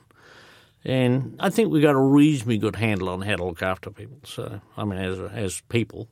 And 0.86 1.36
I 1.40 1.50
think 1.50 1.72
we 1.72 1.80
got 1.82 1.96
a 1.96 2.00
reasonably 2.00 2.58
good 2.58 2.76
handle 2.76 3.08
on 3.10 3.22
how 3.22 3.36
to 3.38 3.44
look 3.46 3.62
after 3.62 3.90
people. 3.90 4.18
So 4.26 4.60
I 4.76 4.84
mean, 4.84 5.00
as 5.00 5.18
as 5.20 5.62
people, 5.70 6.08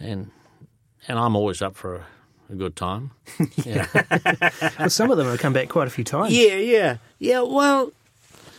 and 0.00 0.30
and 1.06 1.18
I'm 1.18 1.36
always 1.36 1.60
up 1.60 1.76
for 1.76 1.96
a, 1.96 2.06
a 2.50 2.54
good 2.54 2.76
time. 2.76 3.10
Yeah. 3.64 3.86
Well, 4.78 4.90
some 4.90 5.10
of 5.10 5.16
them 5.18 5.26
have 5.26 5.38
come 5.38 5.52
back 5.52 5.68
quite 5.68 5.86
a 5.86 5.90
few 5.90 6.04
times. 6.04 6.32
Yeah, 6.32 6.54
yeah, 6.56 6.96
yeah. 7.18 7.42
Well, 7.42 7.92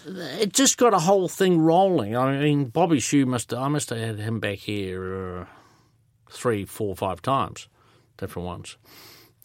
it 0.06 0.54
just 0.54 0.78
got 0.78 0.94
a 0.94 1.00
whole 1.00 1.28
thing 1.28 1.60
rolling. 1.60 2.16
I 2.16 2.38
mean, 2.38 2.66
Bobby 2.66 3.00
Shew 3.00 3.26
must 3.26 3.54
I 3.54 3.68
must 3.68 3.90
have 3.90 4.00
had 4.00 4.20
him 4.20 4.40
back 4.40 4.60
here 4.60 5.42
uh, 5.42 5.46
three, 6.30 6.66
four, 6.66 6.96
five 6.96 7.22
times, 7.22 7.68
different 8.18 8.46
ones. 8.46 8.78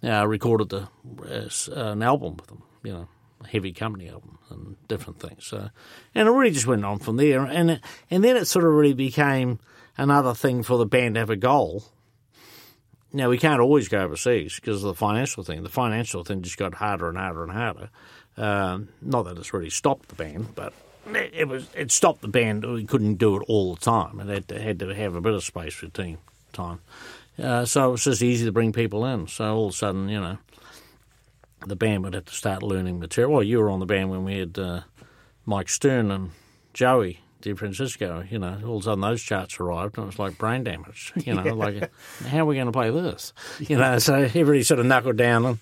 Yeah, 0.03 0.21
I 0.21 0.25
recorded 0.25 0.69
the 0.69 0.89
uh, 1.23 1.49
uh, 1.75 1.93
an 1.93 2.03
album 2.03 2.37
with 2.37 2.47
them. 2.47 2.63
You 2.83 2.93
know, 2.93 3.09
a 3.43 3.49
heavy 3.49 3.73
company 3.73 4.09
album 4.09 4.39
and 4.51 4.77
different 4.89 5.21
things. 5.21 5.47
So, 5.47 5.71
and 6.15 6.29
it 6.29 6.31
really 6.31 6.53
just 6.53 6.67
went 6.67 6.85
on 6.85 6.99
from 6.99 7.17
there. 7.17 7.45
And 7.45 7.71
it, 7.73 7.81
and 8.11 8.23
then 8.23 8.37
it 8.37 8.47
sort 8.47 8.65
of 8.65 8.73
really 8.73 8.95
became 8.95 9.59
another 9.97 10.35
thing 10.35 10.63
for 10.63 10.77
the 10.77 10.87
band 10.87 11.15
to 11.15 11.21
have 11.21 11.31
a 11.31 11.37
goal. 11.37 11.85
Now 13.15 13.29
we 13.29 13.39
can't 13.39 13.61
always 13.61 13.89
go 13.89 14.01
overseas 14.01 14.57
because 14.57 14.83
of 14.83 14.89
the 14.89 14.95
financial 14.95 15.45
thing. 15.45 15.63
The 15.63 15.69
financial 15.69 16.25
thing 16.25 16.43
just 16.43 16.59
got 16.59 16.75
harder 16.75 17.09
and 17.09 17.17
harder 17.17 17.45
and 17.45 17.53
harder. 17.53 17.91
Um, 18.37 18.89
not 19.01 19.23
that 19.23 19.39
it's 19.39 19.55
really 19.55 19.71
stopped 19.71 20.09
the 20.09 20.17
band, 20.17 20.57
but 20.57 20.73
it, 21.15 21.47
was 21.47 21.69
it 21.77 21.93
stopped 21.93 22.23
the 22.23 22.29
band. 22.29 22.65
We 22.65 22.85
couldn't 22.85 23.15
do 23.15 23.37
it 23.37 23.45
all 23.47 23.77
the 23.77 23.81
time, 23.81 24.19
it 24.19 24.51
had 24.51 24.81
to 24.81 24.93
have 24.93 25.15
a 25.15 25.21
bit 25.21 25.33
of 25.33 25.45
space 25.45 25.75
for 25.75 25.87
team 25.87 26.19
time. 26.53 26.81
Uh, 27.41 27.65
so 27.65 27.89
it 27.89 27.93
was 27.93 28.05
just 28.05 28.21
easy 28.23 28.45
to 28.47 28.53
bring 28.53 28.73
people 28.73 29.05
in. 29.07 29.29
So 29.29 29.55
all 29.55 29.67
of 29.67 29.75
a 29.75 29.77
sudden, 29.77 30.09
you 30.09 30.21
know, 30.21 30.39
the 31.67 31.77
band 31.77 32.03
would 32.03 32.15
have 32.15 32.25
to 32.25 32.35
start 32.35 32.65
learning 32.65 32.99
material. 32.99 33.33
Well, 33.33 33.43
you 33.45 33.59
were 33.59 33.71
on 33.71 33.79
the 33.79 33.87
band 33.87 34.11
when 34.11 34.25
we 34.25 34.39
had 34.39 34.59
uh, 34.59 34.81
Mike 35.47 35.69
Stern 35.69 36.11
and 36.11 36.33
Joey 36.73 37.21
DeFrancesco. 37.45 38.31
You 38.31 38.39
know, 38.39 38.59
all 38.67 38.77
of 38.77 38.83
a 38.83 38.85
sudden 38.85 39.01
those 39.03 39.23
charts 39.23 39.61
arrived, 39.61 39.97
and 39.99 40.05
it 40.05 40.07
was 40.07 40.19
like 40.19 40.39
brain 40.39 40.65
damage. 40.65 41.13
You 41.17 41.35
know, 41.35 41.43
like 41.55 41.91
how 42.27 42.39
are 42.41 42.45
we 42.47 42.55
going 42.57 42.67
to 42.67 42.73
play 42.73 42.91
this? 42.91 43.33
You 43.61 43.77
know, 43.79 43.99
so 43.99 44.15
everybody 44.15 44.63
sort 44.63 44.81
of 44.81 44.87
knuckled 44.87 45.17
down 45.17 45.45
and 45.45 45.59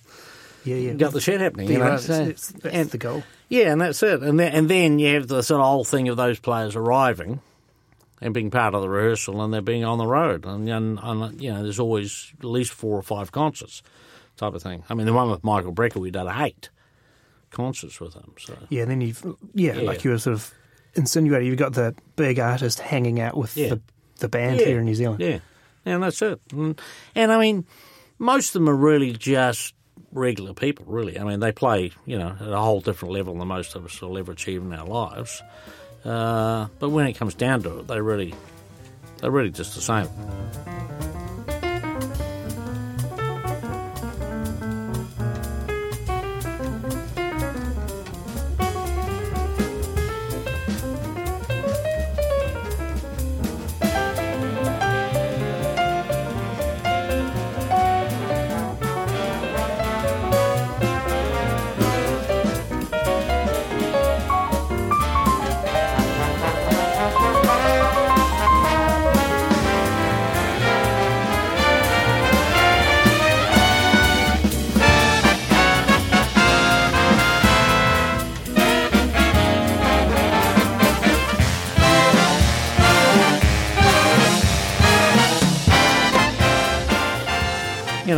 yeah, 0.65 0.75
yeah. 0.77 0.93
got 0.93 1.11
the 1.13 1.21
shit 1.21 1.41
happening. 1.41 1.67
Be 1.67 1.73
You 1.73 1.79
know, 1.79 1.97
so- 1.97 2.13
it's- 2.13 2.47
that's 2.61 2.73
and- 2.75 2.89
the 2.89 2.97
goal. 2.97 3.23
yeah, 3.49 3.71
and 3.71 3.81
that's 3.81 4.01
it. 4.01 4.23
And 4.23 4.39
then, 4.39 4.51
and 4.53 4.69
then 4.69 4.97
you 4.99 5.15
have 5.15 5.27
the 5.27 5.43
sort 5.43 5.59
of 5.61 5.67
whole 5.67 5.83
thing 5.83 6.07
of 6.07 6.17
those 6.17 6.39
players 6.39 6.75
arriving 6.75 7.41
and 8.21 8.33
being 8.33 8.49
part 8.49 8.73
of 8.73 8.81
the 8.81 8.87
rehearsal 8.87 9.41
and 9.43 9.53
they're 9.53 9.61
being 9.61 9.83
on 9.83 9.97
the 9.97 10.07
road. 10.07 10.45
And, 10.45 10.69
and, 10.69 10.97
and 11.03 11.41
you 11.41 11.51
know, 11.53 11.61
there's 11.63 11.79
always 11.81 12.31
at 12.39 12.45
least 12.45 12.71
four 12.71 12.97
or 12.97 13.01
five 13.01 13.33
concerts 13.33 13.83
type 14.37 14.53
of 14.53 14.63
thing. 14.63 14.83
I 14.89 14.93
mean, 14.93 15.05
the 15.05 15.11
one 15.11 15.29
with 15.29 15.43
Michael 15.43 15.73
Brecker, 15.73 15.97
we 15.97 16.09
did 16.11 16.25
eight 16.27 16.69
concerts 17.51 17.99
with 17.99 18.13
him. 18.13 18.33
So 18.39 18.57
Yeah, 18.69 18.83
and 18.83 18.91
then 18.91 19.01
you've 19.01 19.21
yeah, 19.53 19.73
Yeah. 19.75 19.81
like 19.81 20.05
you 20.05 20.11
were 20.11 20.17
sort 20.17 20.35
of 20.35 20.53
insinuating, 20.95 21.47
you've 21.47 21.57
got 21.57 21.73
the 21.73 21.95
big 22.15 22.39
artist 22.39 22.79
hanging 22.79 23.19
out 23.19 23.35
with 23.37 23.55
Yeah. 23.57 23.69
the 23.69 23.81
the 24.19 24.29
band 24.29 24.59
Yeah. 24.59 24.67
here 24.67 24.79
in 24.79 24.85
New 24.85 24.95
Zealand. 24.95 25.19
Yeah, 25.21 25.39
and 25.85 26.01
that's 26.03 26.21
it. 26.21 26.39
And, 26.51 26.79
and 27.15 27.31
I 27.31 27.39
mean, 27.39 27.65
most 28.19 28.49
of 28.49 28.53
them 28.53 28.69
are 28.69 28.75
really 28.75 29.11
just 29.11 29.73
regular 30.13 30.53
people, 30.53 30.85
really. 30.87 31.19
I 31.19 31.23
mean, 31.23 31.39
they 31.39 31.51
play, 31.51 31.91
you 32.05 32.17
know, 32.17 32.35
at 32.39 32.47
a 32.47 32.57
whole 32.59 32.79
different 32.79 33.13
level 33.13 33.37
than 33.37 33.47
most 33.47 33.75
of 33.75 33.83
us 33.85 33.99
will 34.01 34.17
ever 34.17 34.31
achieve 34.31 34.61
in 34.61 34.71
our 34.73 34.85
lives. 34.87 35.41
Uh, 36.05 36.67
but 36.79 36.89
when 36.89 37.07
it 37.07 37.13
comes 37.13 37.33
down 37.33 37.63
to 37.63 37.79
it, 37.79 37.87
they 37.87 37.99
really, 37.99 38.33
they're 39.19 39.31
really 39.31 39.49
just 39.51 39.73
the 39.75 39.81
same. 39.81 40.07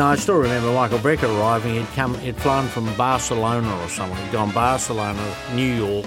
Know, 0.05 0.11
I 0.11 0.15
still 0.17 0.37
remember 0.37 0.71
Michael 0.71 0.99
Brecker 0.99 1.35
arriving. 1.39 1.75
He'd 1.75 1.87
come, 1.95 2.17
he'd 2.19 2.37
flown 2.37 2.67
from 2.67 2.93
Barcelona 2.95 3.75
or 3.81 3.89
somewhere. 3.89 4.21
He'd 4.23 4.31
gone 4.31 4.51
Barcelona, 4.51 5.35
New 5.53 5.73
York, 5.73 6.05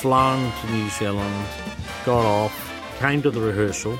flown 0.00 0.50
to 0.50 0.72
New 0.72 0.88
Zealand, 0.88 1.46
got 2.06 2.24
off, 2.24 2.72
came 2.98 3.20
to 3.22 3.30
the 3.30 3.40
rehearsal, 3.40 3.98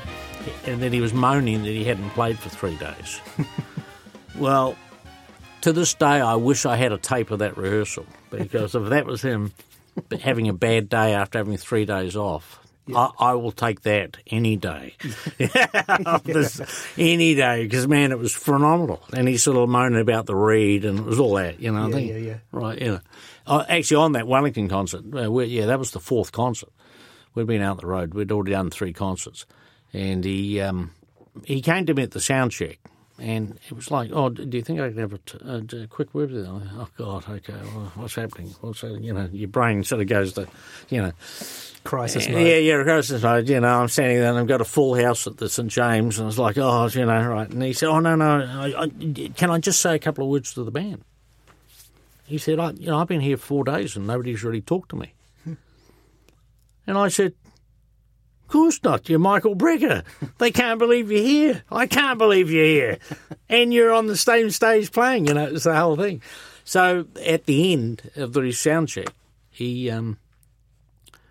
and 0.65 0.81
then 0.81 0.91
he 0.91 0.99
was 0.99 1.13
moaning 1.13 1.61
that 1.63 1.69
he 1.69 1.83
hadn't 1.83 2.09
played 2.11 2.39
for 2.39 2.49
three 2.49 2.75
days. 2.77 3.21
well, 4.37 4.75
to 5.61 5.71
this 5.71 5.93
day, 5.93 6.05
I 6.05 6.35
wish 6.35 6.65
I 6.65 6.75
had 6.75 6.91
a 6.91 6.97
tape 6.97 7.29
of 7.29 7.39
that 7.39 7.55
rehearsal 7.55 8.05
because 8.31 8.73
if 8.73 8.89
that 8.89 9.05
was 9.05 9.21
him 9.21 9.53
having 10.21 10.49
a 10.49 10.53
bad 10.53 10.89
day 10.89 11.13
after 11.13 11.37
having 11.37 11.57
three 11.57 11.85
days 11.85 12.15
off, 12.15 12.59
I, 12.93 13.09
I 13.19 13.33
will 13.33 13.51
take 13.51 13.81
that 13.81 14.17
any 14.27 14.55
day. 14.57 14.95
This- 16.23 16.61
any 16.97 17.35
day, 17.35 17.63
because 17.63 17.87
man, 17.87 18.11
it 18.11 18.19
was 18.19 18.33
phenomenal. 18.33 19.01
And 19.15 19.27
he 19.27 19.37
sort 19.37 19.57
of 19.57 19.69
moaning 19.69 20.01
about 20.01 20.25
the 20.25 20.35
reed 20.35 20.85
and 20.85 20.99
it 20.99 21.05
was 21.05 21.19
all 21.19 21.35
that, 21.35 21.59
you 21.59 21.71
know. 21.71 21.87
Yeah, 21.87 21.93
think, 21.93 22.09
yeah, 22.09 22.17
yeah. 22.17 22.37
Right, 22.51 22.81
you 22.81 22.87
know. 22.93 22.99
Uh, 23.45 23.63
actually, 23.69 23.97
on 23.97 24.11
that 24.13 24.27
Wellington 24.27 24.69
concert, 24.69 25.03
uh, 25.15 25.31
we 25.31 25.45
yeah, 25.45 25.65
that 25.67 25.79
was 25.79 25.91
the 25.91 25.99
fourth 25.99 26.31
concert. 26.31 26.69
We'd 27.35 27.47
been 27.47 27.61
out 27.61 27.79
the 27.79 27.87
road. 27.87 28.13
We'd 28.13 28.31
already 28.31 28.51
done 28.51 28.69
three 28.69 28.93
concerts, 28.93 29.45
and 29.91 30.23
he 30.23 30.61
um, 30.61 30.91
he 31.45 31.61
came 31.61 31.85
to 31.87 31.93
me 31.93 32.03
at 32.03 32.11
the 32.11 32.21
sound 32.21 32.51
check, 32.51 32.79
and 33.23 33.57
it 33.65 33.71
was 33.71 33.89
like, 33.89 34.11
"Oh, 34.11 34.27
do 34.29 34.57
you 34.57 34.63
think 34.63 34.81
I 34.81 34.89
can 34.89 34.97
have 34.97 35.13
a, 35.13 35.17
t- 35.17 35.37
a, 35.41 35.83
a 35.83 35.87
quick 35.87 36.13
word 36.13 36.31
with 36.31 36.45
you?" 36.45 36.61
Oh 36.75 36.87
God, 36.97 37.29
okay, 37.29 37.53
well, 37.73 37.91
what's 37.95 38.15
happening? 38.15 38.53
What's 38.59 38.81
that? 38.81 39.01
you 39.01 39.13
know, 39.13 39.29
your 39.31 39.47
brain 39.47 39.83
sort 39.83 40.01
of 40.01 40.07
goes 40.07 40.33
to, 40.33 40.47
you 40.89 41.01
know, 41.01 41.13
Crisis 41.85 42.27
eh, 42.27 42.31
mode. 42.31 42.47
yeah, 42.47 42.57
yeah, 42.57 42.83
crisis 42.83 43.23
mode. 43.23 43.47
You 43.47 43.61
know, 43.61 43.81
I'm 43.81 43.87
standing 43.87 44.19
there 44.19 44.29
and 44.29 44.39
I've 44.39 44.47
got 44.47 44.59
a 44.59 44.65
full 44.65 44.95
house 44.95 45.25
at 45.25 45.37
the 45.37 45.47
St 45.47 45.69
James, 45.69 46.19
and 46.19 46.27
it's 46.27 46.37
like, 46.37 46.57
oh, 46.57 46.87
you 46.87 47.05
know, 47.05 47.27
right. 47.27 47.49
And 47.49 47.63
he 47.63 47.71
said, 47.71 47.87
oh 47.87 47.99
no, 47.99 48.15
no, 48.15 48.25
I, 48.25 48.83
I, 48.83 48.87
can 49.35 49.49
I 49.49 49.59
just 49.59 49.79
say 49.79 49.95
a 49.95 49.99
couple 49.99 50.25
of 50.25 50.29
words 50.29 50.53
to 50.55 50.63
the 50.65 50.71
band? 50.71 51.03
He 52.25 52.37
said, 52.37 52.59
I, 52.59 52.71
you 52.71 52.87
know, 52.87 52.99
I've 52.99 53.07
been 53.07 53.21
here 53.21 53.37
four 53.37 53.63
days 53.63 53.95
and 53.95 54.05
nobody's 54.05 54.43
really 54.43 54.61
talked 54.61 54.89
to 54.89 54.95
me. 54.97 55.13
Hmm. 55.45 55.53
and 56.87 56.97
I 56.97 57.07
said, 57.07 57.35
course 58.53 58.83
not. 58.83 59.09
You're 59.09 59.17
Michael 59.17 59.55
Brecker. 59.55 60.03
They 60.37 60.51
can't 60.51 60.77
believe 60.77 61.11
you're 61.11 61.23
here. 61.23 61.63
I 61.71 61.87
can't 61.87 62.19
believe 62.19 62.51
you're 62.51 62.63
here. 62.63 62.99
and 63.49 63.73
you're 63.73 63.91
on 63.91 64.05
the 64.05 64.15
same 64.15 64.51
stage 64.51 64.91
playing, 64.91 65.27
you 65.27 65.33
know, 65.33 65.47
it's 65.47 65.63
the 65.63 65.75
whole 65.75 65.97
thing. 65.97 66.21
So 66.63 67.07
at 67.25 67.45
the 67.45 67.73
end 67.73 68.11
of 68.15 68.33
the 68.33 68.51
sound 68.51 68.89
check, 68.89 69.07
he 69.49 69.89
um, 69.89 70.19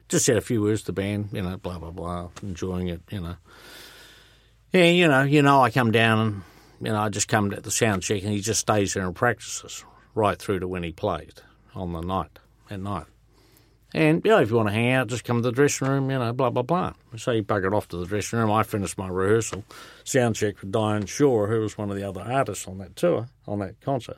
just 0.09 0.27
said 0.27 0.37
a 0.37 0.41
few 0.41 0.63
words 0.63 0.81
to 0.83 0.87
the 0.87 0.93
band, 0.95 1.29
you 1.33 1.43
know, 1.43 1.57
blah, 1.57 1.79
blah, 1.79 1.93
blah, 1.93 2.31
enjoying 2.43 2.89
it, 2.89 3.03
you 3.09 3.21
know. 3.21 3.37
Yeah, 4.73 4.87
you 4.87 5.07
know, 5.07 5.23
you 5.23 5.43
know, 5.43 5.63
I 5.63 5.71
come 5.71 5.93
down 5.93 6.19
and, 6.19 6.43
you 6.81 6.93
know, 6.93 7.01
I 7.01 7.09
just 7.09 7.29
come 7.29 7.51
to 7.51 7.61
the 7.61 7.71
sound 7.71 8.03
check 8.03 8.25
and 8.25 8.33
he 8.33 8.41
just 8.41 8.61
stays 8.61 8.95
there 8.95 9.07
and 9.07 9.15
practices 9.15 9.85
right 10.17 10.39
through 10.39 10.59
to 10.59 10.67
when 10.67 10.83
he 10.83 10.91
played 10.91 11.35
on 11.73 11.93
the 11.93 12.01
night, 12.01 12.41
at 12.69 12.81
night. 12.81 13.07
And, 13.95 14.23
you 14.25 14.31
know, 14.31 14.41
if 14.41 14.51
you 14.51 14.57
want 14.57 14.69
to 14.69 14.75
hang 14.75 14.93
out, 14.93 15.09
just 15.09 15.25
come 15.25 15.43
to 15.43 15.43
the 15.43 15.53
dressing 15.53 15.87
room, 15.87 16.11
you 16.11 16.19
know, 16.19 16.33
blah, 16.33 16.51
blah, 16.51 16.63
blah. 16.63 16.95
So 17.17 17.33
he 17.33 17.43
buggered 17.43 17.75
off 17.75 17.89
to 17.89 17.99
the 17.99 18.07
dressing 18.07 18.39
room. 18.39 18.51
I 18.51 18.63
finished 18.63 18.97
my 18.97 19.09
rehearsal, 19.09 19.65
sound 20.05 20.37
check 20.37 20.61
with 20.61 20.73
Diane 20.73 21.07
Shaw, 21.07 21.47
who 21.47 21.61
was 21.61 21.77
one 21.77 21.91
of 21.91 21.97
the 21.97 22.09
other 22.09 22.23
artists 22.23 22.67
on 22.67 22.79
that 22.79 22.97
tour, 22.97 23.29
on 23.47 23.59
that 23.59 23.81
concert. 23.83 24.17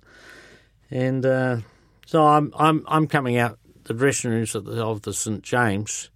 And 0.90 1.26
uh, 1.26 1.58
so 2.06 2.24
I'm, 2.24 2.52
I'm, 2.56 2.84
I'm 2.86 3.06
coming 3.08 3.36
out 3.36 3.58
the 3.84 3.94
dressing 3.94 4.30
rooms 4.30 4.54
of 4.54 4.64
the, 4.64 4.84
of 4.84 5.02
the 5.02 5.12
St. 5.12 5.42
James, 5.42 6.10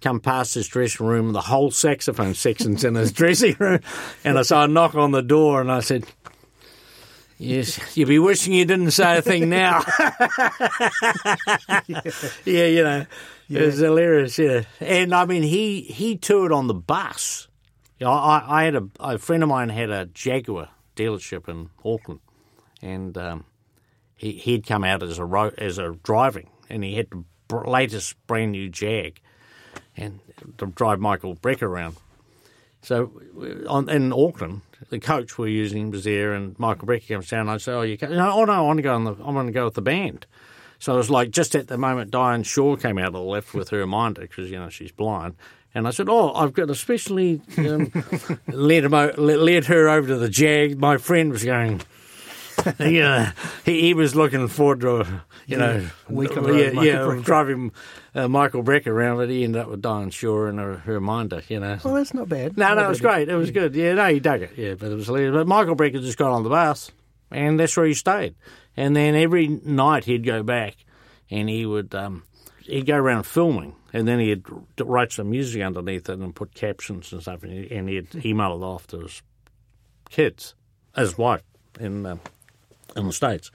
come 0.00 0.20
past 0.20 0.54
this 0.54 0.66
dressing 0.66 1.06
room, 1.06 1.32
the 1.32 1.40
whole 1.40 1.70
saxophone 1.70 2.34
section's 2.34 2.84
in 2.84 2.96
his 2.96 3.12
dressing 3.12 3.56
room. 3.58 3.80
And 4.24 4.38
I, 4.38 4.42
so 4.42 4.58
I 4.58 4.66
knock 4.66 4.94
on 4.94 5.12
the 5.12 5.22
door 5.22 5.60
and 5.60 5.70
I 5.70 5.80
said, 5.80 6.04
Yes, 7.42 7.96
you'd 7.96 8.08
be 8.08 8.20
wishing 8.20 8.52
you 8.52 8.64
didn't 8.64 8.92
say 8.92 9.18
a 9.18 9.22
thing 9.22 9.48
now. 9.48 9.82
yeah, 12.44 12.66
you 12.66 12.84
know, 12.84 13.06
it 13.50 13.66
was 13.66 13.78
hilarious. 13.78 14.38
Yeah, 14.38 14.62
and 14.80 15.12
I 15.12 15.24
mean, 15.24 15.42
he 15.42 15.80
he 15.80 16.16
toured 16.16 16.52
on 16.52 16.68
the 16.68 16.74
bus. 16.74 17.48
Know, 18.00 18.10
I, 18.12 18.44
I 18.46 18.64
had 18.64 18.76
a, 18.76 18.88
a 19.00 19.18
friend 19.18 19.42
of 19.42 19.48
mine 19.48 19.68
had 19.70 19.90
a 19.90 20.06
Jaguar 20.06 20.68
dealership 20.96 21.48
in 21.48 21.70
Auckland, 21.84 22.20
and 22.80 23.18
um, 23.18 23.44
he 24.14 24.32
he'd 24.32 24.66
come 24.66 24.84
out 24.84 25.02
as 25.02 25.18
a 25.18 25.24
ro- 25.24 25.52
as 25.58 25.78
a 25.78 25.96
driving, 26.02 26.48
and 26.70 26.84
he 26.84 26.94
had 26.94 27.10
the 27.10 27.24
br- 27.48 27.68
latest 27.68 28.14
brand 28.26 28.52
new 28.52 28.68
Jag, 28.68 29.20
and 29.96 30.20
to 30.58 30.66
drive 30.66 31.00
Michael 31.00 31.34
Breck 31.34 31.62
around. 31.62 31.96
So 32.82 33.12
on, 33.68 33.88
in 33.88 34.12
Auckland, 34.12 34.62
the 34.90 34.98
coach 34.98 35.38
we're 35.38 35.48
using 35.48 35.90
was 35.90 36.04
there, 36.04 36.32
and 36.32 36.58
Michael 36.58 36.86
Brecker 36.88 37.08
comes 37.08 37.28
down. 37.28 37.42
And 37.42 37.50
I 37.50 37.56
say, 37.58 37.72
"Oh, 37.72 37.82
you 37.82 37.96
can 37.96 38.10
No, 38.10 38.32
oh 38.32 38.44
no, 38.44 38.52
I 38.52 38.60
want 38.60 38.78
to 38.78 38.82
go 38.82 38.94
on 38.94 39.04
the. 39.04 39.14
I 39.14 39.30
want 39.30 39.48
to 39.48 39.52
go 39.52 39.64
with 39.64 39.74
the 39.74 39.82
band." 39.82 40.26
So 40.78 40.94
it 40.94 40.96
was 40.96 41.10
like 41.10 41.30
just 41.30 41.54
at 41.54 41.68
the 41.68 41.78
moment, 41.78 42.10
Diane 42.10 42.42
Shaw 42.42 42.76
came 42.76 42.98
out 42.98 43.08
of 43.08 43.12
the 43.12 43.20
left 43.20 43.54
with 43.54 43.70
her 43.70 43.86
minder 43.86 44.22
because 44.22 44.50
you 44.50 44.58
know 44.58 44.68
she's 44.68 44.92
blind. 44.92 45.36
And 45.74 45.86
I 45.86 45.90
said, 45.90 46.08
"Oh, 46.08 46.32
I've 46.34 46.52
got 46.52 46.70
especially 46.70 47.40
um, 47.58 47.90
led 48.48 48.90
led 48.90 49.64
her 49.66 49.88
over 49.88 50.08
to 50.08 50.16
the 50.16 50.28
Jag." 50.28 50.78
My 50.78 50.96
friend 50.98 51.30
was 51.30 51.44
going, 51.44 51.80
you 52.80 53.00
know, 53.00 53.28
he, 53.64 53.80
he 53.80 53.94
was 53.94 54.14
looking 54.14 54.48
forward 54.48 54.80
to, 54.80 55.22
you 55.46 55.56
know, 55.56 55.76
yeah, 55.76 55.88
Michael 56.08 56.54
yeah, 56.56 56.70
Brecker. 56.70 57.24
driving 57.24 57.72
uh, 58.14 58.28
Michael 58.28 58.62
Breck 58.62 58.86
around, 58.86 59.18
but 59.18 59.28
he 59.28 59.44
ended 59.44 59.62
up 59.62 59.68
with 59.68 59.82
Diane 59.82 60.10
Shaw 60.10 60.46
and 60.46 60.58
her, 60.58 60.76
her 60.78 61.00
minder, 61.00 61.42
you 61.48 61.60
know. 61.60 61.78
Well, 61.84 61.94
that's 61.94 62.14
not 62.14 62.28
bad. 62.28 62.56
No, 62.56 62.68
Not 62.68 62.78
no, 62.78 62.86
it 62.86 62.88
was 62.88 63.00
great. 63.00 63.28
It 63.28 63.36
was 63.36 63.50
good. 63.50 63.74
Yeah, 63.74 63.94
no, 63.94 64.06
he 64.06 64.20
dug 64.20 64.42
it. 64.42 64.52
Yeah, 64.56 64.74
but 64.74 64.90
it 64.90 64.94
was 64.94 65.06
hilarious. 65.06 65.34
But 65.34 65.46
Michael 65.46 65.76
Brecker 65.76 66.00
just 66.00 66.18
got 66.18 66.30
on 66.30 66.42
the 66.42 66.50
bus, 66.50 66.90
and 67.30 67.58
that's 67.58 67.76
where 67.76 67.86
he 67.86 67.94
stayed. 67.94 68.34
And 68.76 68.96
then 68.96 69.14
every 69.14 69.48
night 69.48 70.04
he'd 70.04 70.24
go 70.24 70.42
back, 70.42 70.76
and 71.30 71.48
he 71.48 71.66
would 71.66 71.94
um, 71.94 72.24
he'd 72.60 72.86
go 72.86 72.96
around 72.96 73.24
filming, 73.24 73.74
and 73.92 74.06
then 74.06 74.18
he'd 74.18 74.44
write 74.80 75.12
some 75.12 75.30
music 75.30 75.62
underneath 75.62 76.08
it 76.08 76.18
and 76.18 76.34
put 76.34 76.54
captions 76.54 77.12
and 77.12 77.22
stuff, 77.22 77.42
and, 77.42 77.52
he, 77.52 77.74
and 77.74 77.88
he'd 77.88 78.24
email 78.24 78.54
it 78.54 78.64
off 78.64 78.86
to 78.88 79.00
his 79.00 79.22
kids, 80.10 80.54
his 80.96 81.16
wife 81.18 81.42
in 81.80 82.04
um, 82.06 82.20
in 82.96 83.06
the 83.06 83.12
states. 83.12 83.50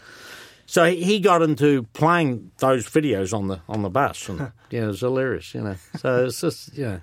So 0.66 0.86
he 0.86 1.20
got 1.20 1.42
into 1.42 1.84
playing 1.94 2.52
those 2.58 2.86
videos 2.88 3.34
on 3.34 3.48
the 3.48 3.62
on 3.70 3.84
the 3.84 3.90
bus, 3.90 4.28
and 4.28 4.52
yeah, 4.70 4.84
it 4.84 4.88
was 4.88 5.00
hilarious, 5.00 5.54
you 5.54 5.62
know. 5.62 5.76
So 5.98 6.26
it's 6.26 6.42
just 6.42 6.74
yeah, 6.78 7.00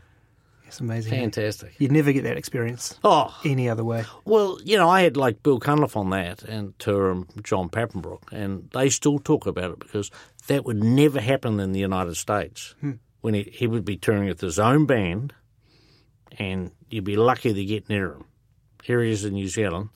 It's 0.66 0.80
amazing. 0.80 1.12
fantastic. 1.12 1.72
You'd 1.78 1.90
never 1.92 2.12
get 2.12 2.24
that 2.24 2.36
experience 2.36 2.98
Oh, 3.02 3.34
any 3.44 3.70
other 3.70 3.82
way. 3.82 4.04
Well, 4.26 4.58
you 4.64 4.76
know, 4.76 4.90
I 4.90 5.00
had 5.00 5.16
like 5.16 5.42
Bill 5.42 5.58
Cunliffe 5.60 5.96
on 5.96 6.10
that 6.10 6.42
and 6.42 6.78
tour 6.78 7.10
and 7.10 7.26
John 7.42 7.70
Papenbrook, 7.70 8.32
and 8.32 8.68
they 8.74 8.90
still 8.90 9.18
talk 9.18 9.46
about 9.46 9.70
it 9.70 9.78
because 9.78 10.10
that 10.48 10.66
would 10.66 10.84
never 10.84 11.20
happen 11.20 11.58
in 11.58 11.72
the 11.72 11.80
United 11.80 12.16
States. 12.16 12.74
Hmm. 12.80 12.92
When 13.22 13.32
he, 13.32 13.44
he 13.50 13.66
would 13.66 13.86
be 13.86 13.96
touring 13.96 14.28
with 14.28 14.42
his 14.42 14.58
own 14.58 14.84
band, 14.84 15.32
and 16.38 16.70
you'd 16.90 17.04
be 17.04 17.16
lucky 17.16 17.54
to 17.54 17.64
get 17.64 17.88
near 17.88 18.12
him. 18.12 18.24
Here 18.82 19.02
he 19.02 19.10
is 19.10 19.24
in 19.24 19.32
New 19.32 19.48
Zealand. 19.48 19.88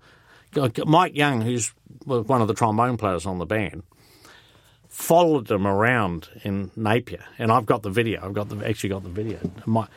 Mike 0.86 1.16
Young, 1.16 1.40
who's 1.40 1.72
one 2.05 2.40
of 2.40 2.49
the 2.49 2.55
trombone 2.55 2.96
players 2.96 3.26
on 3.26 3.38
the 3.38 3.46
band, 3.46 3.82
followed 4.88 5.46
them 5.46 5.66
around 5.66 6.28
in 6.42 6.70
Napier, 6.74 7.24
and 7.38 7.53
I've 7.53 7.66
got 7.66 7.82
the 7.82 7.90
video. 7.90 8.24
I've 8.24 8.34
got 8.34 8.49
the 8.49 8.66
actually 8.66 8.90
got 8.90 9.03
the 9.03 9.11
video. 9.11 9.38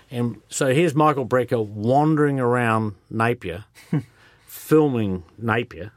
And 0.09 0.41
so 0.49 0.73
here's 0.73 0.93
Michael 0.93 1.25
Brecker 1.25 1.65
wandering 1.65 2.39
around 2.39 2.95
Napier, 3.09 3.65
filming 4.45 5.23
Napier, 5.37 5.91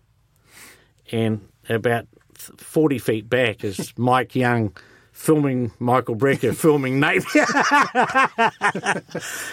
and 1.13 1.47
about 1.69 2.07
forty 2.57 2.99
feet 2.99 3.29
back 3.29 3.65
is 3.65 3.93
Mike 3.97 4.35
Young. 4.35 4.77
Filming 5.15 5.71
Michael 5.79 6.17
Brecker, 6.17 6.55
filming 6.61 7.01
it 7.03 7.25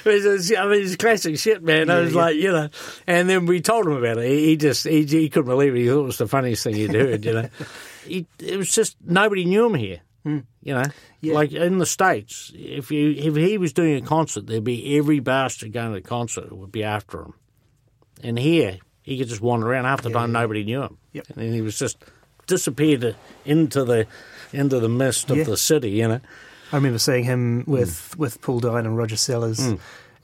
was, 0.05 0.51
I 0.51 0.65
mean, 0.65 0.81
it's 0.81 0.95
classic 0.95 1.37
shit, 1.37 1.61
man. 1.61 1.91
I 1.91 1.99
was 1.99 2.15
like, 2.15 2.35
you 2.35 2.51
know, 2.51 2.69
and 3.05 3.29
then 3.29 3.45
we 3.45 3.61
told 3.61 3.85
him 3.85 3.93
about 3.93 4.17
it. 4.17 4.27
He, 4.27 4.47
he 4.47 4.57
just, 4.57 4.87
he, 4.87 5.05
he 5.05 5.29
couldn't 5.29 5.47
believe 5.47 5.75
it. 5.75 5.79
He 5.79 5.87
thought 5.87 5.99
it 5.99 6.05
was 6.05 6.17
the 6.17 6.27
funniest 6.27 6.63
thing 6.63 6.75
he'd 6.75 6.95
heard, 6.95 7.23
you 7.23 7.33
know. 7.33 7.49
he, 8.05 8.25
it 8.39 8.57
was 8.57 8.73
just, 8.73 8.97
nobody 9.05 9.45
knew 9.45 9.67
him 9.67 9.75
here, 9.75 9.99
hmm. 10.23 10.39
you 10.63 10.73
know. 10.73 10.85
Like 11.23 11.51
in 11.51 11.77
the 11.77 11.85
States, 11.85 12.51
if 12.55 12.89
you 12.89 13.11
if 13.11 13.35
he 13.35 13.59
was 13.59 13.73
doing 13.73 14.03
a 14.03 14.05
concert, 14.05 14.47
there'd 14.47 14.63
be 14.63 14.97
every 14.97 15.19
bastard 15.19 15.71
going 15.71 15.93
to 15.93 16.01
the 16.01 16.01
concert 16.01 16.51
would 16.51 16.71
be 16.71 16.83
after 16.83 17.21
him. 17.21 17.35
And 18.23 18.39
here, 18.39 18.79
he 19.03 19.19
could 19.19 19.27
just 19.27 19.41
wander 19.41 19.67
around. 19.67 19.85
Half 19.85 20.01
the 20.01 20.09
time, 20.09 20.31
nobody 20.31 20.63
knew 20.63 20.81
him. 20.81 20.97
Yep. 21.13 21.27
And 21.35 21.53
he 21.53 21.61
was 21.61 21.77
just 21.77 22.03
disappeared 22.47 23.15
into 23.45 23.83
the 23.83 24.07
into 24.53 24.79
the 24.79 24.89
mist 24.89 25.29
of 25.29 25.37
Yeah. 25.37 25.43
the 25.43 25.57
city, 25.57 25.91
you 25.91 26.07
know. 26.07 26.21
I 26.71 26.75
remember 26.77 26.99
seeing 26.99 27.25
him 27.25 27.63
with, 27.67 28.15
with 28.17 28.41
Paul 28.41 28.61
Dyne 28.61 28.85
and 28.85 28.97
Roger 28.97 29.17
Sellers 29.17 29.59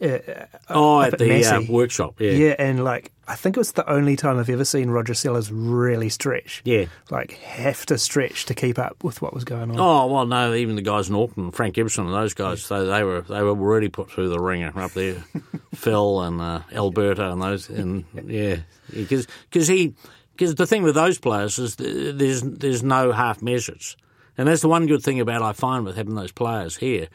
oh, 0.01 0.99
up 0.99 1.07
at 1.07 1.13
at 1.13 1.19
the 1.19 1.45
uh, 1.45 1.61
workshop. 1.69 2.15
Yeah. 2.19 2.31
Yeah, 2.31 2.55
and 2.59 2.83
like 2.83 3.11
I 3.27 3.35
think 3.35 3.57
it 3.57 3.59
was 3.59 3.73
the 3.73 3.89
only 3.89 4.15
time 4.15 4.37
I've 4.37 4.49
ever 4.49 4.63
seen 4.63 4.89
Roger 4.89 5.13
Sellers 5.13 5.51
really 5.51 6.09
stretch. 6.09 6.61
Yeah. 6.63 6.85
like 7.09 7.33
have 7.33 7.85
to 7.87 7.97
stretch 7.97 8.45
to 8.45 8.53
keep 8.53 8.79
up 8.79 9.03
with 9.03 9.21
what 9.21 9.33
was 9.33 9.43
going 9.43 9.71
on. 9.71 9.79
Oh 9.79 10.07
well, 10.07 10.25
no. 10.25 10.53
Even 10.53 10.75
the 10.75 10.81
guys 10.81 11.09
in 11.09 11.15
Auckland, 11.15 11.55
Frank 11.55 11.75
Gibson, 11.75 12.05
and 12.05 12.13
those 12.13 12.33
guys, 12.33 12.67
they, 12.69 12.85
they 12.85 13.03
were 13.03 13.21
they 13.21 13.41
were 13.41 13.49
already 13.49 13.89
put 13.89 14.11
through 14.11 14.29
the 14.29 14.39
ringer 14.39 14.71
up 14.75 14.91
there. 14.91 15.23
Phil 15.75 16.21
and 16.21 16.41
uh, 16.41 16.61
Alberta 16.71 17.31
and 17.31 17.41
those, 17.41 17.69
and 17.69 18.05
yeah, 18.25 18.57
because 18.93 19.27
he 19.67 19.93
because 20.35 20.55
the 20.55 20.65
thing 20.67 20.83
with 20.83 20.95
those 20.95 21.19
players 21.19 21.59
is 21.59 21.75
there's 21.75 22.41
there's 22.41 22.83
no 22.83 23.11
half 23.11 23.41
measures, 23.41 23.97
and 24.37 24.47
that's 24.47 24.61
the 24.61 24.67
one 24.67 24.85
good 24.87 25.03
thing 25.03 25.19
about 25.19 25.41
I 25.41 25.53
find 25.53 25.85
with 25.85 25.95
having 25.95 26.15
those 26.15 26.31
players 26.31 26.77
here. 26.77 27.07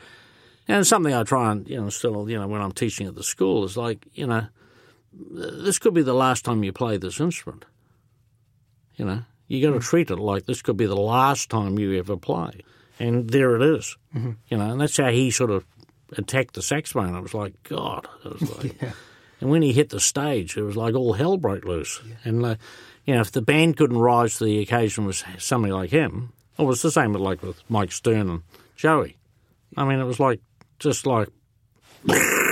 And 0.68 0.86
something 0.86 1.12
I 1.12 1.24
try 1.24 1.52
and 1.52 1.68
you 1.68 1.80
know 1.80 1.88
still 1.88 2.28
you 2.28 2.38
know 2.38 2.46
when 2.46 2.60
I'm 2.60 2.72
teaching 2.72 3.06
at 3.06 3.14
the 3.14 3.24
school 3.24 3.64
is 3.64 3.76
like 3.76 4.06
you 4.14 4.26
know 4.26 4.46
this 5.12 5.78
could 5.78 5.94
be 5.94 6.02
the 6.02 6.14
last 6.14 6.44
time 6.44 6.64
you 6.64 6.72
play 6.72 6.96
this 6.96 7.20
instrument. 7.20 7.64
You 8.96 9.04
know, 9.04 9.22
you 9.48 9.66
got 9.66 9.74
to 9.74 9.80
treat 9.80 10.10
it 10.10 10.16
like 10.16 10.46
this 10.46 10.62
could 10.62 10.76
be 10.76 10.86
the 10.86 10.96
last 10.96 11.50
time 11.50 11.78
you 11.78 11.98
ever 11.98 12.16
play, 12.16 12.60
and 12.98 13.28
there 13.30 13.56
it 13.56 13.62
is. 13.62 13.96
You 14.48 14.56
know, 14.56 14.70
and 14.70 14.80
that's 14.80 14.96
how 14.96 15.10
he 15.10 15.30
sort 15.30 15.50
of 15.50 15.66
attacked 16.16 16.54
the 16.54 16.62
saxophone. 16.62 17.14
I 17.14 17.20
was 17.20 17.34
like, 17.34 17.54
God, 17.64 18.06
it 18.24 18.40
was 18.40 18.56
like, 18.64 18.80
and 19.40 19.50
when 19.50 19.62
he 19.62 19.72
hit 19.72 19.90
the 19.90 20.00
stage, 20.00 20.56
it 20.56 20.62
was 20.62 20.76
like 20.76 20.94
all 20.94 21.14
hell 21.14 21.36
broke 21.36 21.64
loose. 21.64 22.00
And 22.24 22.44
uh, 22.44 22.56
you 23.04 23.14
know, 23.14 23.20
if 23.20 23.32
the 23.32 23.42
band 23.42 23.76
couldn't 23.76 23.98
rise 23.98 24.38
to 24.38 24.44
the 24.44 24.60
occasion 24.60 25.06
with 25.06 25.24
somebody 25.38 25.72
like 25.72 25.90
him, 25.90 26.32
it 26.58 26.64
was 26.64 26.82
the 26.82 26.90
same 26.90 27.12
with 27.12 27.22
like 27.22 27.42
with 27.42 27.62
Mike 27.68 27.92
Stern 27.92 28.28
and 28.28 28.42
Joey. 28.76 29.16
I 29.76 29.84
mean, 29.84 30.00
it 30.00 30.04
was 30.04 30.20
like 30.20 30.40
just 30.78 31.06
like 31.06 31.28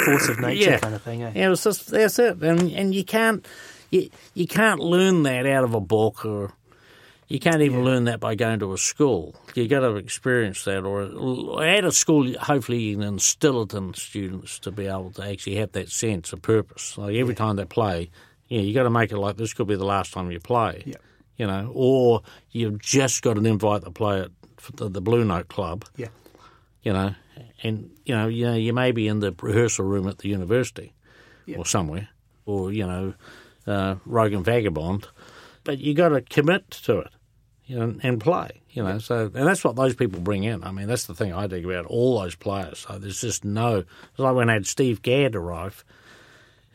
Force 0.04 0.28
of 0.28 0.40
nature 0.40 0.70
yeah. 0.70 0.78
kind 0.78 0.94
of 0.94 1.02
thing. 1.02 1.22
Eh? 1.22 1.32
yeah, 1.34 1.46
it 1.46 1.48
was 1.50 1.64
just 1.64 1.90
that's 1.90 2.18
it, 2.18 2.42
and 2.42 2.70
and 2.72 2.94
you 2.94 3.04
can't 3.04 3.46
you 3.90 4.08
you 4.34 4.46
can't 4.46 4.80
learn 4.80 5.24
that 5.24 5.46
out 5.46 5.64
of 5.64 5.74
a 5.74 5.80
book, 5.80 6.24
or 6.24 6.52
you 7.28 7.38
can't 7.38 7.60
even 7.60 7.84
learn 7.84 8.04
that 8.04 8.20
by 8.20 8.34
going 8.34 8.60
to 8.60 8.72
a 8.72 8.78
school. 8.78 9.34
You 9.54 9.68
got 9.68 9.80
to 9.80 9.96
experience 9.96 10.64
that, 10.64 10.84
or 10.84 11.62
at 11.62 11.84
a 11.84 11.92
school, 11.92 12.32
hopefully 12.38 12.78
you 12.78 12.96
can 12.96 13.06
instill 13.06 13.62
it 13.62 13.74
in 13.74 13.92
students 13.94 14.58
to 14.60 14.70
be 14.70 14.86
able 14.86 15.10
to 15.12 15.24
actually 15.24 15.56
have 15.56 15.72
that 15.72 15.90
sense 15.90 16.32
of 16.32 16.42
purpose. 16.42 16.96
Like 16.96 17.16
every 17.16 17.34
time 17.34 17.56
they 17.56 17.64
play, 17.64 18.10
yeah, 18.48 18.60
you 18.60 18.72
got 18.72 18.84
to 18.84 18.90
make 18.90 19.12
it 19.12 19.18
like 19.18 19.36
this 19.36 19.52
could 19.52 19.66
be 19.66 19.76
the 19.76 19.84
last 19.84 20.12
time 20.12 20.30
you 20.30 20.40
play. 20.40 20.82
Yeah. 20.86 20.94
You 21.40 21.46
know, 21.46 21.72
or 21.74 22.20
you've 22.50 22.78
just 22.80 23.22
got 23.22 23.38
an 23.38 23.46
invite 23.46 23.84
to 23.84 23.90
play 23.90 24.20
at 24.20 24.30
the, 24.76 24.90
the 24.90 25.00
Blue 25.00 25.24
Note 25.24 25.48
Club 25.48 25.86
Yeah, 25.96 26.08
you 26.82 26.92
know, 26.92 27.14
and 27.62 27.90
you 28.04 28.14
know, 28.14 28.28
you 28.28 28.44
know, 28.44 28.54
you 28.54 28.74
may 28.74 28.92
be 28.92 29.08
in 29.08 29.20
the 29.20 29.34
rehearsal 29.40 29.86
room 29.86 30.06
at 30.06 30.18
the 30.18 30.28
university 30.28 30.92
or 31.56 31.64
somewhere, 31.64 32.08
or 32.44 32.72
you 32.72 32.86
know, 32.86 33.14
uh, 33.66 33.94
Rogue 34.04 34.34
and 34.34 34.44
Vagabond, 34.44 35.08
but 35.64 35.78
you 35.78 35.94
got 35.94 36.10
to 36.10 36.20
commit 36.20 36.70
to 36.86 36.98
it, 36.98 37.12
you 37.64 37.78
know, 37.78 37.98
and 38.02 38.20
play, 38.20 38.60
you 38.72 38.82
know. 38.82 38.98
So, 38.98 39.30
and 39.34 39.46
that's 39.46 39.64
what 39.64 39.76
those 39.76 39.94
people 39.94 40.20
bring 40.20 40.44
in. 40.44 40.62
I 40.62 40.72
mean, 40.72 40.88
that's 40.88 41.06
the 41.06 41.14
thing 41.14 41.32
I 41.32 41.46
dig 41.46 41.64
about 41.64 41.86
all 41.86 42.20
those 42.20 42.34
players. 42.34 42.80
So 42.80 42.98
there's 42.98 43.22
just 43.22 43.46
no. 43.46 43.78
It's 43.78 44.18
like 44.18 44.34
when 44.34 44.50
I 44.50 44.54
had 44.54 44.66
Steve 44.66 45.00
Gadd 45.00 45.34
arrive. 45.34 45.84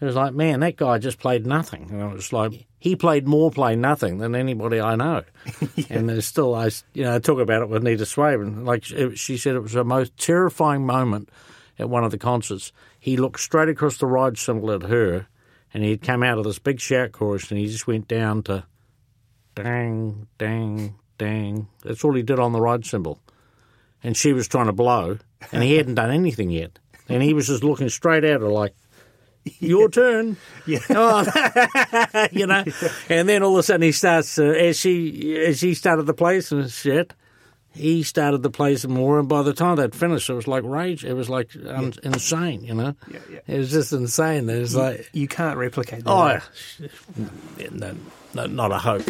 It 0.02 0.06
was 0.06 0.16
like, 0.16 0.34
man, 0.34 0.60
that 0.60 0.76
guy 0.76 0.98
just 0.98 1.20
played 1.20 1.46
nothing. 1.46 1.88
And 1.90 2.02
it 2.02 2.14
was 2.14 2.34
like 2.34 2.66
he 2.80 2.96
played 2.96 3.28
more 3.28 3.50
play 3.50 3.76
nothing 3.76 4.18
than 4.18 4.36
anybody 4.36 4.82
I 4.82 4.96
know. 4.96 5.24
And 5.90 6.10
there's 6.10 6.26
still, 6.26 6.54
I 6.54 6.70
you 6.94 7.04
know, 7.04 7.16
I 7.16 7.20
talk 7.20 7.40
about 7.40 7.62
it 7.62 7.70
with 7.70 7.84
Nita 7.84 8.04
Swaben. 8.04 8.66
Like 8.66 8.84
she 8.84 9.16
she 9.16 9.38
said, 9.38 9.56
it 9.56 9.62
was 9.62 9.74
the 9.74 9.86
most 9.86 10.18
terrifying 10.18 10.86
moment 10.86 11.30
at 11.80 11.90
one 11.90 12.04
of 12.04 12.12
the 12.12 12.18
concerts. 12.18 12.72
He 13.00 13.18
looked 13.18 13.40
straight 13.40 13.70
across 13.70 13.98
the 13.98 14.08
ride 14.08 14.38
cymbal 14.38 14.72
at 14.72 14.84
her, 14.84 15.28
and 15.74 15.84
he'd 15.84 16.02
come 16.02 16.24
out 16.24 16.38
of 16.38 16.44
this 16.44 16.60
big 16.60 16.80
shout 16.80 17.12
chorus, 17.12 17.50
and 17.50 17.60
he 17.60 17.68
just 17.68 17.88
went 17.88 18.08
down 18.08 18.44
to 18.44 18.66
dang, 19.56 20.28
dang, 20.38 20.96
dang. 21.18 21.68
That's 21.84 22.04
all 22.04 22.14
he 22.14 22.24
did 22.24 22.40
on 22.40 22.52
the 22.52 22.62
ride 22.62 22.86
cymbal. 22.86 23.20
And 24.04 24.16
she 24.16 24.34
was 24.34 24.48
trying 24.48 24.68
to 24.68 24.74
blow, 24.74 25.18
and 25.52 25.64
he 25.64 25.78
hadn't 25.78 25.96
done 25.96 26.12
anything 26.12 26.50
yet. 26.50 26.80
And 27.08 27.24
he 27.24 27.34
was 27.34 27.48
just 27.48 27.64
looking 27.64 27.90
straight 27.90 28.24
at 28.24 28.42
her 28.42 28.48
like, 28.50 28.76
your 29.60 29.90
turn. 29.90 30.38
Yeah. 30.66 30.80
Oh, 30.90 32.28
you 32.32 32.48
know. 32.48 32.64
And 33.10 33.30
then 33.30 33.44
all 33.44 33.54
of 33.54 33.60
a 33.60 33.64
sudden 33.64 33.82
he 33.82 33.92
starts, 33.92 34.40
uh, 34.40 34.44
as 34.44 34.80
she 34.80 35.38
as 35.38 35.60
she 35.60 35.74
started 35.74 36.04
the 36.04 36.14
place 36.14 36.52
and 36.52 36.70
shit, 36.70 37.14
he 37.74 38.04
started 38.04 38.42
the 38.42 38.50
place 38.50 38.86
more. 38.88 39.20
And 39.20 39.30
by 39.30 39.44
the 39.44 39.54
time 39.54 39.76
they'd 39.78 39.94
finished, 39.94 40.30
it 40.30 40.34
was 40.34 40.48
like 40.48 40.64
rage. 40.64 41.06
It 41.06 41.14
was 41.14 41.30
like 41.30 41.52
um, 41.68 41.94
insane, 42.04 42.64
you 42.64 42.74
know. 42.74 42.96
Yeah, 43.12 43.20
yeah. 43.32 43.40
It 43.48 43.58
was 43.60 43.72
just 43.72 43.94
insane. 43.94 44.50
It 44.50 44.60
was 44.60 44.76
like, 44.76 45.10
you 45.14 45.28
can't 45.28 45.58
replicate 45.58 46.06
that. 46.06 46.10
oh, 46.10 46.40
yeah, 47.58 47.68
no, 47.72 47.96
no, 48.34 48.46
not 48.48 48.72
a 48.72 48.80
hope. 48.80 49.04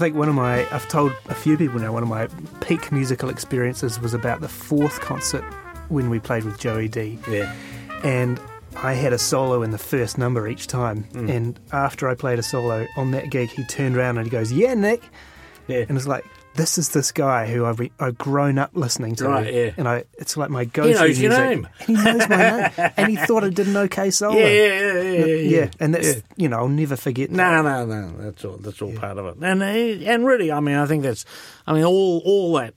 Think 0.00 0.16
one 0.16 0.28
of 0.28 0.34
my, 0.34 0.68
I've 0.74 0.88
told 0.88 1.12
a 1.28 1.34
few 1.34 1.56
people 1.56 1.78
now, 1.78 1.92
one 1.92 2.02
of 2.02 2.08
my 2.08 2.26
peak 2.60 2.90
musical 2.90 3.28
experiences 3.28 4.00
was 4.00 4.14
about 4.14 4.40
the 4.40 4.48
fourth 4.48 5.00
concert 5.00 5.44
when 5.88 6.10
we 6.10 6.18
played 6.18 6.44
with 6.44 6.58
Joey 6.58 6.88
D. 6.88 7.18
Yeah. 7.28 7.54
And 8.02 8.40
I 8.76 8.94
had 8.94 9.12
a 9.12 9.18
solo 9.18 9.62
in 9.62 9.70
the 9.70 9.78
first 9.78 10.16
number 10.16 10.48
each 10.48 10.66
time. 10.66 11.04
Mm. 11.12 11.30
And 11.30 11.60
after 11.72 12.08
I 12.08 12.14
played 12.14 12.38
a 12.38 12.42
solo 12.42 12.86
on 12.96 13.10
that 13.10 13.30
gig, 13.30 13.50
he 13.50 13.64
turned 13.64 13.96
around 13.96 14.16
and 14.16 14.26
he 14.26 14.30
goes, 14.30 14.50
Yeah, 14.50 14.74
Nick. 14.74 15.02
Yeah. 15.68 15.84
And 15.88 15.96
it's 15.96 16.06
like, 16.06 16.24
this 16.60 16.76
is 16.78 16.90
this 16.90 17.10
guy 17.10 17.46
who 17.46 17.64
I've, 17.64 17.80
re- 17.80 17.92
I've 17.98 18.18
grown 18.18 18.58
up 18.58 18.70
listening 18.74 19.16
to. 19.16 19.28
Right, 19.28 19.52
yeah. 19.52 19.70
And 19.78 19.88
I, 19.88 20.04
it's 20.18 20.36
like 20.36 20.50
my 20.50 20.66
go-to 20.66 20.92
knows 20.92 21.18
your 21.18 21.30
music. 21.30 21.48
name. 21.48 21.68
And 21.78 21.86
he 21.86 22.04
knows 22.04 22.28
my 22.28 22.36
name. 22.36 22.90
And 22.98 23.08
he 23.08 23.16
thought 23.16 23.44
I 23.44 23.48
did 23.48 23.66
an 23.66 23.76
okay 23.78 24.10
solo. 24.10 24.36
Yeah, 24.36 24.46
yeah, 24.46 24.66
yeah, 24.66 25.02
yeah, 25.02 25.24
yeah. 25.24 25.34
Yeah, 25.60 25.70
and 25.80 25.94
that's 25.94 26.06
Yeah. 26.16 26.20
you 26.36 26.48
know 26.50 26.58
I'll 26.58 26.68
never 26.68 26.96
forget. 26.96 27.30
that. 27.30 27.36
No, 27.36 27.62
no, 27.62 27.86
no. 27.86 28.16
That's 28.18 28.44
all. 28.44 28.56
That's 28.58 28.82
all 28.82 28.92
part 28.92 29.16
of 29.18 29.26
it. 29.26 29.36
And 29.42 29.62
uh, 29.62 29.66
and 30.10 30.26
really, 30.26 30.52
I 30.52 30.60
mean, 30.60 30.76
I 30.76 30.84
think 30.86 31.02
that's. 31.02 31.24
I 31.66 31.72
mean, 31.72 31.84
all 31.84 32.20
all 32.24 32.52
that 32.58 32.74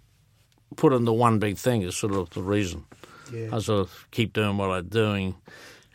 put 0.78 0.94
into 0.94 1.12
one 1.14 1.40
big 1.40 1.58
thing 1.58 1.82
is 1.82 1.96
sort 1.98 2.14
of 2.14 2.30
the 2.32 2.42
reason. 2.42 2.86
Yeah. 3.34 3.50
I 3.52 3.60
sort 3.60 3.82
of 3.82 4.08
keep 4.12 4.34
doing 4.34 4.58
what 4.58 4.70
I'm 4.72 4.88
doing, 4.88 5.36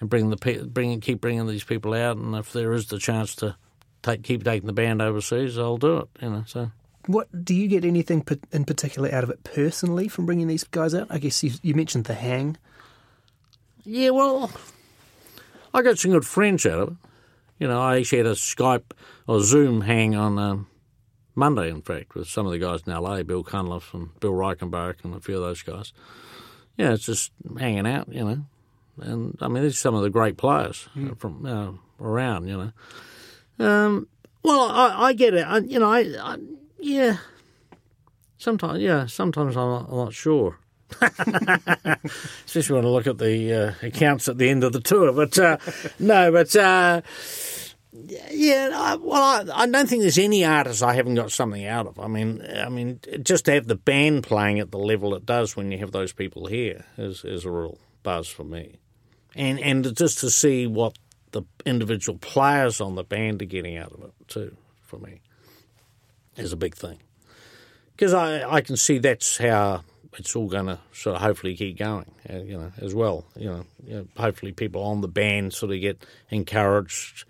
and 0.01 0.11
bring 0.11 0.31
the 0.31 0.37
pe- 0.37 0.63
bring 0.65 1.01
keep 1.01 1.21
bringing 1.21 1.47
these 1.47 1.65
people 1.65 1.95
out. 1.95 2.17
And 2.19 2.35
if 2.37 2.53
there 2.53 2.73
is 2.75 2.87
the 2.87 2.99
chance 2.99 3.35
to 3.37 3.57
take 4.03 4.23
keep 4.25 4.45
taking 4.45 4.67
the 4.67 4.73
band 4.73 5.01
overseas, 5.01 5.57
I'll 5.59 5.79
do 5.79 5.99
it. 5.99 6.09
You 6.21 6.31
know, 6.31 6.45
so. 6.47 6.71
What 7.09 7.43
do 7.43 7.55
you 7.55 7.69
get 7.69 7.87
anything 7.87 8.23
in 8.53 8.67
particular 8.67 9.11
out 9.11 9.25
of 9.25 9.31
it 9.31 9.43
personally 9.43 10.09
from 10.09 10.27
bringing 10.27 10.47
these 10.47 10.65
guys 10.65 10.95
out? 10.95 11.07
I 11.09 11.17
guess 11.17 11.43
you, 11.43 11.53
you 11.63 11.75
mentioned 11.75 12.05
the 12.05 12.13
hang. 12.13 12.59
Yeah, 13.83 14.11
well, 14.11 14.51
I 15.73 15.81
got 15.81 15.99
some 15.99 16.11
good 16.11 16.27
friends 16.27 16.67
out 16.67 16.81
of 16.81 16.89
it. 16.89 16.95
You 17.61 17.67
know, 17.67 17.81
I 17.81 17.97
actually 17.97 18.19
had 18.19 18.27
a 18.27 18.33
Skype 18.33 18.93
or 19.27 19.41
Zoom 19.41 19.81
hang 19.81 20.17
on 20.17 20.39
um, 20.39 20.67
Monday, 21.35 21.71
in 21.71 21.81
fact, 21.81 22.15
with 22.15 22.29
some 22.29 22.45
of 22.45 22.53
the 22.53 22.59
guys 22.59 22.83
in 22.87 22.93
LA, 22.93 23.23
Bill 23.23 23.43
Cunliffe 23.43 23.95
and 23.95 24.11
Bill 24.21 24.33
Reichenbach 24.33 25.03
and 25.03 25.15
a 25.15 25.21
few 25.21 25.37
of 25.37 25.41
those 25.41 25.63
guys. 25.63 25.95
Yeah, 26.77 26.93
it's 26.93 27.07
just 27.07 27.33
hanging 27.59 27.87
out, 27.87 28.13
you 28.13 28.23
know. 28.23 28.45
And 29.01 29.39
I 29.41 29.49
mean, 29.49 29.63
these 29.63 29.77
are 29.77 29.77
some 29.77 29.95
of 29.95 30.03
the 30.03 30.11
great 30.11 30.37
players 30.37 30.87
from 31.17 31.47
uh, 31.47 32.05
around, 32.05 32.49
you 32.49 32.71
know. 33.59 33.67
Um, 33.67 34.09
well, 34.43 34.71
I, 34.71 35.07
I 35.07 35.13
get 35.15 35.33
it. 35.33 35.47
I, 35.47 35.59
you 35.59 35.79
know, 35.79 35.91
I, 35.91 36.01
I 36.21 36.37
yeah. 36.79 37.19
Sometimes, 38.37 38.81
yeah. 38.81 39.07
Sometimes 39.07 39.57
I'm 39.57 39.69
not, 39.69 39.89
I'm 39.91 39.97
not 39.97 40.15
sure 40.15 40.59
especially 42.47 42.77
when 42.77 42.85
I 42.85 42.89
look 42.89 43.07
at 43.07 43.19
the 43.19 43.53
uh, 43.83 43.87
accounts 43.87 44.29
at 44.29 44.39
the 44.39 44.49
end 44.49 44.65
of 44.65 44.73
the 44.73 44.81
tour. 44.81 45.13
But 45.13 45.39
uh, 45.39 45.59
no, 45.99 46.33
but 46.33 46.55
uh, 46.57 47.03
yeah, 48.31 48.71
I, 48.75 48.97
well, 48.97 49.23
I, 49.23 49.63
I 49.63 49.67
don't 49.67 49.89
think 49.89 50.03
there's 50.03 50.19
any 50.19 50.45
artist 50.45 50.83
I 50.83 50.95
haven't 50.95 51.15
got 51.15 51.31
something 51.31 51.65
out 51.65 51.87
of. 51.87 51.99
I 51.99 52.09
mean, 52.09 52.43
I 52.43 52.69
mean, 52.69 53.01
just 53.23 53.45
to 53.47 53.53
have 53.53 53.67
the 53.67 53.77
band 53.77 54.25
playing 54.25 54.61
at 54.61 54.71
the 54.71 54.79
level 54.79 55.15
it 55.15 55.27
does 55.27 55.57
when 55.57 55.71
you 55.71 55.79
have 55.79 55.93
those 55.93 56.13
people 56.13 56.47
here 56.47 56.85
is 56.97 57.25
is 57.25 57.45
a 57.45 57.51
real 57.51 57.79
buzz 58.03 58.29
for 58.29 58.45
me, 58.45 58.79
and 59.35 59.59
and 59.61 59.97
just 59.97 60.19
to 60.21 60.31
see 60.31 60.67
what 60.67 60.99
the 61.33 61.43
individual 61.67 62.19
players 62.19 62.81
on 62.81 62.95
the 62.95 63.05
band 63.05 63.43
are 63.43 63.47
getting 63.47 63.77
out 63.77 63.93
of 63.93 64.03
it 64.03 64.13
too 64.27 64.57
for 64.81 64.99
me. 64.99 65.21
Is 66.39 66.53
a 66.53 66.57
big 66.57 66.75
thing. 66.75 66.99
Because 67.97 68.15
I, 68.15 68.49
I 68.51 68.61
can 68.61 68.77
see 68.77 68.99
that's 68.99 69.39
how 69.39 69.83
it's 70.17 70.35
all 70.35 70.49
going 70.49 70.67
to 70.67 70.79
sort 70.93 71.17
of 71.17 71.23
hopefully 71.23 71.57
keep 71.57 71.79
going, 71.79 72.11
uh, 72.31 72.39
you 72.39 72.57
know, 72.59 72.73
as 72.79 72.95
well. 72.95 73.25
You 73.37 73.47
know, 73.47 73.67
you 73.85 73.95
know, 73.95 74.09
hopefully 74.17 74.53
people 74.53 74.83
on 74.83 75.01
the 75.01 75.09
band 75.09 75.53
sort 75.53 75.73
of 75.73 75.81
get 75.81 76.05
encouraged 76.31 77.25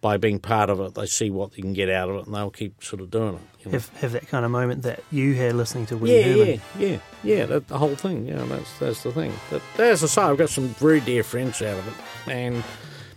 by 0.00 0.16
being 0.18 0.38
part 0.38 0.68
of 0.68 0.80
it. 0.80 0.94
They 0.94 1.06
see 1.06 1.30
what 1.30 1.52
they 1.52 1.62
can 1.62 1.72
get 1.72 1.88
out 1.88 2.10
of 2.10 2.16
it, 2.16 2.26
and 2.26 2.34
they'll 2.34 2.50
keep 2.50 2.84
sort 2.84 3.00
of 3.00 3.10
doing 3.10 3.36
it. 3.36 3.40
You 3.60 3.64
know? 3.66 3.78
Have, 3.78 3.88
have 4.00 4.12
that 4.12 4.28
kind 4.28 4.44
of 4.44 4.50
moment 4.50 4.82
that 4.82 5.02
you 5.10 5.34
had 5.34 5.54
listening 5.54 5.86
to 5.86 5.96
Willie 5.96 6.18
yeah, 6.18 6.24
Herman. 6.24 6.60
yeah, 6.78 6.88
yeah, 6.88 6.98
yeah. 7.22 7.46
That, 7.46 7.68
the 7.68 7.78
whole 7.78 7.94
thing. 7.94 8.26
Yeah, 8.26 8.44
that's 8.44 8.78
that's 8.78 9.02
the 9.02 9.12
thing. 9.12 9.32
But 9.50 9.62
as 9.78 10.04
I 10.04 10.06
say, 10.06 10.22
I've 10.22 10.38
got 10.38 10.50
some 10.50 10.68
very 10.68 11.00
dear 11.00 11.22
friends 11.22 11.62
out 11.62 11.78
of 11.78 11.88
it, 11.88 12.30
and 12.30 12.56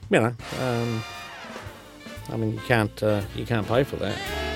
you 0.10 0.20
know, 0.20 0.34
um, 0.62 1.04
I 2.30 2.38
mean, 2.38 2.54
you 2.54 2.62
can't 2.62 3.04
uh, 3.04 3.22
you 3.36 3.46
can't 3.46 3.68
pay 3.68 3.84
for 3.84 3.98
that. 3.98 4.47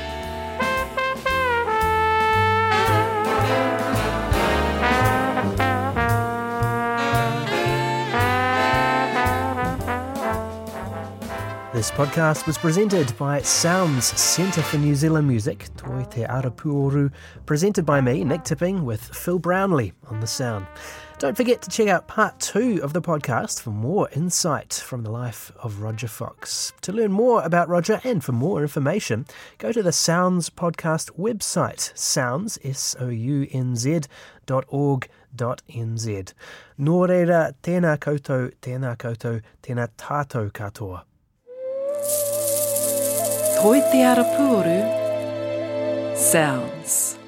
This 11.81 11.89
podcast 11.89 12.45
was 12.45 12.59
presented 12.59 13.11
by 13.17 13.41
SOUNZ 13.41 14.03
Centre 14.15 14.61
for 14.61 14.77
New 14.77 14.93
Zealand 14.93 15.27
Music, 15.27 15.67
Toi 15.77 16.03
Te 16.03 16.21
Arapuoru, 16.21 17.11
presented 17.47 17.87
by 17.87 17.99
me, 18.01 18.23
Nick 18.23 18.43
Tipping, 18.43 18.85
with 18.85 19.01
Phil 19.01 19.39
Brownlee 19.39 19.91
on 20.07 20.19
the 20.19 20.27
sound. 20.27 20.67
Don't 21.17 21.35
forget 21.35 21.59
to 21.63 21.71
check 21.71 21.87
out 21.87 22.07
part 22.07 22.39
two 22.39 22.79
of 22.83 22.93
the 22.93 23.01
podcast 23.01 23.63
for 23.63 23.71
more 23.71 24.07
insight 24.11 24.75
from 24.75 25.01
the 25.01 25.09
life 25.09 25.51
of 25.57 25.81
Rodger 25.81 26.07
Fox. 26.07 26.71
To 26.81 26.93
learn 26.93 27.11
more 27.11 27.41
about 27.41 27.67
Rodger 27.67 27.99
and 28.03 28.23
for 28.23 28.31
more 28.31 28.61
information, 28.61 29.25
go 29.57 29.71
to 29.71 29.81
the 29.81 29.91
SOUNZ 29.91 30.51
Podcast 30.51 31.17
website, 31.17 31.97
SOUNZ, 31.97 32.59
S-O-U-N-Z, 32.63 34.01
dot 34.45 34.65
org 34.67 35.09
dot 35.35 35.63
nz. 35.67 36.33
Nō 36.79 37.07
reira, 37.09 37.55
tēnā 37.63 37.97
koutou, 37.97 38.51
tēnā 38.61 38.95
koutou, 38.97 39.41
tēnā 39.63 39.87
tātou 39.97 40.51
katoa. 40.51 41.05
Toi 43.61 43.79
te 43.91 44.03
ara 44.05 44.23
puoru. 44.35 44.79
SOUNZ. 46.17 47.20